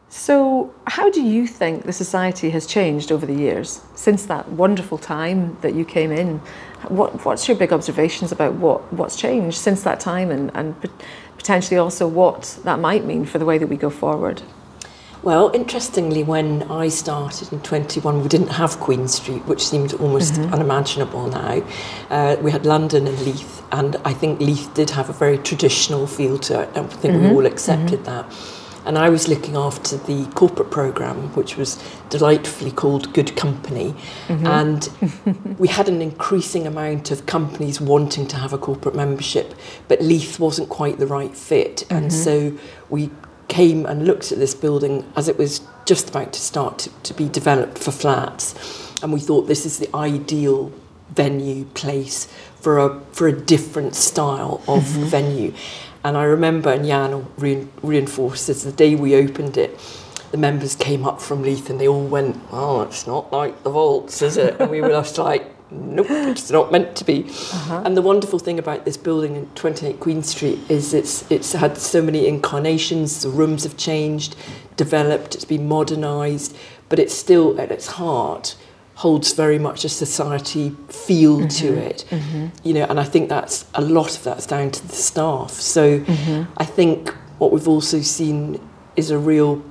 so, 0.10 0.74
how 0.88 1.10
do 1.10 1.22
you 1.22 1.48
think 1.48 1.86
the 1.86 1.94
society 1.94 2.50
has 2.50 2.66
changed 2.66 3.12
over 3.12 3.26
the 3.26 3.34
years 3.34 3.82
since 3.96 4.26
that 4.26 4.50
wonderful 4.50 4.98
time 4.98 5.58
that 5.62 5.74
you 5.74 5.86
came 5.86 6.12
in? 6.12 6.40
What, 6.88 7.26
what's 7.26 7.48
your 7.48 7.58
big 7.58 7.74
observations 7.74 8.32
about 8.32 8.54
what, 8.54 8.92
what's 8.94 9.16
changed 9.16 9.58
since 9.58 9.84
that 9.84 10.00
time 10.00 10.32
and, 10.32 10.50
and 10.56 10.76
potentially 11.38 11.78
also 11.78 12.08
what 12.08 12.58
that 12.64 12.80
might 12.80 13.04
mean 13.04 13.26
for 13.26 13.38
the 13.38 13.46
way 13.46 13.58
that 13.58 13.68
we 13.68 13.78
go 13.78 13.90
forward? 13.90 14.42
Well, 15.22 15.52
interestingly, 15.54 16.24
when 16.24 16.64
I 16.64 16.88
started 16.88 17.52
in 17.52 17.60
21, 17.60 18.22
we 18.22 18.30
didn't 18.30 18.50
have 18.50 18.80
Queen 18.80 19.08
Street, 19.10 19.46
which 19.46 19.68
seemed 19.68 19.94
almost 19.96 20.36
mm-hmm. 20.36 20.54
unimaginable 20.54 21.28
now. 21.28 21.62
Uh, 22.10 22.38
we 22.42 22.52
had 22.52 22.66
London 22.66 23.06
and 23.06 23.20
Leith, 23.22 23.64
and 23.74 23.98
I 24.06 24.14
think 24.14 24.40
Leith 24.40 24.74
did 24.74 24.92
have 24.92 25.10
a 25.10 25.14
very 25.14 25.38
traditional 25.38 26.08
feel 26.08 26.38
to 26.40 26.62
it. 26.62 26.70
I 26.70 26.84
think 26.84 27.16
mm-hmm. 27.16 27.30
we 27.30 27.36
all 27.36 27.46
accepted 27.46 28.00
mm-hmm. 28.00 28.28
that. 28.28 28.34
And 28.86 28.98
I 28.98 29.10
was 29.10 29.28
looking 29.28 29.58
after 29.58 29.98
the 29.98 30.26
corporate 30.36 30.72
programme, 30.72 31.36
which 31.36 31.58
was 31.58 31.78
delightfully 32.10 32.72
called 32.72 33.14
Good 33.14 33.36
Company. 33.36 33.94
Mm-hmm. 34.30 34.48
And 34.48 35.58
we 35.60 35.68
had 35.68 35.90
an 35.90 36.02
increasing 36.02 36.66
amount 36.66 37.12
of 37.12 37.26
companies 37.26 37.82
wanting 37.82 38.26
to 38.28 38.38
have 38.38 38.54
a 38.54 38.58
corporate 38.58 38.96
membership, 38.96 39.54
but 39.90 40.02
Leith 40.02 40.40
wasn't 40.40 40.70
quite 40.70 40.98
the 40.98 41.08
right 41.08 41.36
fit. 41.36 41.84
And 41.90 42.10
mm-hmm. 42.10 42.56
so 42.56 42.58
we 42.90 43.12
came 43.50 43.86
and 43.86 44.06
looked 44.06 44.32
at 44.32 44.40
this 44.40 44.56
building 44.56 45.12
as 45.16 45.28
it 45.28 45.38
was 45.38 45.62
just 45.86 46.10
about 46.10 46.32
to 46.34 46.40
start 46.40 46.80
to, 46.80 46.90
to 47.04 47.14
be 47.14 47.28
developed 47.28 47.78
for 47.78 47.92
flats. 47.92 48.56
And 49.04 49.12
we 49.12 49.20
thought 49.20 49.48
this 49.48 49.66
is 49.66 49.80
the 49.80 49.94
ideal 49.96 50.72
venue 51.10 51.66
place 51.66 52.26
for 52.62 52.78
a 52.78 53.00
for 53.12 53.28
a 53.28 53.34
different 53.34 53.96
style 53.96 54.62
of 54.68 54.84
mm-hmm. 54.84 55.04
venue 55.06 55.54
And 56.04 56.16
I 56.16 56.24
remember, 56.24 56.72
and 56.72 56.86
Jan 56.86 57.26
re- 57.38 57.68
reinforces 57.84 58.64
the 58.64 58.72
day 58.72 58.96
we 58.96 59.16
opened 59.16 59.58
it, 59.58 59.78
the 60.32 60.38
members 60.38 60.76
came 60.76 61.06
up 61.06 61.20
from 61.20 61.42
Leith 61.42 61.70
and 61.70 61.80
they 61.80 61.88
all 61.88 62.06
went, 62.06 62.40
"Oh, 62.52 62.82
it's 62.82 63.06
not 63.06 63.32
like 63.34 63.64
the 63.64 63.70
vaults, 63.70 64.22
is 64.22 64.38
it?" 64.38 64.60
And 64.60 64.72
we 64.72 64.80
were 64.82 64.90
just 64.90 65.18
like, 65.18 65.46
"Nope, 65.72 66.08
it's 66.10 66.52
not 66.52 66.72
meant 66.72 66.96
to 66.98 67.04
be." 67.04 67.26
Uh-huh. 67.28 67.84
And 67.86 67.96
the 67.96 68.02
wonderful 68.02 68.40
thing 68.40 68.60
about 68.60 68.86
this 68.86 68.98
building 68.98 69.36
in 69.36 69.46
28 69.56 70.00
Queen 70.00 70.24
Street 70.24 70.60
is 70.70 70.94
it's 70.94 71.30
it's 71.32 71.54
had 71.54 71.78
so 71.78 72.02
many 72.02 72.28
incarnations. 72.28 73.22
The 73.22 73.30
rooms 73.30 73.64
have 73.64 73.78
changed, 73.78 74.36
developed, 74.78 75.36
it's 75.36 75.46
been 75.46 75.68
modernised, 75.68 76.56
but 76.90 77.00
it's 77.00 77.14
still 77.14 77.60
at 77.60 77.72
its 77.72 77.88
heart 77.88 78.56
holds 78.96 79.32
very 79.32 79.58
much 79.58 79.86
a 79.86 79.90
society 79.90 80.76
feel 80.90 81.38
mm-hmm. 81.38 81.48
to 81.48 81.68
it 81.68 82.04
mm-hmm. 82.10 82.48
you 82.68 82.74
know 82.74 82.86
and 82.90 83.00
i 83.00 83.04
think 83.04 83.30
that's 83.30 83.66
a 83.76 83.82
lot 83.82 84.18
of 84.18 84.24
that's 84.26 84.46
down 84.46 84.70
to 84.70 84.86
the 84.90 84.94
staff 84.94 85.52
so 85.52 86.02
mm-hmm. 86.02 86.44
i 86.58 86.66
think 86.66 87.10
what 87.38 87.50
we've 87.54 87.70
also 87.70 88.02
seen 88.02 88.60
is 88.98 89.10
a 89.10 89.18
real 89.18 89.64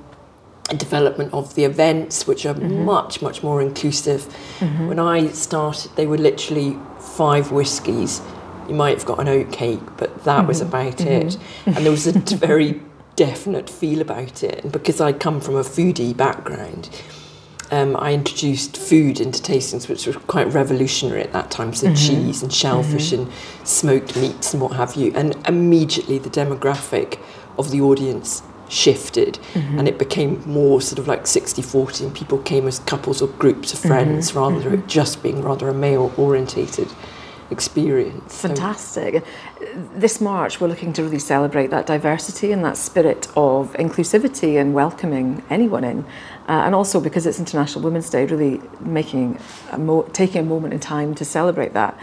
development 0.75 1.33
of 1.33 1.55
the 1.55 1.63
events, 1.63 2.27
which 2.27 2.45
are 2.45 2.53
mm-hmm. 2.53 2.85
much, 2.85 3.21
much 3.21 3.43
more 3.43 3.61
inclusive. 3.61 4.21
Mm-hmm. 4.59 4.87
When 4.87 4.99
I 4.99 5.27
started, 5.29 5.91
they 5.95 6.07
were 6.07 6.17
literally 6.17 6.77
five 6.99 7.51
whiskies. 7.51 8.21
You 8.67 8.75
might 8.75 8.97
have 8.97 9.05
got 9.05 9.19
an 9.19 9.27
oat 9.27 9.51
cake, 9.51 9.81
but 9.97 10.23
that 10.23 10.39
mm-hmm. 10.39 10.47
was 10.47 10.61
about 10.61 10.97
mm-hmm. 10.97 11.27
it. 11.27 11.37
And 11.65 11.77
there 11.77 11.91
was 11.91 12.07
a 12.07 12.13
very 12.13 12.81
definite 13.15 13.69
feel 13.69 14.01
about 14.01 14.43
it. 14.43 14.63
And 14.63 14.71
because 14.71 15.01
I 15.01 15.11
come 15.11 15.41
from 15.41 15.55
a 15.55 15.63
foodie 15.63 16.15
background, 16.15 16.89
um, 17.71 17.95
I 17.97 18.13
introduced 18.13 18.77
food 18.77 19.19
into 19.19 19.41
tastings, 19.41 19.87
which 19.87 20.07
was 20.07 20.15
quite 20.15 20.47
revolutionary 20.53 21.21
at 21.21 21.33
that 21.33 21.51
time. 21.51 21.73
So 21.73 21.87
mm-hmm. 21.87 21.95
cheese 21.95 22.41
and 22.41 22.51
shellfish 22.51 23.11
mm-hmm. 23.11 23.29
and 23.29 23.67
smoked 23.67 24.15
meats 24.15 24.53
and 24.53 24.61
what 24.61 24.73
have 24.73 24.95
you. 24.95 25.11
And 25.15 25.35
immediately 25.47 26.17
the 26.17 26.29
demographic 26.29 27.19
of 27.57 27.71
the 27.71 27.81
audience 27.81 28.41
shifted 28.69 29.39
mm-hmm. 29.53 29.79
and 29.79 29.87
it 29.87 29.97
became 29.97 30.41
more 30.47 30.79
sort 30.79 30.99
of 30.99 31.07
like 31.07 31.27
60 31.27 31.61
40 31.61 32.05
and 32.05 32.15
people 32.15 32.37
came 32.39 32.67
as 32.67 32.79
couples 32.79 33.21
or 33.21 33.27
groups 33.27 33.73
of 33.73 33.79
friends 33.79 34.29
mm-hmm. 34.29 34.39
rather 34.39 34.59
than 34.59 34.77
mm-hmm. 34.77 34.87
just 34.87 35.21
being 35.21 35.41
rather 35.41 35.67
a 35.67 35.73
male 35.73 36.13
orientated 36.17 36.87
experience. 37.51 38.41
Fantastic. 38.41 39.25
So. 39.59 39.65
This 39.95 40.21
March, 40.21 40.61
we're 40.61 40.67
looking 40.67 40.93
to 40.93 41.03
really 41.03 41.19
celebrate 41.19 41.67
that 41.71 41.85
diversity 41.85 42.51
and 42.51 42.63
that 42.63 42.77
spirit 42.77 43.27
of 43.35 43.73
inclusivity 43.73 44.59
and 44.59 44.73
welcoming 44.73 45.43
anyone 45.49 45.83
in. 45.83 46.05
Uh, 46.47 46.63
and 46.65 46.75
also 46.75 46.99
because 46.99 47.25
it's 47.25 47.39
International 47.39 47.83
Women's 47.83 48.09
Day, 48.09 48.25
really 48.25 48.61
making 48.79 49.39
a 49.71 49.77
mo- 49.77 50.07
taking 50.13 50.41
a 50.41 50.43
moment 50.43 50.73
in 50.73 50.79
time 50.79 51.15
to 51.15 51.25
celebrate 51.25 51.73
that 51.73 51.99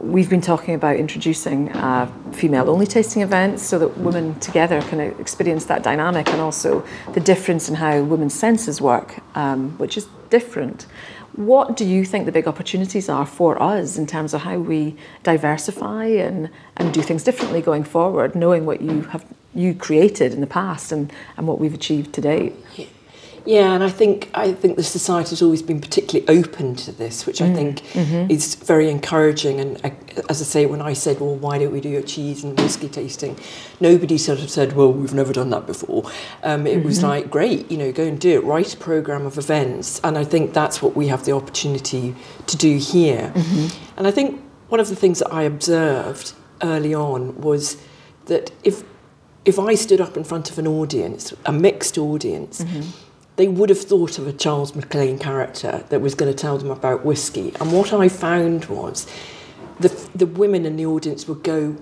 we've 0.00 0.30
been 0.30 0.40
talking 0.40 0.74
about 0.74 0.96
introducing 0.96 1.70
uh, 1.72 2.10
female 2.32 2.70
only 2.70 2.86
tasting 2.86 3.22
events 3.22 3.62
so 3.62 3.78
that 3.78 3.98
women 3.98 4.38
together 4.40 4.80
can 4.82 5.00
experience 5.00 5.66
that 5.66 5.82
dynamic 5.82 6.28
and 6.28 6.40
also 6.40 6.84
the 7.12 7.20
difference 7.20 7.68
in 7.68 7.74
how 7.74 8.02
women's 8.02 8.34
senses 8.34 8.80
work, 8.80 9.20
um, 9.34 9.76
which 9.78 9.98
is 9.98 10.08
different. 10.30 10.86
What 11.34 11.76
do 11.76 11.84
you 11.84 12.04
think 12.04 12.26
the 12.26 12.32
big 12.32 12.48
opportunities 12.48 13.08
are 13.08 13.26
for 13.26 13.62
us 13.62 13.96
in 13.96 14.06
terms 14.06 14.34
of 14.34 14.42
how 14.42 14.58
we 14.58 14.96
diversify 15.22 16.06
and, 16.06 16.50
and 16.76 16.92
do 16.92 17.02
things 17.02 17.22
differently 17.22 17.60
going 17.60 17.84
forward, 17.84 18.34
knowing 18.34 18.66
what 18.66 18.80
you 18.80 19.02
have 19.02 19.24
you 19.54 19.74
created 19.74 20.32
in 20.32 20.40
the 20.40 20.46
past 20.46 20.92
and, 20.92 21.12
and 21.36 21.46
what 21.46 21.58
we've 21.58 21.74
achieved 21.74 22.12
to 22.14 22.20
date? 22.20 22.54
Yeah. 23.46 23.72
And 23.74 23.82
I 23.82 23.90
think 23.90 24.30
I 24.34 24.52
think 24.52 24.76
the 24.76 24.82
society 24.82 25.30
has 25.30 25.42
always 25.42 25.62
been 25.62 25.80
particularly 25.80 26.26
open 26.28 26.76
to 26.76 26.92
this, 26.92 27.26
which 27.26 27.38
mm. 27.38 27.50
I 27.50 27.54
think 27.54 27.80
mm-hmm. 27.92 28.30
is 28.30 28.54
very 28.54 28.90
encouraging. 28.90 29.60
And 29.60 29.80
I, 29.84 29.92
as 30.28 30.40
I 30.40 30.44
say, 30.44 30.66
when 30.66 30.82
I 30.82 30.92
said, 30.92 31.20
"Well, 31.20 31.34
why 31.34 31.58
don't 31.58 31.72
we 31.72 31.80
do 31.80 31.96
a 31.96 32.02
cheese 32.02 32.44
and 32.44 32.58
whiskey 32.58 32.88
tasting?" 32.88 33.38
Nobody 33.80 34.18
sort 34.18 34.40
of 34.40 34.50
said, 34.50 34.74
"Well, 34.74 34.92
we've 34.92 35.14
never 35.14 35.32
done 35.32 35.50
that 35.50 35.66
before." 35.66 36.10
Um, 36.42 36.66
it 36.66 36.78
mm-hmm. 36.78 36.86
was 36.86 37.02
like, 37.02 37.30
"Great, 37.30 37.70
you 37.70 37.78
know, 37.78 37.92
go 37.92 38.04
and 38.04 38.20
do 38.20 38.38
it. 38.38 38.44
Write 38.44 38.74
a 38.74 38.76
program 38.76 39.26
of 39.26 39.38
events." 39.38 40.00
And 40.04 40.18
I 40.18 40.24
think 40.24 40.52
that's 40.52 40.82
what 40.82 40.96
we 40.96 41.08
have 41.08 41.24
the 41.24 41.32
opportunity 41.32 42.14
to 42.46 42.56
do 42.56 42.76
here. 42.78 43.32
Mm-hmm. 43.34 43.98
And 43.98 44.06
I 44.06 44.10
think 44.10 44.40
one 44.68 44.80
of 44.80 44.88
the 44.88 44.96
things 44.96 45.18
that 45.20 45.32
I 45.32 45.42
observed 45.42 46.32
early 46.62 46.94
on 46.94 47.40
was 47.40 47.76
that 48.26 48.52
if 48.64 48.84
if 49.44 49.58
I 49.58 49.74
stood 49.74 50.00
up 50.00 50.16
in 50.16 50.24
front 50.24 50.50
of 50.50 50.58
an 50.58 50.66
audience, 50.66 51.32
a 51.46 51.52
mixed 51.52 51.96
audience 51.96 52.62
mm-hmm 52.62 53.06
they 53.40 53.48
would 53.48 53.70
have 53.70 53.80
thought 53.80 54.18
of 54.18 54.26
a 54.26 54.32
Charles 54.34 54.74
MacLean 54.74 55.18
character 55.18 55.82
that 55.88 56.00
was 56.00 56.14
going 56.14 56.30
to 56.30 56.36
tell 56.36 56.58
them 56.58 56.70
about 56.70 57.06
whiskey. 57.06 57.54
And 57.58 57.72
what 57.72 57.90
I 57.90 58.10
found 58.10 58.66
was 58.66 59.10
the, 59.80 59.88
the 60.14 60.26
women 60.26 60.66
in 60.66 60.76
the 60.76 60.84
audience 60.84 61.26
would 61.26 61.42
go, 61.42 61.74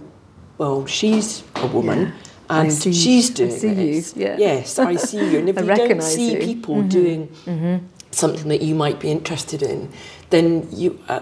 Well, 0.56 0.86
she's 0.86 1.42
a 1.56 1.66
woman. 1.66 1.98
Yeah. 1.98 2.12
And 2.50 2.72
see, 2.72 2.94
she's 2.94 3.28
doing 3.28 3.52
I 3.52 3.74
this. 3.74 4.16
Yeah. 4.16 4.36
Yes, 4.38 4.78
I 4.78 4.94
see 4.94 5.32
you. 5.32 5.38
And 5.40 5.48
if 5.50 5.59
you 5.59 5.66
don't 5.66 6.02
see 6.02 6.34
you. 6.34 6.38
people 6.38 6.76
mm-hmm. 6.76 6.88
doing 6.88 7.28
mm-hmm. 7.44 7.84
something 8.12 8.48
that 8.48 8.62
you 8.62 8.74
might 8.74 9.00
be 9.00 9.11
interested 9.11 9.61
in, 9.61 9.90
then 10.30 10.66
you 10.70 10.98
uh, 11.09 11.20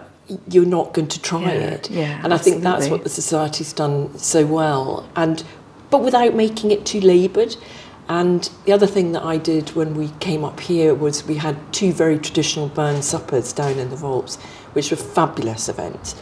you're 0.48 0.66
not 0.66 0.92
going 0.92 1.08
to 1.08 1.22
try 1.22 1.42
yeah. 1.42 1.70
it. 1.70 1.90
Yeah, 1.90 2.20
and 2.22 2.32
I 2.34 2.38
think 2.38 2.62
that's 2.62 2.88
what 2.88 3.02
the 3.02 3.08
society's 3.08 3.72
done 3.72 4.16
so 4.18 4.44
well. 4.46 5.08
And 5.16 5.42
but 5.90 6.02
without 6.02 6.34
making 6.34 6.72
it 6.72 6.84
too 6.84 7.00
laboured. 7.00 7.56
And 8.08 8.48
the 8.64 8.72
other 8.72 8.86
thing 8.86 9.12
that 9.12 9.24
I 9.24 9.36
did 9.36 9.70
when 9.70 9.94
we 9.94 10.08
came 10.20 10.44
up 10.44 10.60
here 10.60 10.94
was 10.94 11.24
we 11.24 11.36
had 11.36 11.56
two 11.72 11.92
very 11.92 12.18
traditional 12.18 12.68
Burns 12.68 13.06
suppers 13.06 13.52
down 13.52 13.78
in 13.78 13.90
the 13.90 13.96
vaults, 13.96 14.36
which 14.74 14.90
were 14.90 14.96
fabulous 14.96 15.68
events. 15.68 16.14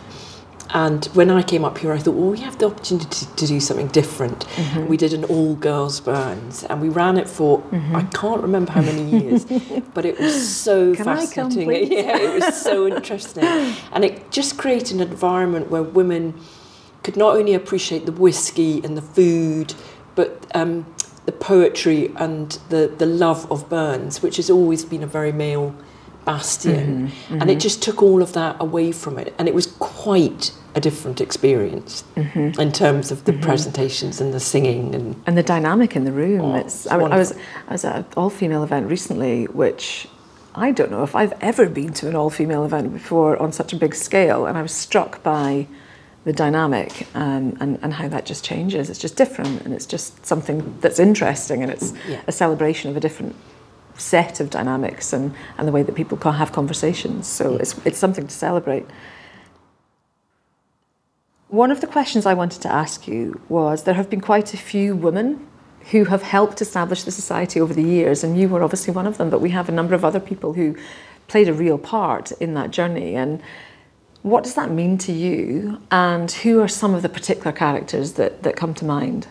And 0.74 1.04
when 1.14 1.30
I 1.30 1.42
came 1.42 1.64
up 1.64 1.78
here, 1.78 1.92
I 1.92 1.98
thought, 1.98 2.14
well, 2.14 2.30
we 2.30 2.40
have 2.40 2.58
the 2.58 2.66
opportunity 2.66 3.26
to 3.36 3.46
do 3.46 3.60
something 3.60 3.86
different. 3.88 4.40
Mm-hmm. 4.40 4.86
We 4.86 4.96
did 4.96 5.12
an 5.12 5.22
all 5.24 5.54
girls 5.54 6.00
burns 6.00 6.64
and 6.64 6.80
we 6.80 6.88
ran 6.88 7.16
it 7.16 7.28
for, 7.28 7.60
mm-hmm. 7.60 7.94
I 7.94 8.02
can't 8.02 8.42
remember 8.42 8.72
how 8.72 8.80
many 8.80 9.04
years, 9.04 9.44
but 9.94 10.04
it 10.04 10.18
was 10.18 10.56
so 10.56 10.92
Can 10.96 11.04
fascinating. 11.04 11.70
I 11.70 11.80
come, 11.80 11.92
yeah, 11.92 12.18
it 12.18 12.34
was 12.34 12.60
so 12.60 12.86
interesting. 12.96 13.44
And 13.44 14.04
it 14.04 14.32
just 14.32 14.58
created 14.58 15.00
an 15.00 15.08
environment 15.08 15.70
where 15.70 15.82
women 15.84 16.34
could 17.04 17.16
not 17.16 17.36
only 17.36 17.54
appreciate 17.54 18.04
the 18.04 18.12
whiskey 18.12 18.82
and 18.82 18.96
the 18.96 19.02
food, 19.02 19.74
but 20.16 20.44
um, 20.56 20.86
the 21.26 21.32
poetry 21.32 22.12
and 22.16 22.58
the, 22.68 22.92
the 22.98 23.06
love 23.06 23.50
of 23.50 23.68
Burns, 23.68 24.22
which 24.22 24.36
has 24.36 24.50
always 24.50 24.84
been 24.84 25.02
a 25.02 25.06
very 25.06 25.32
male 25.32 25.74
bastion. 26.24 27.08
Mm-hmm, 27.08 27.34
mm-hmm. 27.34 27.40
And 27.40 27.50
it 27.50 27.60
just 27.60 27.82
took 27.82 28.02
all 28.02 28.22
of 28.22 28.32
that 28.32 28.56
away 28.60 28.92
from 28.92 29.18
it. 29.18 29.34
And 29.38 29.48
it 29.48 29.54
was 29.54 29.66
quite 29.66 30.52
a 30.74 30.80
different 30.80 31.20
experience 31.20 32.04
mm-hmm. 32.16 32.60
in 32.60 32.72
terms 32.72 33.10
of 33.10 33.24
the 33.24 33.32
mm-hmm. 33.32 33.42
presentations 33.42 34.20
and 34.20 34.34
the 34.34 34.40
singing 34.40 34.94
and 34.94 35.22
and 35.26 35.38
the 35.38 35.42
dynamic 35.42 35.94
in 35.94 36.04
the 36.04 36.12
room. 36.12 36.40
Oh, 36.40 36.56
it's, 36.56 36.86
I, 36.88 36.96
I, 36.96 37.16
was 37.16 37.32
I 37.68 37.72
was 37.72 37.84
at 37.84 37.96
an 37.96 38.06
all 38.16 38.30
female 38.30 38.64
event 38.64 38.90
recently, 38.90 39.44
which 39.44 40.08
I 40.54 40.72
don't 40.72 40.90
know 40.90 41.04
if 41.04 41.14
I've 41.14 41.34
ever 41.40 41.68
been 41.68 41.92
to 41.94 42.08
an 42.08 42.16
all 42.16 42.30
female 42.30 42.64
event 42.64 42.92
before 42.92 43.40
on 43.40 43.52
such 43.52 43.72
a 43.72 43.76
big 43.76 43.94
scale, 43.94 44.46
and 44.46 44.58
I 44.58 44.62
was 44.62 44.72
struck 44.72 45.22
by 45.22 45.68
the 46.24 46.32
dynamic 46.32 47.06
um, 47.14 47.56
and, 47.60 47.78
and 47.82 47.92
how 47.92 48.08
that 48.08 48.24
just 48.24 48.44
changes. 48.44 48.88
It's 48.88 48.98
just 48.98 49.16
different 49.16 49.62
and 49.62 49.74
it's 49.74 49.86
just 49.86 50.24
something 50.24 50.78
that's 50.80 50.98
interesting 50.98 51.62
and 51.62 51.70
it's 51.70 51.92
yeah. 52.08 52.22
a 52.26 52.32
celebration 52.32 52.90
of 52.90 52.96
a 52.96 53.00
different 53.00 53.36
set 53.96 54.40
of 54.40 54.50
dynamics 54.50 55.12
and, 55.12 55.34
and 55.58 55.68
the 55.68 55.72
way 55.72 55.82
that 55.82 55.94
people 55.94 56.16
can 56.16 56.32
have 56.34 56.52
conversations. 56.52 57.26
So 57.26 57.52
yeah. 57.52 57.58
it's, 57.58 57.86
it's 57.86 57.98
something 57.98 58.26
to 58.26 58.34
celebrate. 58.34 58.86
One 61.48 61.70
of 61.70 61.80
the 61.80 61.86
questions 61.86 62.26
I 62.26 62.34
wanted 62.34 62.62
to 62.62 62.72
ask 62.72 63.06
you 63.06 63.40
was 63.48 63.84
there 63.84 63.94
have 63.94 64.10
been 64.10 64.22
quite 64.22 64.54
a 64.54 64.56
few 64.56 64.96
women 64.96 65.46
who 65.90 66.04
have 66.06 66.22
helped 66.22 66.62
establish 66.62 67.04
the 67.04 67.10
society 67.10 67.60
over 67.60 67.74
the 67.74 67.82
years, 67.82 68.24
and 68.24 68.38
you 68.38 68.48
were 68.48 68.62
obviously 68.62 68.94
one 68.94 69.06
of 69.06 69.18
them, 69.18 69.28
but 69.28 69.40
we 69.40 69.50
have 69.50 69.68
a 69.68 69.72
number 69.72 69.94
of 69.94 70.04
other 70.04 70.18
people 70.18 70.54
who 70.54 70.74
played 71.28 71.48
a 71.48 71.52
real 71.52 71.76
part 71.76 72.32
in 72.32 72.54
that 72.54 72.70
journey. 72.70 73.14
And 73.14 73.42
what 74.24 74.42
does 74.42 74.54
that 74.54 74.70
mean 74.70 74.96
to 74.96 75.12
you, 75.12 75.82
and 75.90 76.32
who 76.32 76.62
are 76.62 76.66
some 76.66 76.94
of 76.94 77.02
the 77.02 77.10
particular 77.10 77.52
characters 77.52 78.14
that, 78.14 78.42
that 78.42 78.56
come 78.56 78.72
to 78.72 78.82
mind? 78.82 79.28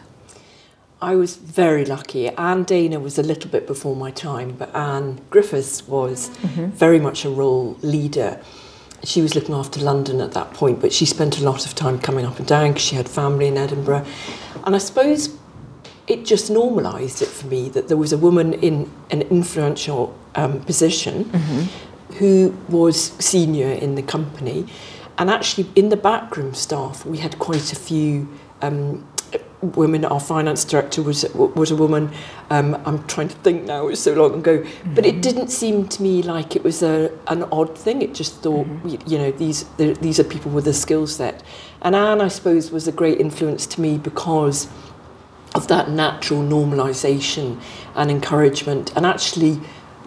I 1.01 1.15
was 1.15 1.35
very 1.35 1.83
lucky. 1.83 2.27
Anne 2.27 2.63
Dana 2.63 2.99
was 2.99 3.17
a 3.17 3.23
little 3.23 3.49
bit 3.49 3.65
before 3.65 3.95
my 3.95 4.11
time, 4.11 4.51
but 4.51 4.73
Anne 4.75 5.19
Griffiths 5.31 5.87
was 5.87 6.29
mm-hmm. 6.29 6.67
very 6.67 6.99
much 6.99 7.25
a 7.25 7.31
role 7.31 7.75
leader. 7.81 8.39
She 9.03 9.23
was 9.23 9.33
looking 9.33 9.55
after 9.55 9.79
London 9.79 10.21
at 10.21 10.33
that 10.33 10.53
point, 10.53 10.79
but 10.79 10.93
she 10.93 11.07
spent 11.07 11.39
a 11.39 11.43
lot 11.43 11.65
of 11.65 11.73
time 11.73 11.97
coming 11.97 12.23
up 12.23 12.37
and 12.37 12.47
down 12.47 12.73
because 12.73 12.83
she 12.83 12.95
had 12.95 13.09
family 13.09 13.47
in 13.47 13.57
Edinburgh. 13.57 14.05
And 14.63 14.75
I 14.75 14.77
suppose 14.77 15.35
it 16.05 16.23
just 16.23 16.51
normalised 16.51 17.23
it 17.23 17.29
for 17.29 17.47
me 17.47 17.67
that 17.69 17.87
there 17.87 17.97
was 17.97 18.13
a 18.13 18.17
woman 18.17 18.53
in 18.53 18.91
an 19.09 19.23
influential 19.23 20.15
um, 20.35 20.61
position 20.61 21.25
mm-hmm 21.25 21.89
who 22.15 22.57
was 22.69 23.11
senior 23.19 23.71
in 23.71 23.95
the 23.95 24.03
company. 24.03 24.67
And 25.17 25.29
actually, 25.29 25.69
in 25.75 25.89
the 25.89 25.97
backroom 25.97 26.53
staff, 26.53 27.05
we 27.05 27.19
had 27.19 27.37
quite 27.37 27.71
a 27.71 27.75
few 27.75 28.27
um, 28.61 29.07
women. 29.61 30.05
Our 30.05 30.19
finance 30.19 30.65
director 30.65 31.01
was 31.01 31.23
was 31.33 31.71
a 31.71 31.75
woman. 31.75 32.11
Um, 32.49 32.81
I'm 32.85 33.05
trying 33.05 33.29
to 33.29 33.35
think 33.37 33.65
now; 33.65 33.87
it 33.87 33.91
was 33.91 34.01
so 34.01 34.13
long 34.13 34.39
ago. 34.39 34.59
Mm-hmm. 34.59 34.95
But 34.95 35.05
it 35.05 35.13
mm-hmm. 35.13 35.21
didn't 35.21 35.47
seem 35.49 35.87
to 35.87 36.01
me 36.01 36.23
like 36.23 36.55
it 36.55 36.63
was 36.63 36.83
a 36.83 37.11
an 37.27 37.43
odd 37.51 37.77
thing. 37.77 38.01
It 38.01 38.13
just 38.13 38.41
thought, 38.41 38.67
mm-hmm. 38.67 38.89
you, 38.89 38.99
you 39.05 39.17
know, 39.17 39.31
these 39.31 39.65
these 39.77 40.19
are 40.19 40.23
people 40.23 40.51
with 40.51 40.67
a 40.67 40.73
skill 40.73 41.07
set. 41.07 41.43
And 41.81 41.95
Anne, 41.95 42.21
I 42.21 42.27
suppose, 42.29 42.71
was 42.71 42.87
a 42.87 42.91
great 42.91 43.19
influence 43.19 43.65
to 43.67 43.81
me 43.81 43.97
because 43.97 44.67
of 45.53 45.67
that 45.67 45.89
natural 45.89 46.41
normalisation 46.41 47.61
and 47.95 48.09
encouragement. 48.09 48.91
And 48.95 49.05
actually, 49.05 49.59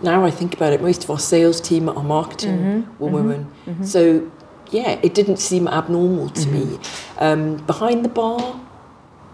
now 0.03 0.25
I 0.25 0.31
think 0.31 0.55
about 0.55 0.73
it, 0.73 0.81
most 0.81 1.05
of 1.05 1.11
our 1.11 1.19
sales 1.19 1.61
team, 1.61 1.89
our 1.89 2.03
marketing 2.03 2.59
mm-hmm. 2.59 2.99
were 2.99 3.09
mm-hmm. 3.09 3.17
women. 3.17 3.53
Mm-hmm. 3.67 3.85
So, 3.85 4.31
yeah, 4.71 4.99
it 5.03 5.15
didn't 5.15 5.39
seem 5.39 5.69
abnormal 5.69 6.31
to 6.31 6.49
me. 6.49 6.65
Mm-hmm. 6.65 7.25
Um, 7.25 7.57
behind 7.67 8.05
the 8.05 8.09
bar, 8.09 8.61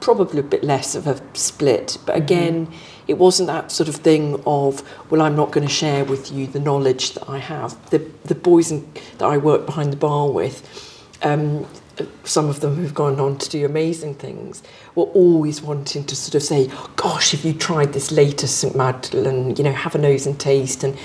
probably 0.01 0.41
a 0.41 0.43
bit 0.43 0.65
less 0.65 0.95
of 0.95 1.07
a 1.07 1.21
split. 1.37 1.99
But 2.07 2.15
mm-hmm. 2.15 2.23
again, 2.23 2.73
it 3.09 3.19
wasn't 3.19 3.49
that 3.49 3.73
sort 3.73 3.89
of 3.89 3.97
thing 3.97 4.43
of, 4.47 4.83
well, 5.11 5.23
I'm 5.23 5.37
not 5.37 5.51
going 5.51 5.67
to 5.67 5.73
share 5.73 6.05
with 6.05 6.33
you 6.33 6.47
the 6.47 6.61
knowledge 6.61 7.13
that 7.15 7.29
I 7.29 7.39
have. 7.39 7.91
The, 7.91 7.99
the 8.25 8.35
boys 8.35 8.71
in, 8.71 8.91
that 9.19 9.27
I 9.27 9.39
work 9.39 9.67
behind 9.67 9.93
the 9.93 9.97
bar 9.97 10.31
with, 10.31 10.63
um, 11.23 11.67
some 12.25 12.49
of 12.49 12.61
them 12.61 12.77
who've 12.77 12.95
gone 12.95 13.21
on 13.21 13.39
to 13.39 13.49
do 13.51 13.65
amazing 13.65 14.15
things, 14.15 14.63
were 14.95 15.05
always 15.05 15.62
wanting 15.62 16.05
to 16.05 16.16
sort 16.16 16.34
of 16.34 16.43
say, 16.43 16.70
gosh, 16.97 17.32
if 17.32 17.45
you 17.45 17.55
tried 17.55 17.93
this 17.93 18.12
latest 18.12 18.59
St. 18.59 18.76
Madeleine, 18.76 19.57
you 19.57 19.64
know, 19.64 19.72
have 19.72 19.95
a 19.95 19.99
nose 19.99 20.26
and 20.26 20.38
taste. 20.38 20.84
And 20.84 20.99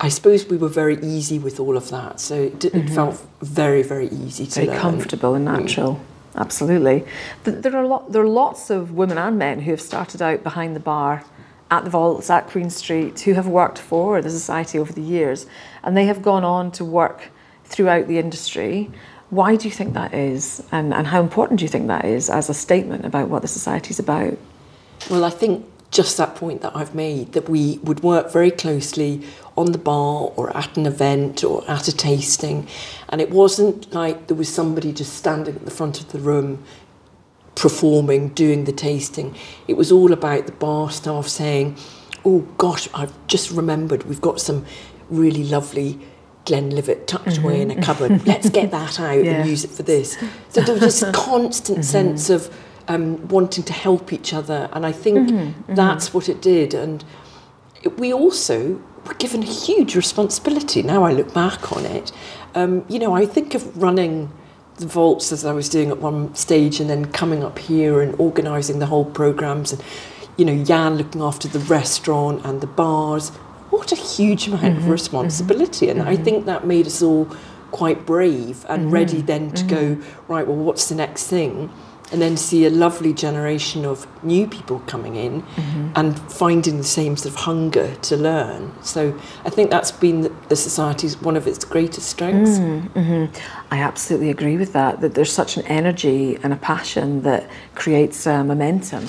I 0.00 0.08
suppose 0.08 0.46
we 0.46 0.56
were 0.56 0.68
very 0.68 0.98
easy 1.02 1.38
with 1.38 1.58
all 1.58 1.76
of 1.76 1.90
that. 1.90 2.20
So 2.20 2.34
it, 2.34 2.58
mm-hmm. 2.60 2.78
it 2.78 2.90
felt 2.90 3.24
very, 3.40 3.82
very 3.82 4.08
easy 4.08 4.46
to 4.46 4.54
very 4.54 4.66
learn. 4.68 4.78
comfortable 4.78 5.34
and 5.34 5.44
natural. 5.44 5.94
Mm. 5.94 6.00
Absolutely. 6.34 7.04
There 7.44 7.76
are, 7.76 7.86
lot, 7.86 8.12
there 8.12 8.22
are 8.22 8.28
lots 8.28 8.70
of 8.70 8.92
women 8.92 9.18
and 9.18 9.38
men 9.38 9.60
who 9.60 9.70
have 9.72 9.80
started 9.80 10.22
out 10.22 10.42
behind 10.42 10.74
the 10.74 10.80
bar 10.80 11.24
at 11.70 11.84
the 11.84 11.90
vaults 11.90 12.30
at 12.30 12.46
Queen 12.48 12.70
Street 12.70 13.20
who 13.20 13.34
have 13.34 13.46
worked 13.46 13.78
for 13.78 14.22
the 14.22 14.30
society 14.30 14.78
over 14.78 14.92
the 14.92 15.02
years 15.02 15.46
and 15.82 15.96
they 15.96 16.06
have 16.06 16.22
gone 16.22 16.44
on 16.44 16.70
to 16.72 16.84
work 16.84 17.30
throughout 17.64 18.08
the 18.08 18.18
industry. 18.18 18.90
Why 19.32 19.56
do 19.56 19.66
you 19.66 19.72
think 19.72 19.94
that 19.94 20.12
is 20.12 20.62
and, 20.72 20.92
and 20.92 21.06
how 21.06 21.22
important 21.22 21.58
do 21.58 21.64
you 21.64 21.68
think 21.70 21.86
that 21.86 22.04
is 22.04 22.28
as 22.28 22.50
a 22.50 22.54
statement 22.54 23.06
about 23.06 23.30
what 23.30 23.40
the 23.40 23.48
society 23.48 23.88
is 23.88 23.98
about? 23.98 24.36
Well, 25.08 25.24
I 25.24 25.30
think 25.30 25.64
just 25.90 26.18
that 26.18 26.36
point 26.36 26.60
that 26.60 26.76
I've 26.76 26.94
made 26.94 27.32
that 27.32 27.48
we 27.48 27.78
would 27.78 28.02
work 28.02 28.30
very 28.30 28.50
closely 28.50 29.22
on 29.56 29.72
the 29.72 29.78
bar 29.78 30.30
or 30.36 30.54
at 30.54 30.76
an 30.76 30.84
event 30.84 31.44
or 31.44 31.64
at 31.66 31.88
a 31.88 31.96
tasting. 31.96 32.68
And 33.08 33.22
it 33.22 33.30
wasn't 33.30 33.90
like 33.94 34.26
there 34.26 34.36
was 34.36 34.50
somebody 34.50 34.92
just 34.92 35.14
standing 35.14 35.56
at 35.56 35.64
the 35.64 35.70
front 35.70 35.98
of 35.98 36.12
the 36.12 36.18
room 36.18 36.62
performing, 37.54 38.34
doing 38.34 38.64
the 38.64 38.72
tasting. 38.72 39.34
It 39.66 39.78
was 39.78 39.90
all 39.90 40.12
about 40.12 40.44
the 40.44 40.52
bar 40.52 40.90
staff 40.90 41.26
saying, 41.26 41.78
Oh 42.22 42.40
gosh, 42.58 42.86
I've 42.92 43.14
just 43.28 43.50
remembered 43.50 44.02
we've 44.02 44.20
got 44.20 44.42
some 44.42 44.66
really 45.08 45.44
lovely 45.44 45.98
Glenlivet 46.44 47.06
tucked 47.06 47.26
mm-hmm. 47.26 47.44
away 47.44 47.60
in 47.60 47.70
a 47.70 47.80
cupboard. 47.80 48.26
Let's 48.26 48.50
get 48.50 48.70
that 48.70 48.98
out 48.98 49.24
yeah. 49.24 49.40
and 49.40 49.48
use 49.48 49.64
it 49.64 49.70
for 49.70 49.82
this. 49.82 50.18
So 50.48 50.60
there 50.60 50.74
was 50.74 51.00
this 51.00 51.10
constant 51.14 51.78
mm-hmm. 51.78 51.82
sense 51.82 52.30
of 52.30 52.54
um, 52.88 53.28
wanting 53.28 53.64
to 53.64 53.72
help 53.72 54.12
each 54.12 54.32
other. 54.32 54.68
And 54.72 54.84
I 54.84 54.92
think 54.92 55.28
mm-hmm. 55.28 55.36
mm-hmm. 55.36 55.74
that's 55.74 56.12
what 56.12 56.28
it 56.28 56.42
did. 56.42 56.74
And 56.74 57.04
it, 57.82 57.98
we 57.98 58.12
also 58.12 58.80
were 59.06 59.14
given 59.14 59.42
a 59.42 59.46
huge 59.46 59.94
responsibility. 59.94 60.82
Now 60.82 61.04
I 61.04 61.12
look 61.12 61.32
back 61.34 61.72
on 61.72 61.84
it. 61.84 62.12
Um, 62.54 62.84
you 62.88 62.98
know, 62.98 63.14
I 63.14 63.26
think 63.26 63.54
of 63.54 63.80
running 63.80 64.32
the 64.76 64.86
vaults 64.86 65.32
as 65.32 65.44
I 65.44 65.52
was 65.52 65.68
doing 65.68 65.90
at 65.90 65.98
one 65.98 66.34
stage 66.34 66.80
and 66.80 66.88
then 66.88 67.06
coming 67.06 67.42
up 67.44 67.58
here 67.58 68.00
and 68.00 68.18
organising 68.18 68.78
the 68.78 68.86
whole 68.86 69.04
programmes 69.04 69.72
and, 69.72 69.82
you 70.36 70.44
know, 70.44 70.64
Jan 70.64 70.96
looking 70.96 71.20
after 71.20 71.46
the 71.48 71.58
restaurant 71.60 72.44
and 72.44 72.60
the 72.60 72.66
bars. 72.66 73.32
What 73.72 73.90
a 73.90 73.96
huge 73.96 74.48
amount 74.48 74.64
mm-hmm, 74.64 74.78
of 74.78 74.88
responsibility. 74.90 75.86
Mm-hmm, 75.86 76.00
and 76.00 76.08
I 76.08 76.14
mm-hmm. 76.14 76.24
think 76.24 76.44
that 76.44 76.66
made 76.66 76.86
us 76.86 77.00
all 77.00 77.24
quite 77.70 78.04
brave 78.04 78.66
and 78.68 78.82
mm-hmm, 78.82 78.90
ready 78.90 79.22
then 79.22 79.50
to 79.52 79.64
go, 79.64 79.98
right, 80.28 80.46
well, 80.46 80.58
what's 80.58 80.90
the 80.90 80.94
next 80.94 81.26
thing? 81.28 81.70
and 82.12 82.20
then 82.20 82.36
see 82.36 82.66
a 82.66 82.70
lovely 82.70 83.14
generation 83.14 83.86
of 83.86 84.06
new 84.22 84.46
people 84.46 84.80
coming 84.80 85.16
in 85.16 85.40
mm-hmm. 85.40 85.92
and 85.96 86.18
finding 86.30 86.76
the 86.76 86.84
same 86.84 87.16
sort 87.16 87.34
of 87.34 87.40
hunger 87.40 87.94
to 88.02 88.18
learn. 88.18 88.70
So 88.82 89.18
I 89.46 89.48
think 89.48 89.70
that's 89.70 89.92
been 89.92 90.20
the, 90.20 90.32
the 90.50 90.56
society's 90.56 91.16
one 91.22 91.38
of 91.38 91.46
its 91.46 91.64
greatest 91.64 92.10
strengths. 92.10 92.58
Mm-hmm. 92.58 93.34
I 93.72 93.78
absolutely 93.78 94.28
agree 94.28 94.58
with 94.58 94.74
that. 94.74 95.00
That 95.00 95.14
there's 95.14 95.32
such 95.32 95.56
an 95.56 95.64
energy 95.68 96.38
and 96.42 96.52
a 96.52 96.56
passion 96.56 97.22
that 97.22 97.48
creates 97.74 98.26
uh, 98.26 98.44
momentum 98.44 99.06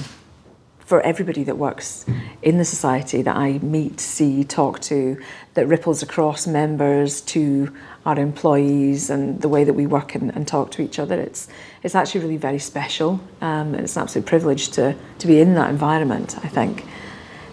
for 0.94 1.02
everybody 1.02 1.44
that 1.44 1.58
works 1.58 2.06
in 2.44 2.60
the 2.60 2.64
society 2.64 3.24
that 3.24 3.36
I 3.36 3.58
meet, 3.64 4.00
see, 4.00 4.44
talk 4.44 4.80
to, 4.82 5.20
that 5.56 5.66
ripples 5.66 6.04
across 6.04 6.46
members 6.46 7.20
to 7.22 7.76
our 8.06 8.20
employees 8.20 9.10
and 9.10 9.42
the 9.42 9.50
way 9.50 9.64
that 9.64 9.74
we 9.74 9.88
work 9.88 10.14
and, 10.14 10.30
and 10.36 10.48
talk 10.48 10.70
to 10.74 10.84
each 10.84 11.00
other. 11.00 11.20
It's 11.20 11.48
it's 11.82 11.96
actually 11.96 12.22
really 12.22 12.38
very 12.38 12.60
special. 12.60 13.20
Um, 13.42 13.74
it's 13.74 13.96
an 13.96 14.04
absolute 14.04 14.28
privilege 14.28 14.70
to 14.78 14.96
to 15.18 15.26
be 15.26 15.40
in 15.40 15.56
that 15.56 15.72
environment. 15.72 16.38
I 16.44 16.48
think. 16.48 16.86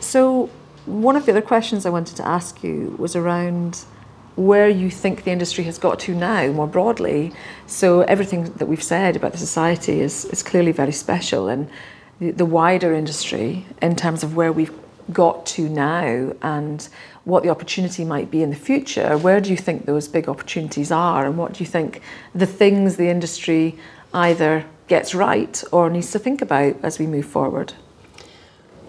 So 0.00 0.50
one 0.84 1.16
of 1.16 1.24
the 1.24 1.32
other 1.32 1.46
questions 1.54 1.86
I 1.86 1.90
wanted 1.98 2.16
to 2.18 2.28
ask 2.28 2.62
you 2.62 2.94
was 2.98 3.16
around 3.16 3.86
where 4.36 4.68
you 4.68 4.90
think 4.90 5.24
the 5.24 5.30
industry 5.30 5.64
has 5.64 5.78
got 5.78 5.98
to 6.00 6.14
now 6.14 6.52
more 6.52 6.66
broadly. 6.66 7.32
So 7.66 8.02
everything 8.02 8.52
that 8.58 8.66
we've 8.66 8.82
said 8.82 9.16
about 9.16 9.32
the 9.32 9.38
society 9.38 10.00
is 10.00 10.26
is 10.26 10.42
clearly 10.42 10.72
very 10.72 10.92
special 10.92 11.48
and 11.48 11.70
the, 12.20 12.44
wider 12.44 12.92
industry 12.92 13.64
in 13.80 13.96
terms 13.96 14.22
of 14.22 14.36
where 14.36 14.52
we've 14.52 14.72
got 15.12 15.46
to 15.46 15.68
now 15.68 16.32
and 16.42 16.88
what 17.24 17.42
the 17.42 17.48
opportunity 17.48 18.04
might 18.04 18.30
be 18.30 18.42
in 18.42 18.50
the 18.50 18.56
future, 18.56 19.16
where 19.18 19.40
do 19.40 19.50
you 19.50 19.56
think 19.56 19.86
those 19.86 20.06
big 20.06 20.28
opportunities 20.28 20.90
are, 20.92 21.26
and 21.26 21.36
what 21.36 21.54
do 21.54 21.64
you 21.64 21.68
think 21.68 22.00
the 22.34 22.46
things 22.46 22.96
the 22.96 23.08
industry 23.08 23.78
either 24.12 24.64
gets 24.86 25.14
right 25.14 25.62
or 25.72 25.88
needs 25.88 26.10
to 26.10 26.18
think 26.18 26.42
about 26.42 26.74
as 26.82 26.98
we 26.98 27.06
move 27.06 27.24
forward? 27.24 27.72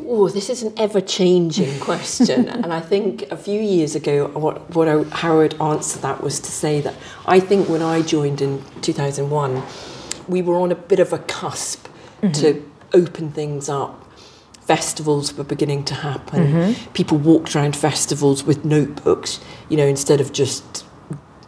Oh, 0.04 0.28
this 0.30 0.50
is 0.50 0.64
an 0.64 0.74
ever-changing 0.78 1.80
question, 1.88 2.50
and 2.50 2.74
I 2.74 2.80
think 2.80 3.32
a 3.32 3.38
few 3.38 3.62
years 3.62 3.96
ago, 3.96 4.28
what, 4.28 4.74
what 4.76 4.88
I, 4.88 5.04
how 5.16 5.34
I 5.34 5.38
would 5.38 5.62
answer 5.62 6.00
that 6.00 6.22
was 6.22 6.40
to 6.40 6.52
say 6.52 6.82
that 6.82 6.96
I 7.26 7.40
think 7.40 7.70
when 7.70 7.82
I 7.82 8.02
joined 8.02 8.42
in 8.42 8.64
2001, 8.82 9.62
we 10.28 10.42
were 10.42 10.58
on 10.58 10.72
a 10.72 10.76
bit 10.76 11.00
of 11.00 11.14
a 11.14 11.20
cusp 11.20 11.88
mm-hmm. 12.22 12.32
to 12.34 12.71
open 12.94 13.32
things 13.32 13.70
up 13.70 14.02
festivals 14.62 15.34
were 15.34 15.44
beginning 15.44 15.84
to 15.84 15.94
happen. 15.94 16.48
Mm-hmm. 16.48 16.94
People 16.94 17.18
walked 17.18 17.56
around 17.56 17.76
festivals 17.76 18.44
with 18.44 18.64
notebooks, 18.64 19.42
you 19.70 19.76
know, 19.76 19.86
instead 19.86 20.22
of 20.22 20.32
just, 20.32 20.86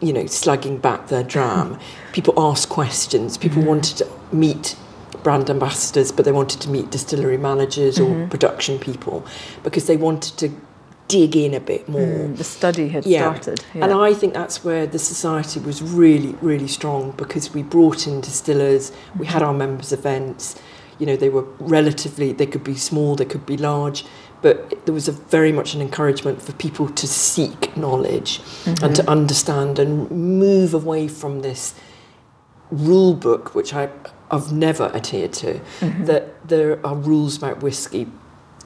you 0.00 0.12
know, 0.12 0.26
slugging 0.26 0.76
back 0.78 1.08
their 1.08 1.22
dram. 1.22 1.78
People 2.12 2.34
asked 2.36 2.68
questions. 2.68 3.38
People 3.38 3.58
mm-hmm. 3.58 3.68
wanted 3.68 3.96
to 3.98 4.08
meet 4.30 4.76
brand 5.22 5.48
ambassadors, 5.48 6.12
but 6.12 6.24
they 6.24 6.32
wanted 6.32 6.60
to 6.60 6.68
meet 6.68 6.90
distillery 6.90 7.38
managers 7.38 7.96
mm-hmm. 7.96 8.22
or 8.22 8.28
production 8.28 8.78
people 8.78 9.26
because 9.62 9.86
they 9.86 9.96
wanted 9.96 10.36
to 10.36 10.50
dig 11.08 11.34
in 11.34 11.54
a 11.54 11.60
bit 11.60 11.88
more. 11.88 12.00
Mm, 12.00 12.36
the 12.36 12.44
study 12.44 12.88
had 12.88 13.06
yeah. 13.06 13.20
started. 13.20 13.64
Yeah. 13.74 13.84
And 13.84 13.92
I 13.92 14.12
think 14.12 14.34
that's 14.34 14.62
where 14.62 14.86
the 14.86 14.98
society 14.98 15.60
was 15.60 15.82
really, 15.82 16.34
really 16.42 16.68
strong 16.68 17.12
because 17.12 17.54
we 17.54 17.62
brought 17.62 18.06
in 18.06 18.20
distillers, 18.20 18.92
we 19.18 19.26
had 19.26 19.42
our 19.42 19.54
members' 19.54 19.92
events, 19.92 20.60
you 20.98 21.06
know, 21.06 21.16
they 21.16 21.28
were 21.28 21.44
relatively, 21.58 22.32
they 22.32 22.46
could 22.46 22.64
be 22.64 22.76
small, 22.76 23.16
they 23.16 23.24
could 23.24 23.46
be 23.46 23.56
large, 23.56 24.04
but 24.42 24.84
there 24.84 24.94
was 24.94 25.08
a 25.08 25.12
very 25.12 25.52
much 25.52 25.74
an 25.74 25.80
encouragement 25.80 26.42
for 26.42 26.52
people 26.52 26.88
to 26.90 27.06
seek 27.06 27.76
knowledge 27.76 28.40
mm-hmm. 28.40 28.84
and 28.84 28.94
to 28.96 29.10
understand 29.10 29.78
and 29.78 30.10
move 30.10 30.74
away 30.74 31.08
from 31.08 31.40
this 31.40 31.74
rule 32.70 33.14
book, 33.14 33.54
which 33.54 33.72
I, 33.72 33.88
I've 34.30 34.52
never 34.52 34.94
adhered 34.94 35.32
to, 35.34 35.54
mm-hmm. 35.80 36.04
that 36.04 36.46
there 36.48 36.84
are 36.86 36.94
rules 36.94 37.36
about 37.36 37.62
whiskey 37.62 38.06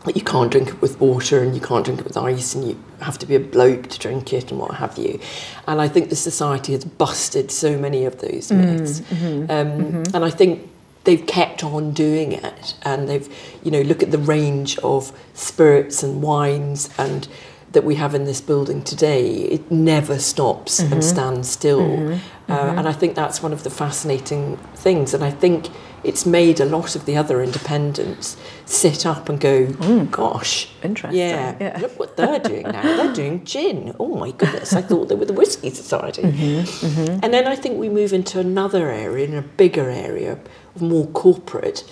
that 0.05 0.17
you 0.17 0.23
can't 0.23 0.51
drink 0.51 0.69
it 0.69 0.81
with 0.81 1.01
water 1.01 1.43
and 1.43 1.55
you 1.55 1.61
can't 1.61 1.85
drink 1.85 2.01
it 2.01 2.05
with 2.05 2.17
ice 2.17 2.55
and 2.55 2.67
you 2.69 2.83
have 3.01 3.19
to 3.19 3.27
be 3.27 3.35
a 3.35 3.41
bloke 3.41 3.89
to 3.89 3.99
drink 3.99 4.33
it 4.33 4.51
and 4.51 4.61
what 4.61 4.75
have 4.75 4.97
you. 4.97 5.21
And 5.67 5.81
I 5.81 5.89
think 5.89 6.09
the 6.09 6.17
society 6.17 6.73
has 6.73 6.85
busted 6.85 7.51
so 7.51 7.77
many 7.77 8.05
of 8.05 8.21
those 8.21 8.51
myths. 8.51 9.01
Mm-hmm. 9.01 9.51
Um, 9.51 9.67
mm-hmm. 9.69 10.17
And 10.17 10.25
I 10.25 10.31
think 10.31 10.71
they've 11.09 11.27
kept 11.27 11.65
on 11.65 11.93
doing 11.93 12.33
it 12.33 12.75
and 12.83 13.09
they've 13.09 13.35
you 13.65 13.71
know 13.71 13.81
look 13.81 14.03
at 14.03 14.11
the 14.11 14.19
range 14.19 14.79
of 14.81 15.11
spirits 15.33 16.03
and 16.03 16.21
wines 16.21 16.91
and 16.99 17.27
that 17.73 17.83
we 17.83 17.95
have 17.95 18.15
in 18.15 18.25
this 18.25 18.43
building 18.43 18.83
today 18.83 19.37
it 19.45 19.71
never 19.71 20.19
stops 20.19 20.83
mm-hmm. 20.83 20.93
and 20.93 21.03
stands 21.03 21.49
still 21.49 21.81
mm-hmm. 21.81 22.13
Uh, 22.53 22.59
mm-hmm. 22.59 22.79
and 22.79 22.87
i 22.87 22.93
think 22.93 23.15
that's 23.15 23.43
one 23.43 23.55
of 23.55 23.65
the 23.65 23.71
fascinating 23.71 24.59
things 24.75 25.15
and 25.15 25.25
i 25.25 25.31
think 25.31 25.71
it's 26.05 26.25
made 26.25 26.61
a 26.61 26.65
lot 26.65 26.95
of 26.95 27.05
the 27.07 27.17
other 27.17 27.43
independents 27.43 28.37
sit 28.65 29.05
up 29.05 29.29
and 29.29 29.41
go 29.41 29.67
mm. 29.67 30.11
gosh 30.11 30.71
interesting 30.83 31.19
yeah, 31.19 31.57
yeah, 31.61 31.79
look 31.81 31.99
what 31.99 32.17
they're 32.17 32.39
doing 32.39 32.63
now 32.63 32.83
they're 32.83 33.13
doing 33.13 33.45
gin 33.45 33.95
oh 33.99 34.15
my 34.17 34.31
goodness 34.33 34.73
i 34.73 34.83
thought 34.83 35.09
they 35.09 35.15
were 35.15 35.25
the 35.25 35.33
whiskey 35.33 35.71
society 35.71 36.23
mm-hmm. 36.23 36.87
Mm-hmm. 36.87 37.21
and 37.23 37.35
then 37.35 37.47
i 37.47 37.57
think 37.57 37.79
we 37.79 37.89
move 37.89 38.13
into 38.13 38.39
another 38.39 38.91
area 38.91 39.27
in 39.27 39.35
a 39.35 39.43
bigger 39.43 39.91
area 39.91 40.39
more 40.81 41.07
corporate, 41.09 41.85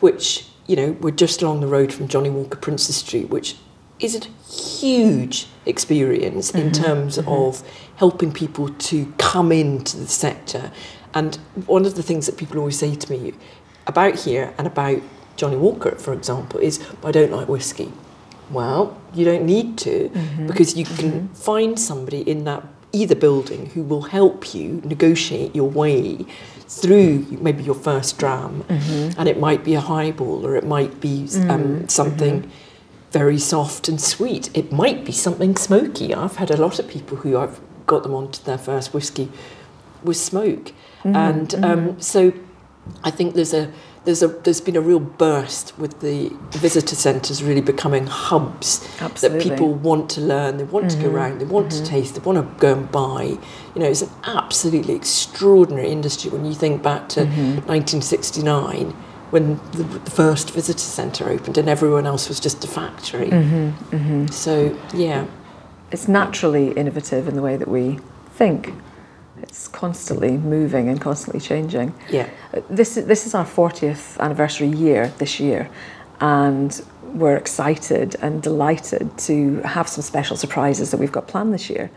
which, 0.00 0.46
you 0.66 0.76
know, 0.76 0.92
we're 1.00 1.10
just 1.10 1.42
along 1.42 1.60
the 1.60 1.66
road 1.66 1.92
from 1.92 2.08
Johnnie 2.08 2.30
Walker 2.30 2.58
Princes 2.58 2.96
Street, 2.96 3.28
which 3.28 3.56
is 3.98 4.14
a 4.14 4.52
huge 4.52 5.46
experience 5.64 6.52
mm-hmm. 6.52 6.66
in 6.66 6.72
terms 6.72 7.18
mm-hmm. 7.18 7.28
of 7.28 7.62
helping 7.96 8.32
people 8.32 8.68
to 8.68 9.12
come 9.18 9.52
into 9.52 9.96
the 9.96 10.06
sector. 10.06 10.70
And 11.16 11.36
one 11.64 11.86
of 11.86 11.94
the 11.94 12.02
things 12.02 12.26
that 12.26 12.36
people 12.36 12.58
always 12.58 12.78
say 12.78 12.94
to 12.94 13.10
me 13.10 13.32
about 13.86 14.16
here 14.16 14.52
and 14.58 14.66
about 14.66 15.00
Johnnie 15.36 15.56
Walker, 15.56 15.92
for 15.92 16.12
example, 16.12 16.60
is 16.60 16.86
I 17.02 17.10
don't 17.10 17.32
like 17.32 17.48
whiskey. 17.48 17.90
Well, 18.50 19.00
you 19.14 19.24
don't 19.24 19.46
need 19.46 19.78
to 19.78 20.10
mm-hmm. 20.10 20.46
because 20.46 20.76
you 20.76 20.84
can 20.84 21.12
mm-hmm. 21.12 21.34
find 21.34 21.80
somebody 21.80 22.20
in 22.20 22.44
that 22.44 22.62
either 22.92 23.14
building 23.14 23.70
who 23.70 23.82
will 23.82 24.02
help 24.02 24.54
you 24.54 24.82
negotiate 24.84 25.56
your 25.56 25.70
way 25.70 26.26
through 26.68 27.26
maybe 27.40 27.62
your 27.62 27.74
first 27.74 28.18
dram, 28.18 28.64
mm-hmm. 28.64 29.18
and 29.18 29.26
it 29.26 29.40
might 29.40 29.64
be 29.64 29.72
a 29.72 29.80
highball 29.80 30.46
or 30.46 30.54
it 30.54 30.66
might 30.66 31.00
be 31.00 31.20
um, 31.22 31.26
mm-hmm. 31.28 31.86
something 31.86 32.42
mm-hmm. 32.42 32.50
very 33.10 33.38
soft 33.38 33.88
and 33.88 34.02
sweet. 34.02 34.54
It 34.54 34.70
might 34.70 35.06
be 35.06 35.12
something 35.12 35.56
smoky. 35.56 36.14
I've 36.14 36.36
had 36.36 36.50
a 36.50 36.58
lot 36.58 36.78
of 36.78 36.86
people 36.88 37.16
who 37.18 37.38
I've 37.38 37.58
got 37.86 38.02
them 38.02 38.12
onto 38.12 38.42
their 38.42 38.58
first 38.58 38.92
whiskey 38.92 39.30
with 40.02 40.18
smoke, 40.18 40.72
mm-hmm. 41.02 41.16
and 41.16 41.54
um, 41.56 41.60
mm-hmm. 41.60 42.00
so 42.00 42.32
I 43.04 43.10
think 43.10 43.34
there's 43.34 43.54
a 43.54 43.72
there's 44.04 44.22
a 44.22 44.28
there's 44.28 44.60
been 44.60 44.76
a 44.76 44.80
real 44.80 45.00
burst 45.00 45.76
with 45.78 46.00
the 46.00 46.30
visitor 46.50 46.94
centres 46.94 47.42
really 47.42 47.60
becoming 47.60 48.06
hubs 48.06 48.86
Absolutely. 49.00 49.48
that 49.48 49.50
people 49.50 49.74
want 49.74 50.08
to 50.10 50.20
learn, 50.20 50.58
they 50.58 50.64
want 50.64 50.86
mm-hmm. 50.86 50.96
to 50.98 51.02
go 51.02 51.08
mm-hmm. 51.08 51.16
around, 51.16 51.40
they 51.40 51.44
want 51.44 51.70
mm-hmm. 51.70 51.84
to 51.84 51.90
taste, 51.90 52.14
they 52.14 52.20
want 52.20 52.38
to 52.38 52.60
go 52.60 52.72
and 52.72 52.90
buy. 52.90 53.22
You 53.22 53.80
know, 53.82 53.86
it's 53.86 54.02
an 54.02 54.10
absolutely 54.24 54.94
extraordinary 54.94 55.90
industry 55.90 56.30
when 56.30 56.44
you 56.44 56.54
think 56.54 56.82
back 56.82 57.08
to 57.10 57.22
mm-hmm. 57.22 57.66
1969 57.66 58.94
when 59.30 59.56
the, 59.72 59.82
the, 59.82 60.10
first 60.10 60.52
visitor 60.52 60.78
centre 60.78 61.28
opened 61.28 61.58
and 61.58 61.68
everyone 61.68 62.06
else 62.06 62.28
was 62.28 62.38
just 62.38 62.64
a 62.64 62.68
factory. 62.68 63.28
Mm-hmm. 63.28 63.96
Mm-hmm. 63.96 64.26
So 64.28 64.78
yeah, 64.94 65.26
it's 65.90 66.06
naturally 66.06 66.70
innovative 66.70 67.26
in 67.26 67.34
the 67.34 67.42
way 67.42 67.56
that 67.56 67.66
we 67.66 67.98
think. 68.30 68.72
It's 69.42 69.68
constantly 69.68 70.36
moving 70.36 70.88
and 70.88 71.00
constantly 71.00 71.40
changing. 71.40 71.94
Yeah. 72.10 72.28
This 72.70 72.96
is, 72.96 73.06
this 73.06 73.26
is 73.26 73.34
our 73.34 73.44
40th 73.44 74.18
anniversary 74.18 74.68
year 74.68 75.12
this 75.18 75.38
year, 75.40 75.68
and 76.20 76.82
we're 77.02 77.36
excited 77.36 78.16
and 78.20 78.42
delighted 78.42 79.16
to 79.18 79.60
have 79.62 79.88
some 79.88 80.02
special 80.02 80.36
surprises 80.36 80.90
that 80.90 80.98
we've 80.98 81.12
got 81.12 81.28
planned 81.28 81.54
this 81.54 81.70
year. 81.70 81.90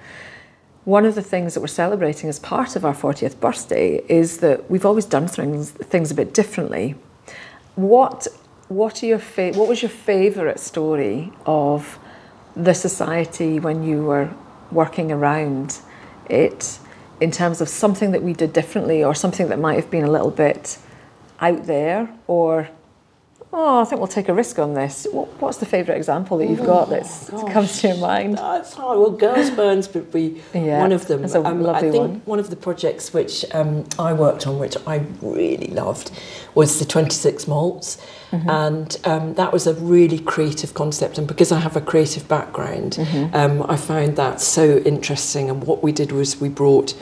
One 0.85 1.05
of 1.05 1.15
the 1.15 1.21
things 1.21 1.53
that 1.53 1.59
we're 1.59 1.67
celebrating 1.67 2.29
as 2.29 2.39
part 2.39 2.75
of 2.75 2.85
our 2.85 2.93
40th 2.93 3.39
birthday 3.39 4.01
is 4.07 4.37
that 4.37 4.69
we've 4.71 4.85
always 4.85 5.05
done 5.05 5.27
things, 5.27 5.71
things 5.71 6.09
a 6.09 6.15
bit 6.15 6.33
differently. 6.33 6.95
What, 7.75 8.27
what, 8.69 9.03
are 9.03 9.05
your 9.05 9.19
fa- 9.19 9.53
what 9.53 9.67
was 9.67 9.81
your 9.81 9.89
favourite 9.89 10.59
story 10.59 11.31
of 11.45 11.99
the 12.55 12.73
society 12.73 13.59
when 13.59 13.83
you 13.83 14.03
were 14.03 14.33
working 14.71 15.11
around 15.11 15.79
it? 16.29 16.79
In 17.21 17.31
terms 17.31 17.61
of 17.61 17.69
something 17.69 18.11
that 18.11 18.23
we 18.23 18.33
did 18.33 18.53
differently 18.53 19.03
or 19.03 19.13
something 19.13 19.49
that 19.49 19.59
might 19.59 19.75
have 19.75 19.91
been 19.91 20.03
a 20.03 20.11
little 20.11 20.31
bit 20.31 20.77
out 21.39 21.65
there 21.65 22.09
or 22.27 22.69
oh, 23.51 23.81
I 23.81 23.85
think 23.85 23.99
we'll 23.99 24.07
take 24.07 24.29
a 24.29 24.33
risk 24.33 24.59
on 24.59 24.73
this. 24.73 25.07
what's 25.11 25.57
the 25.57 25.65
favourite 25.65 25.97
example 25.97 26.37
that 26.37 26.49
you've 26.49 26.65
got 26.65 26.89
that 26.89 27.03
comes 27.51 27.81
to 27.81 27.89
your 27.89 27.97
mind? 27.97 28.37
That's 28.37 28.73
hard. 28.73 28.99
Well, 28.99 29.11
Girls 29.11 29.49
Burns 29.49 29.91
would 29.93 30.11
be 30.11 30.41
yeah, 30.53 30.79
one 30.79 30.91
of 30.91 31.07
them. 31.07 31.21
That's 31.21 31.35
a 31.35 31.43
um, 31.43 31.61
lovely 31.61 31.89
I 31.89 31.91
think 31.91 32.01
one. 32.01 32.21
one 32.25 32.39
of 32.39 32.49
the 32.49 32.55
projects 32.55 33.13
which 33.13 33.45
um, 33.53 33.85
I 33.97 34.13
worked 34.13 34.45
on, 34.45 34.59
which 34.59 34.77
I 34.85 35.03
really 35.21 35.67
loved, 35.67 36.11
was 36.53 36.79
the 36.79 36.85
26 36.85 37.47
malts. 37.47 37.97
Mm-hmm. 38.31 38.49
And 38.49 38.97
um, 39.05 39.33
that 39.35 39.51
was 39.51 39.67
a 39.67 39.73
really 39.73 40.19
creative 40.19 40.73
concept. 40.73 41.17
And 41.17 41.27
because 41.27 41.51
I 41.51 41.59
have 41.59 41.75
a 41.75 41.81
creative 41.81 42.27
background, 42.27 42.93
mm-hmm. 42.93 43.35
Um, 43.35 43.63
I 43.69 43.75
found 43.77 44.15
that 44.15 44.41
so 44.41 44.77
interesting. 44.79 45.49
And 45.49 45.63
what 45.63 45.83
we 45.83 45.91
did 45.91 46.11
was 46.11 46.39
we 46.41 46.49
brought 46.49 46.93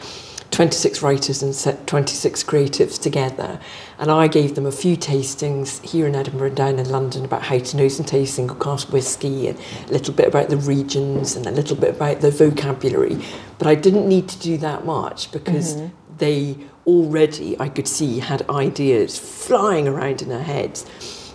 26 0.51 1.01
writers 1.01 1.43
and 1.43 1.53
set 1.53 1.85
26 1.87 2.43
creatives 2.43 3.01
together. 3.01 3.59
And 3.99 4.09
I 4.09 4.27
gave 4.27 4.55
them 4.55 4.65
a 4.65 4.71
few 4.71 4.95
tastings 4.95 5.83
here 5.83 6.07
in 6.07 6.15
Edinburgh 6.15 6.47
and 6.47 6.55
down 6.57 6.79
in 6.79 6.89
London 6.89 7.25
about 7.25 7.43
how 7.43 7.59
to 7.59 7.77
nose 7.77 7.99
and 7.99 8.07
taste 8.07 8.35
single 8.35 8.55
cask 8.55 8.91
whisky 8.91 9.47
and 9.47 9.59
a 9.87 9.91
little 9.91 10.13
bit 10.13 10.27
about 10.27 10.49
the 10.49 10.57
regions 10.57 11.35
and 11.35 11.45
a 11.45 11.51
little 11.51 11.75
bit 11.75 11.95
about 11.95 12.21
the 12.21 12.31
vocabulary. 12.31 13.19
But 13.57 13.67
I 13.67 13.75
didn't 13.75 14.07
need 14.07 14.29
to 14.29 14.39
do 14.39 14.57
that 14.57 14.85
much 14.85 15.31
because 15.31 15.75
mm-hmm. 15.75 15.93
they 16.17 16.57
already, 16.85 17.59
I 17.59 17.69
could 17.69 17.87
see, 17.87 18.19
had 18.19 18.49
ideas 18.49 19.19
flying 19.19 19.87
around 19.87 20.21
in 20.21 20.29
their 20.29 20.43
heads. 20.43 20.85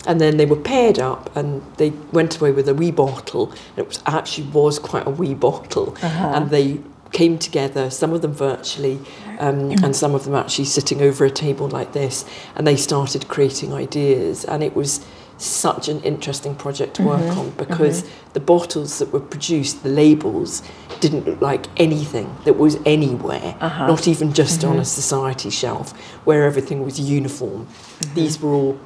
And 0.06 0.20
then 0.20 0.36
they 0.36 0.46
were 0.46 0.56
paired 0.56 0.98
up 0.98 1.34
and 1.36 1.62
they 1.76 1.90
went 2.12 2.40
away 2.40 2.52
with 2.52 2.68
a 2.68 2.74
wee 2.74 2.90
bottle. 2.90 3.50
And 3.50 3.78
it 3.78 3.88
was 3.88 4.02
actually 4.06 4.48
was 4.48 4.78
quite 4.78 5.06
a 5.06 5.10
wee 5.10 5.34
bottle. 5.34 5.96
Uh-huh. 6.02 6.32
And 6.34 6.50
they 6.50 6.80
came 7.12 7.38
together, 7.38 7.90
some 7.90 8.12
of 8.12 8.22
them 8.22 8.32
virtually, 8.32 8.98
um, 9.38 9.70
and 9.84 9.94
some 9.94 10.14
of 10.14 10.24
them 10.24 10.34
actually 10.34 10.64
sitting 10.64 11.02
over 11.02 11.24
a 11.24 11.30
table 11.30 11.68
like 11.68 11.92
this, 11.92 12.24
and 12.56 12.66
they 12.66 12.76
started 12.76 13.28
creating 13.28 13.72
ideas. 13.72 14.44
And 14.44 14.62
it 14.62 14.74
was 14.74 15.04
such 15.38 15.88
an 15.88 16.00
interesting 16.02 16.54
project 16.54 16.94
to 16.94 17.02
work 17.02 17.20
mm-hmm. 17.20 17.40
on 17.40 17.50
because 17.50 18.02
mm-hmm. 18.02 18.32
the 18.32 18.40
bottles 18.40 18.98
that 18.98 19.12
were 19.12 19.20
produced, 19.20 19.82
the 19.82 19.88
labels, 19.88 20.62
didn't 21.00 21.26
look 21.26 21.40
like 21.40 21.66
anything 21.78 22.34
that 22.44 22.56
was 22.56 22.78
anywhere, 22.86 23.56
uh-huh. 23.60 23.86
not 23.88 24.06
even 24.06 24.32
just 24.32 24.60
mm-hmm. 24.60 24.70
on 24.70 24.76
a 24.76 24.80
mm-hmm. 24.80 24.84
society 24.84 25.50
shelf 25.50 25.98
where 26.24 26.44
everything 26.44 26.84
was 26.84 27.00
uniform. 27.00 27.66
Mm-hmm. 27.66 28.14
These 28.14 28.40
were 28.40 28.52
all 28.52 28.78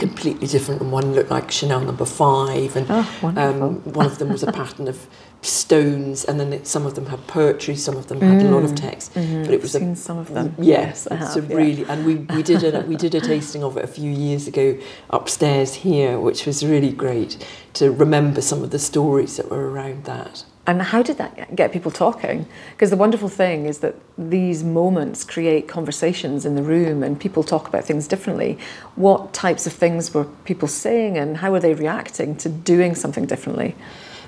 completely 0.00 0.48
different, 0.48 0.80
and 0.80 0.90
one 0.90 1.14
looked 1.14 1.30
like 1.30 1.50
Chanel 1.50 1.80
number 1.80 2.04
five, 2.04 2.74
and 2.74 2.86
oh, 2.90 3.32
um, 3.36 3.84
one 3.92 4.06
of 4.06 4.18
them 4.18 4.30
was 4.30 4.42
a 4.42 4.50
pattern 4.60 4.88
of 4.88 5.06
stones, 5.42 6.24
and 6.24 6.40
then 6.40 6.52
it, 6.52 6.66
some 6.66 6.86
of 6.86 6.94
them 6.94 7.06
had 7.06 7.24
poetry, 7.26 7.76
some 7.76 7.96
of 7.96 8.08
them 8.08 8.20
had 8.20 8.42
mm. 8.42 8.48
a 8.48 8.50
lot 8.50 8.64
of 8.64 8.72
mm. 8.72 8.80
text. 8.80 9.14
Mm-hmm. 9.14 9.44
But 9.44 9.54
it 9.54 9.62
was 9.62 9.72
Seen 9.72 9.90
a, 9.90 9.96
some 9.96 10.18
of 10.18 10.32
them. 10.34 10.54
Yes, 10.58 11.06
I 11.06 11.14
have, 11.16 11.50
yeah. 11.50 11.56
really, 11.56 11.84
and 11.84 12.04
we, 12.04 12.16
we 12.16 12.42
did 12.42 12.64
a 12.64 12.80
we 12.80 12.96
did 12.96 13.14
a 13.14 13.20
tasting 13.32 13.62
of 13.62 13.76
it 13.76 13.84
a 13.84 13.88
few 13.88 14.10
years 14.10 14.48
ago 14.48 14.78
upstairs 15.10 15.74
here, 15.74 16.18
which 16.18 16.46
was 16.46 16.64
really 16.64 16.92
great 16.92 17.46
to 17.74 17.90
remember 17.90 18.40
some 18.40 18.62
of 18.64 18.70
the 18.70 18.78
stories 18.78 19.36
that 19.36 19.50
were 19.50 19.70
around 19.70 20.04
that. 20.04 20.44
And 20.66 20.82
how 20.82 21.02
did 21.02 21.18
that 21.18 21.56
get 21.56 21.72
people 21.72 21.90
talking? 21.90 22.46
Because 22.72 22.90
the 22.90 22.96
wonderful 22.96 23.28
thing 23.28 23.66
is 23.66 23.78
that 23.78 23.96
these 24.18 24.62
moments 24.62 25.24
create 25.24 25.66
conversations 25.66 26.44
in 26.44 26.54
the 26.54 26.62
room 26.62 27.02
and 27.02 27.18
people 27.18 27.42
talk 27.42 27.66
about 27.66 27.84
things 27.84 28.06
differently. 28.06 28.58
What 28.94 29.32
types 29.32 29.66
of 29.66 29.72
things 29.72 30.12
were 30.12 30.26
people 30.44 30.68
saying 30.68 31.16
and 31.16 31.38
how 31.38 31.50
were 31.50 31.60
they 31.60 31.74
reacting 31.74 32.36
to 32.36 32.48
doing 32.48 32.94
something 32.94 33.24
differently? 33.26 33.74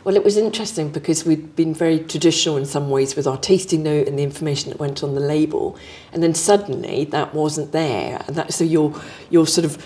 Well, 0.04 0.16
it 0.16 0.24
was 0.24 0.36
interesting 0.36 0.90
because 0.90 1.24
we'd 1.24 1.54
been 1.54 1.74
very 1.74 2.00
traditional 2.00 2.56
in 2.56 2.64
some 2.64 2.90
ways 2.90 3.14
with 3.14 3.26
our 3.28 3.36
tasting 3.36 3.84
note 3.84 4.08
and 4.08 4.18
the 4.18 4.24
information 4.24 4.70
that 4.70 4.80
went 4.80 5.04
on 5.04 5.14
the 5.14 5.20
label, 5.20 5.78
and 6.12 6.22
then 6.22 6.34
suddenly 6.34 7.04
that 7.04 7.32
wasn't 7.34 7.70
there, 7.70 8.24
and 8.26 8.34
that 8.34 8.52
so 8.52 8.64
your 8.64 9.00
your 9.30 9.46
sort 9.46 9.64
of 9.64 9.84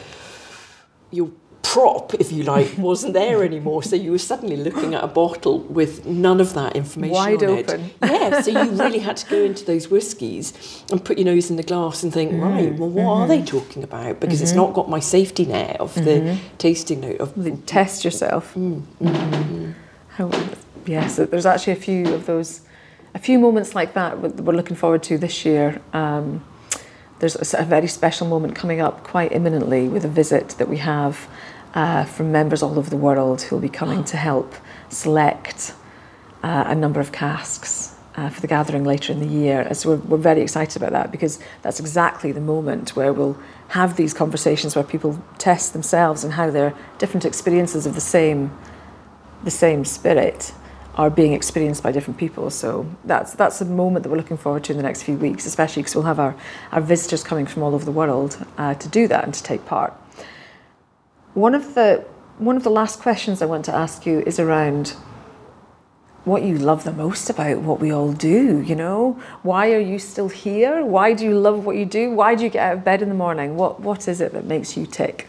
your 1.10 1.30
prop, 1.72 2.14
if 2.14 2.30
you 2.30 2.44
like, 2.44 2.72
wasn't 2.78 3.12
there 3.12 3.42
anymore. 3.42 3.82
So 3.82 3.96
you 3.96 4.12
were 4.12 4.18
suddenly 4.18 4.56
looking 4.56 4.94
at 4.94 5.02
a 5.02 5.08
bottle 5.08 5.60
with 5.60 6.06
none 6.06 6.40
of 6.40 6.54
that 6.54 6.76
information 6.76 7.14
wide 7.14 7.42
on 7.42 7.58
open. 7.58 7.80
It. 7.80 7.92
Yeah, 8.02 8.40
so 8.40 8.50
you 8.52 8.70
really 8.70 9.00
had 9.00 9.16
to 9.18 9.26
go 9.28 9.42
into 9.42 9.64
those 9.64 9.90
whiskies 9.90 10.84
and 10.90 11.04
put 11.04 11.18
your 11.18 11.26
nose 11.26 11.50
in 11.50 11.56
the 11.56 11.62
glass 11.62 12.02
and 12.02 12.12
think, 12.12 12.32
mm. 12.32 12.40
right, 12.40 12.72
well, 12.78 12.88
what 12.88 13.02
mm-hmm. 13.02 13.22
are 13.22 13.28
they 13.28 13.42
talking 13.42 13.82
about? 13.82 14.20
Because 14.20 14.36
mm-hmm. 14.36 14.44
it's 14.44 14.52
not 14.52 14.74
got 14.74 14.88
my 14.88 15.00
safety 15.00 15.44
net 15.44 15.80
of 15.80 15.94
the 15.94 16.00
mm-hmm. 16.00 16.56
tasting 16.58 17.00
note 17.00 17.20
of 17.20 17.66
test 17.66 18.04
yourself. 18.04 18.54
Mm. 18.54 18.82
Mm-hmm. 19.02 19.72
How, 20.10 20.30
yes, 20.86 21.16
there's 21.16 21.46
actually 21.46 21.72
a 21.72 21.76
few 21.76 22.14
of 22.14 22.26
those, 22.26 22.60
a 23.14 23.18
few 23.18 23.38
moments 23.38 23.74
like 23.74 23.94
that 23.94 24.20
we're 24.20 24.54
looking 24.54 24.76
forward 24.76 25.02
to 25.04 25.18
this 25.18 25.44
year. 25.44 25.80
Um, 25.92 26.44
there's 27.18 27.54
a 27.54 27.64
very 27.64 27.88
special 27.88 28.26
moment 28.26 28.54
coming 28.54 28.80
up 28.80 29.02
quite 29.02 29.32
imminently 29.32 29.88
with 29.88 30.04
a 30.04 30.08
visit 30.08 30.50
that 30.58 30.68
we 30.68 30.76
have 30.78 31.28
uh, 31.76 32.04
from 32.04 32.32
members 32.32 32.62
all 32.62 32.78
over 32.78 32.90
the 32.90 32.96
world 32.96 33.42
who 33.42 33.54
will 33.54 33.62
be 33.62 33.68
coming 33.68 34.02
to 34.12 34.16
help 34.16 34.54
select 34.88 35.74
uh, 36.42 36.64
a 36.66 36.74
number 36.74 36.98
of 36.98 37.12
casks 37.12 37.94
uh, 38.16 38.30
for 38.30 38.40
the 38.40 38.46
gathering 38.46 38.82
later 38.82 39.12
in 39.12 39.20
the 39.20 39.26
year. 39.26 39.72
So 39.74 39.90
we're, 39.90 39.96
we're 39.96 40.16
very 40.16 40.40
excited 40.40 40.76
about 40.76 40.92
that 40.92 41.12
because 41.12 41.38
that's 41.62 41.78
exactly 41.78 42.32
the 42.32 42.40
moment 42.40 42.96
where 42.96 43.12
we'll 43.12 43.38
have 43.68 43.96
these 43.96 44.14
conversations 44.14 44.74
where 44.74 44.84
people 44.84 45.22
test 45.38 45.74
themselves 45.74 46.24
and 46.24 46.32
how 46.32 46.50
their 46.50 46.74
different 46.98 47.24
experiences 47.24 47.86
of 47.86 47.94
the 47.94 48.00
same 48.00 48.56
the 49.44 49.50
same 49.50 49.84
spirit 49.84 50.54
are 50.94 51.10
being 51.10 51.34
experienced 51.34 51.82
by 51.82 51.92
different 51.92 52.18
people. 52.18 52.48
So 52.48 52.86
that's 53.04 53.34
that's 53.34 53.60
a 53.60 53.66
moment 53.66 54.02
that 54.02 54.08
we're 54.08 54.16
looking 54.16 54.38
forward 54.38 54.64
to 54.64 54.72
in 54.72 54.78
the 54.78 54.82
next 54.82 55.02
few 55.02 55.16
weeks, 55.16 55.44
especially 55.44 55.82
because 55.82 55.94
we'll 55.94 56.04
have 56.04 56.18
our, 56.18 56.34
our 56.72 56.80
visitors 56.80 57.22
coming 57.22 57.44
from 57.44 57.62
all 57.62 57.74
over 57.74 57.84
the 57.84 57.92
world 57.92 58.44
uh, 58.56 58.74
to 58.74 58.88
do 58.88 59.06
that 59.08 59.24
and 59.24 59.34
to 59.34 59.42
take 59.42 59.66
part. 59.66 59.92
One 61.36 61.54
of 61.54 61.74
the 61.74 62.02
one 62.38 62.56
of 62.56 62.62
the 62.62 62.70
last 62.70 62.98
questions 62.98 63.42
I 63.42 63.44
want 63.44 63.66
to 63.66 63.74
ask 63.74 64.06
you 64.06 64.20
is 64.20 64.40
around 64.40 64.94
what 66.24 66.42
you 66.42 66.56
love 66.56 66.84
the 66.84 66.92
most 66.92 67.28
about 67.28 67.58
what 67.58 67.78
we 67.78 67.92
all 67.92 68.12
do, 68.12 68.62
you 68.62 68.74
know? 68.74 69.20
Why 69.42 69.72
are 69.74 69.78
you 69.78 69.98
still 69.98 70.30
here? 70.30 70.82
Why 70.82 71.12
do 71.12 71.26
you 71.26 71.38
love 71.38 71.66
what 71.66 71.76
you 71.76 71.84
do? 71.84 72.10
Why 72.10 72.36
do 72.36 72.44
you 72.44 72.48
get 72.48 72.62
out 72.62 72.78
of 72.78 72.84
bed 72.84 73.02
in 73.02 73.10
the 73.10 73.14
morning? 73.14 73.54
What 73.54 73.80
what 73.80 74.08
is 74.08 74.22
it 74.22 74.32
that 74.32 74.46
makes 74.46 74.78
you 74.78 74.86
tick? 74.86 75.28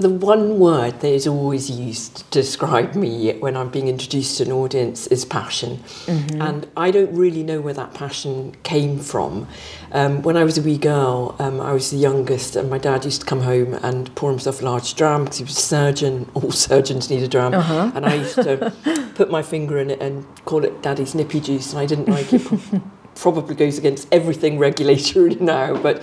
The 0.00 0.08
one 0.08 0.58
word 0.58 1.00
that 1.00 1.12
is 1.12 1.26
always 1.26 1.70
used 1.70 2.30
to 2.32 2.40
describe 2.40 2.94
me 2.94 3.32
when 3.34 3.54
I'm 3.54 3.68
being 3.68 3.86
introduced 3.86 4.38
to 4.38 4.44
an 4.44 4.52
audience 4.52 5.06
is 5.08 5.26
passion. 5.26 5.76
Mm-hmm. 6.06 6.40
And 6.40 6.66
I 6.74 6.90
don't 6.90 7.12
really 7.12 7.42
know 7.42 7.60
where 7.60 7.74
that 7.74 7.92
passion 7.92 8.56
came 8.62 8.98
from. 8.98 9.46
Um, 9.92 10.22
when 10.22 10.38
I 10.38 10.44
was 10.44 10.56
a 10.56 10.62
wee 10.62 10.78
girl, 10.78 11.36
um, 11.38 11.60
I 11.60 11.72
was 11.72 11.90
the 11.90 11.98
youngest, 11.98 12.56
and 12.56 12.70
my 12.70 12.78
dad 12.78 13.04
used 13.04 13.20
to 13.20 13.26
come 13.26 13.42
home 13.42 13.74
and 13.74 14.14
pour 14.14 14.30
himself 14.30 14.62
a 14.62 14.64
large 14.64 14.94
dram 14.94 15.24
because 15.24 15.38
he 15.38 15.44
was 15.44 15.58
a 15.58 15.60
surgeon. 15.60 16.30
All 16.34 16.50
surgeons 16.50 17.10
need 17.10 17.22
a 17.22 17.28
dram. 17.28 17.52
Uh-huh. 17.52 17.92
And 17.94 18.06
I 18.06 18.14
used 18.14 18.36
to 18.36 18.72
put 19.14 19.30
my 19.30 19.42
finger 19.42 19.78
in 19.78 19.90
it 19.90 20.00
and 20.00 20.24
call 20.46 20.64
it 20.64 20.82
daddy's 20.82 21.14
nippy 21.14 21.40
juice, 21.40 21.72
and 21.72 21.78
I 21.78 21.84
didn't 21.84 22.08
like 22.08 22.32
it. 22.32 22.42
Probably 23.16 23.54
goes 23.54 23.76
against 23.76 24.08
everything 24.10 24.58
regulatory 24.58 25.34
now, 25.34 25.76
but 25.76 26.02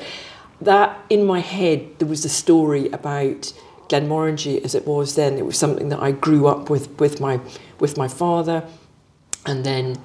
that 0.61 0.99
in 1.09 1.25
my 1.25 1.39
head, 1.39 1.97
there 1.97 2.07
was 2.07 2.25
a 2.25 2.29
story 2.29 2.89
about 2.89 3.53
Glenmorangie 3.89 4.63
as 4.63 4.75
it 4.75 4.85
was 4.85 5.15
then. 5.15 5.37
It 5.37 5.45
was 5.45 5.57
something 5.57 5.89
that 5.89 6.01
I 6.01 6.11
grew 6.11 6.47
up 6.47 6.69
with 6.69 6.99
with 6.99 7.19
my 7.19 7.39
with 7.79 7.97
my 7.97 8.07
father, 8.07 8.63
and 9.45 9.63
then 9.63 9.97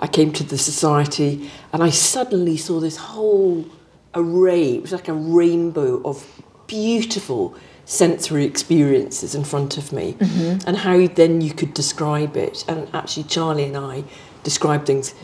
I 0.00 0.06
came 0.06 0.32
to 0.32 0.44
the 0.44 0.58
society, 0.58 1.50
and 1.72 1.82
I 1.82 1.90
suddenly 1.90 2.56
saw 2.56 2.80
this 2.80 2.96
whole 2.96 3.66
array. 4.14 4.76
It 4.76 4.82
was 4.82 4.92
like 4.92 5.08
a 5.08 5.14
rainbow 5.14 6.02
of 6.04 6.42
beautiful 6.66 7.54
sensory 7.84 8.44
experiences 8.44 9.34
in 9.34 9.44
front 9.44 9.76
of 9.76 9.92
me, 9.92 10.14
mm-hmm. 10.14 10.66
and 10.66 10.76
how 10.78 11.06
then 11.06 11.40
you 11.40 11.52
could 11.52 11.74
describe 11.74 12.36
it. 12.36 12.64
And 12.68 12.88
actually, 12.94 13.24
Charlie 13.24 13.64
and 13.64 13.76
I 13.76 14.04
describe 14.42 14.86
things 14.86 15.14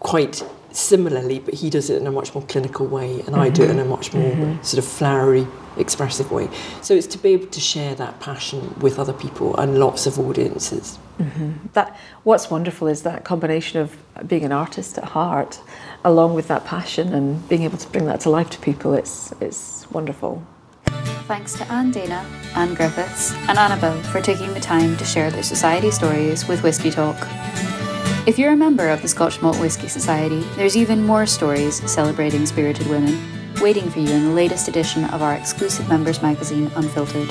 quite 0.00 0.44
similarly, 0.70 1.38
but 1.38 1.54
he 1.54 1.68
does 1.68 1.90
it 1.90 2.00
in 2.00 2.06
a 2.06 2.12
much 2.12 2.34
more 2.34 2.44
clinical 2.44 2.86
way, 2.86 3.12
and 3.20 3.28
mm-hmm. 3.28 3.40
I 3.40 3.50
do 3.50 3.64
it 3.64 3.70
in 3.70 3.78
a 3.78 3.84
much 3.84 4.12
more 4.14 4.32
mm-hmm. 4.32 4.62
sort 4.62 4.78
of 4.78 4.90
flowery, 4.90 5.46
expressive 5.76 6.30
way. 6.30 6.48
So 6.80 6.94
it's 6.94 7.06
to 7.08 7.18
be 7.18 7.30
able 7.30 7.46
to 7.46 7.60
share 7.60 7.94
that 7.96 8.20
passion 8.20 8.74
with 8.80 8.98
other 8.98 9.12
people 9.12 9.56
and 9.56 9.78
lots 9.78 10.06
of 10.06 10.18
audiences. 10.18 10.98
Mm-hmm. 11.18 11.68
That 11.72 11.96
what's 12.24 12.50
wonderful 12.50 12.88
is 12.88 13.02
that 13.02 13.24
combination 13.24 13.80
of 13.80 13.96
being 14.26 14.44
an 14.44 14.52
artist 14.52 14.98
at 14.98 15.04
heart, 15.04 15.60
along 16.04 16.34
with 16.34 16.48
that 16.48 16.64
passion 16.64 17.14
and 17.14 17.48
being 17.48 17.62
able 17.62 17.78
to 17.78 17.88
bring 17.88 18.06
that 18.06 18.20
to 18.20 18.30
life 18.30 18.50
to 18.50 18.58
people. 18.58 18.94
It's 18.94 19.32
it's 19.40 19.90
wonderful. 19.90 20.42
Thanks 21.26 21.54
to 21.54 21.72
Anne 21.72 21.90
Dana, 21.92 22.26
Anne 22.54 22.74
Griffiths, 22.74 23.32
and 23.48 23.56
Annabel 23.56 23.94
for 24.04 24.20
taking 24.20 24.52
the 24.52 24.60
time 24.60 24.96
to 24.96 25.04
share 25.04 25.30
their 25.30 25.42
society 25.42 25.90
stories 25.90 26.46
with 26.46 26.62
Whisky 26.62 26.90
Talk. 26.90 27.16
If 28.26 28.38
you're 28.38 28.52
a 28.52 28.56
member 28.56 28.88
of 28.88 29.02
the 29.02 29.08
Scotch 29.08 29.40
Malt 29.40 29.58
Whisky 29.58 29.88
Society, 29.88 30.40
there's 30.56 30.76
even 30.76 31.04
more 31.04 31.26
stories 31.26 31.90
celebrating 31.90 32.46
spirited 32.46 32.86
women 32.88 33.41
waiting 33.60 33.90
for 33.90 34.00
you 34.00 34.10
in 34.10 34.24
the 34.24 34.32
latest 34.32 34.68
edition 34.68 35.04
of 35.06 35.22
our 35.22 35.34
exclusive 35.34 35.88
members 35.88 36.22
magazine, 36.22 36.70
Unfiltered. 36.76 37.28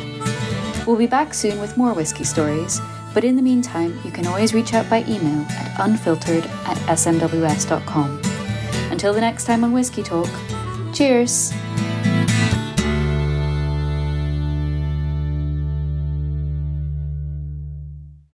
We'll 0.86 0.98
be 0.98 1.08
back 1.08 1.34
soon 1.34 1.60
with 1.60 1.78
more 1.78 1.94
whiskey 1.94 2.24
stories, 2.24 2.80
but 3.14 3.24
in 3.24 3.36
the 3.36 3.42
meantime, 3.42 4.00
you 4.04 4.12
can 4.12 4.28
always 4.28 4.54
reach 4.54 4.74
out 4.74 4.90
by 4.90 5.04
email 5.04 5.46
at 5.50 5.80
unfiltered 5.80 6.46
at 6.66 6.78
smws.com. 6.98 8.22
Until 8.92 9.14
the 9.14 9.22
next 9.22 9.46
time 9.46 9.64
on 9.64 9.72
Whisky 9.74 10.04
Talk, 10.04 10.30
cheers! 10.94 11.54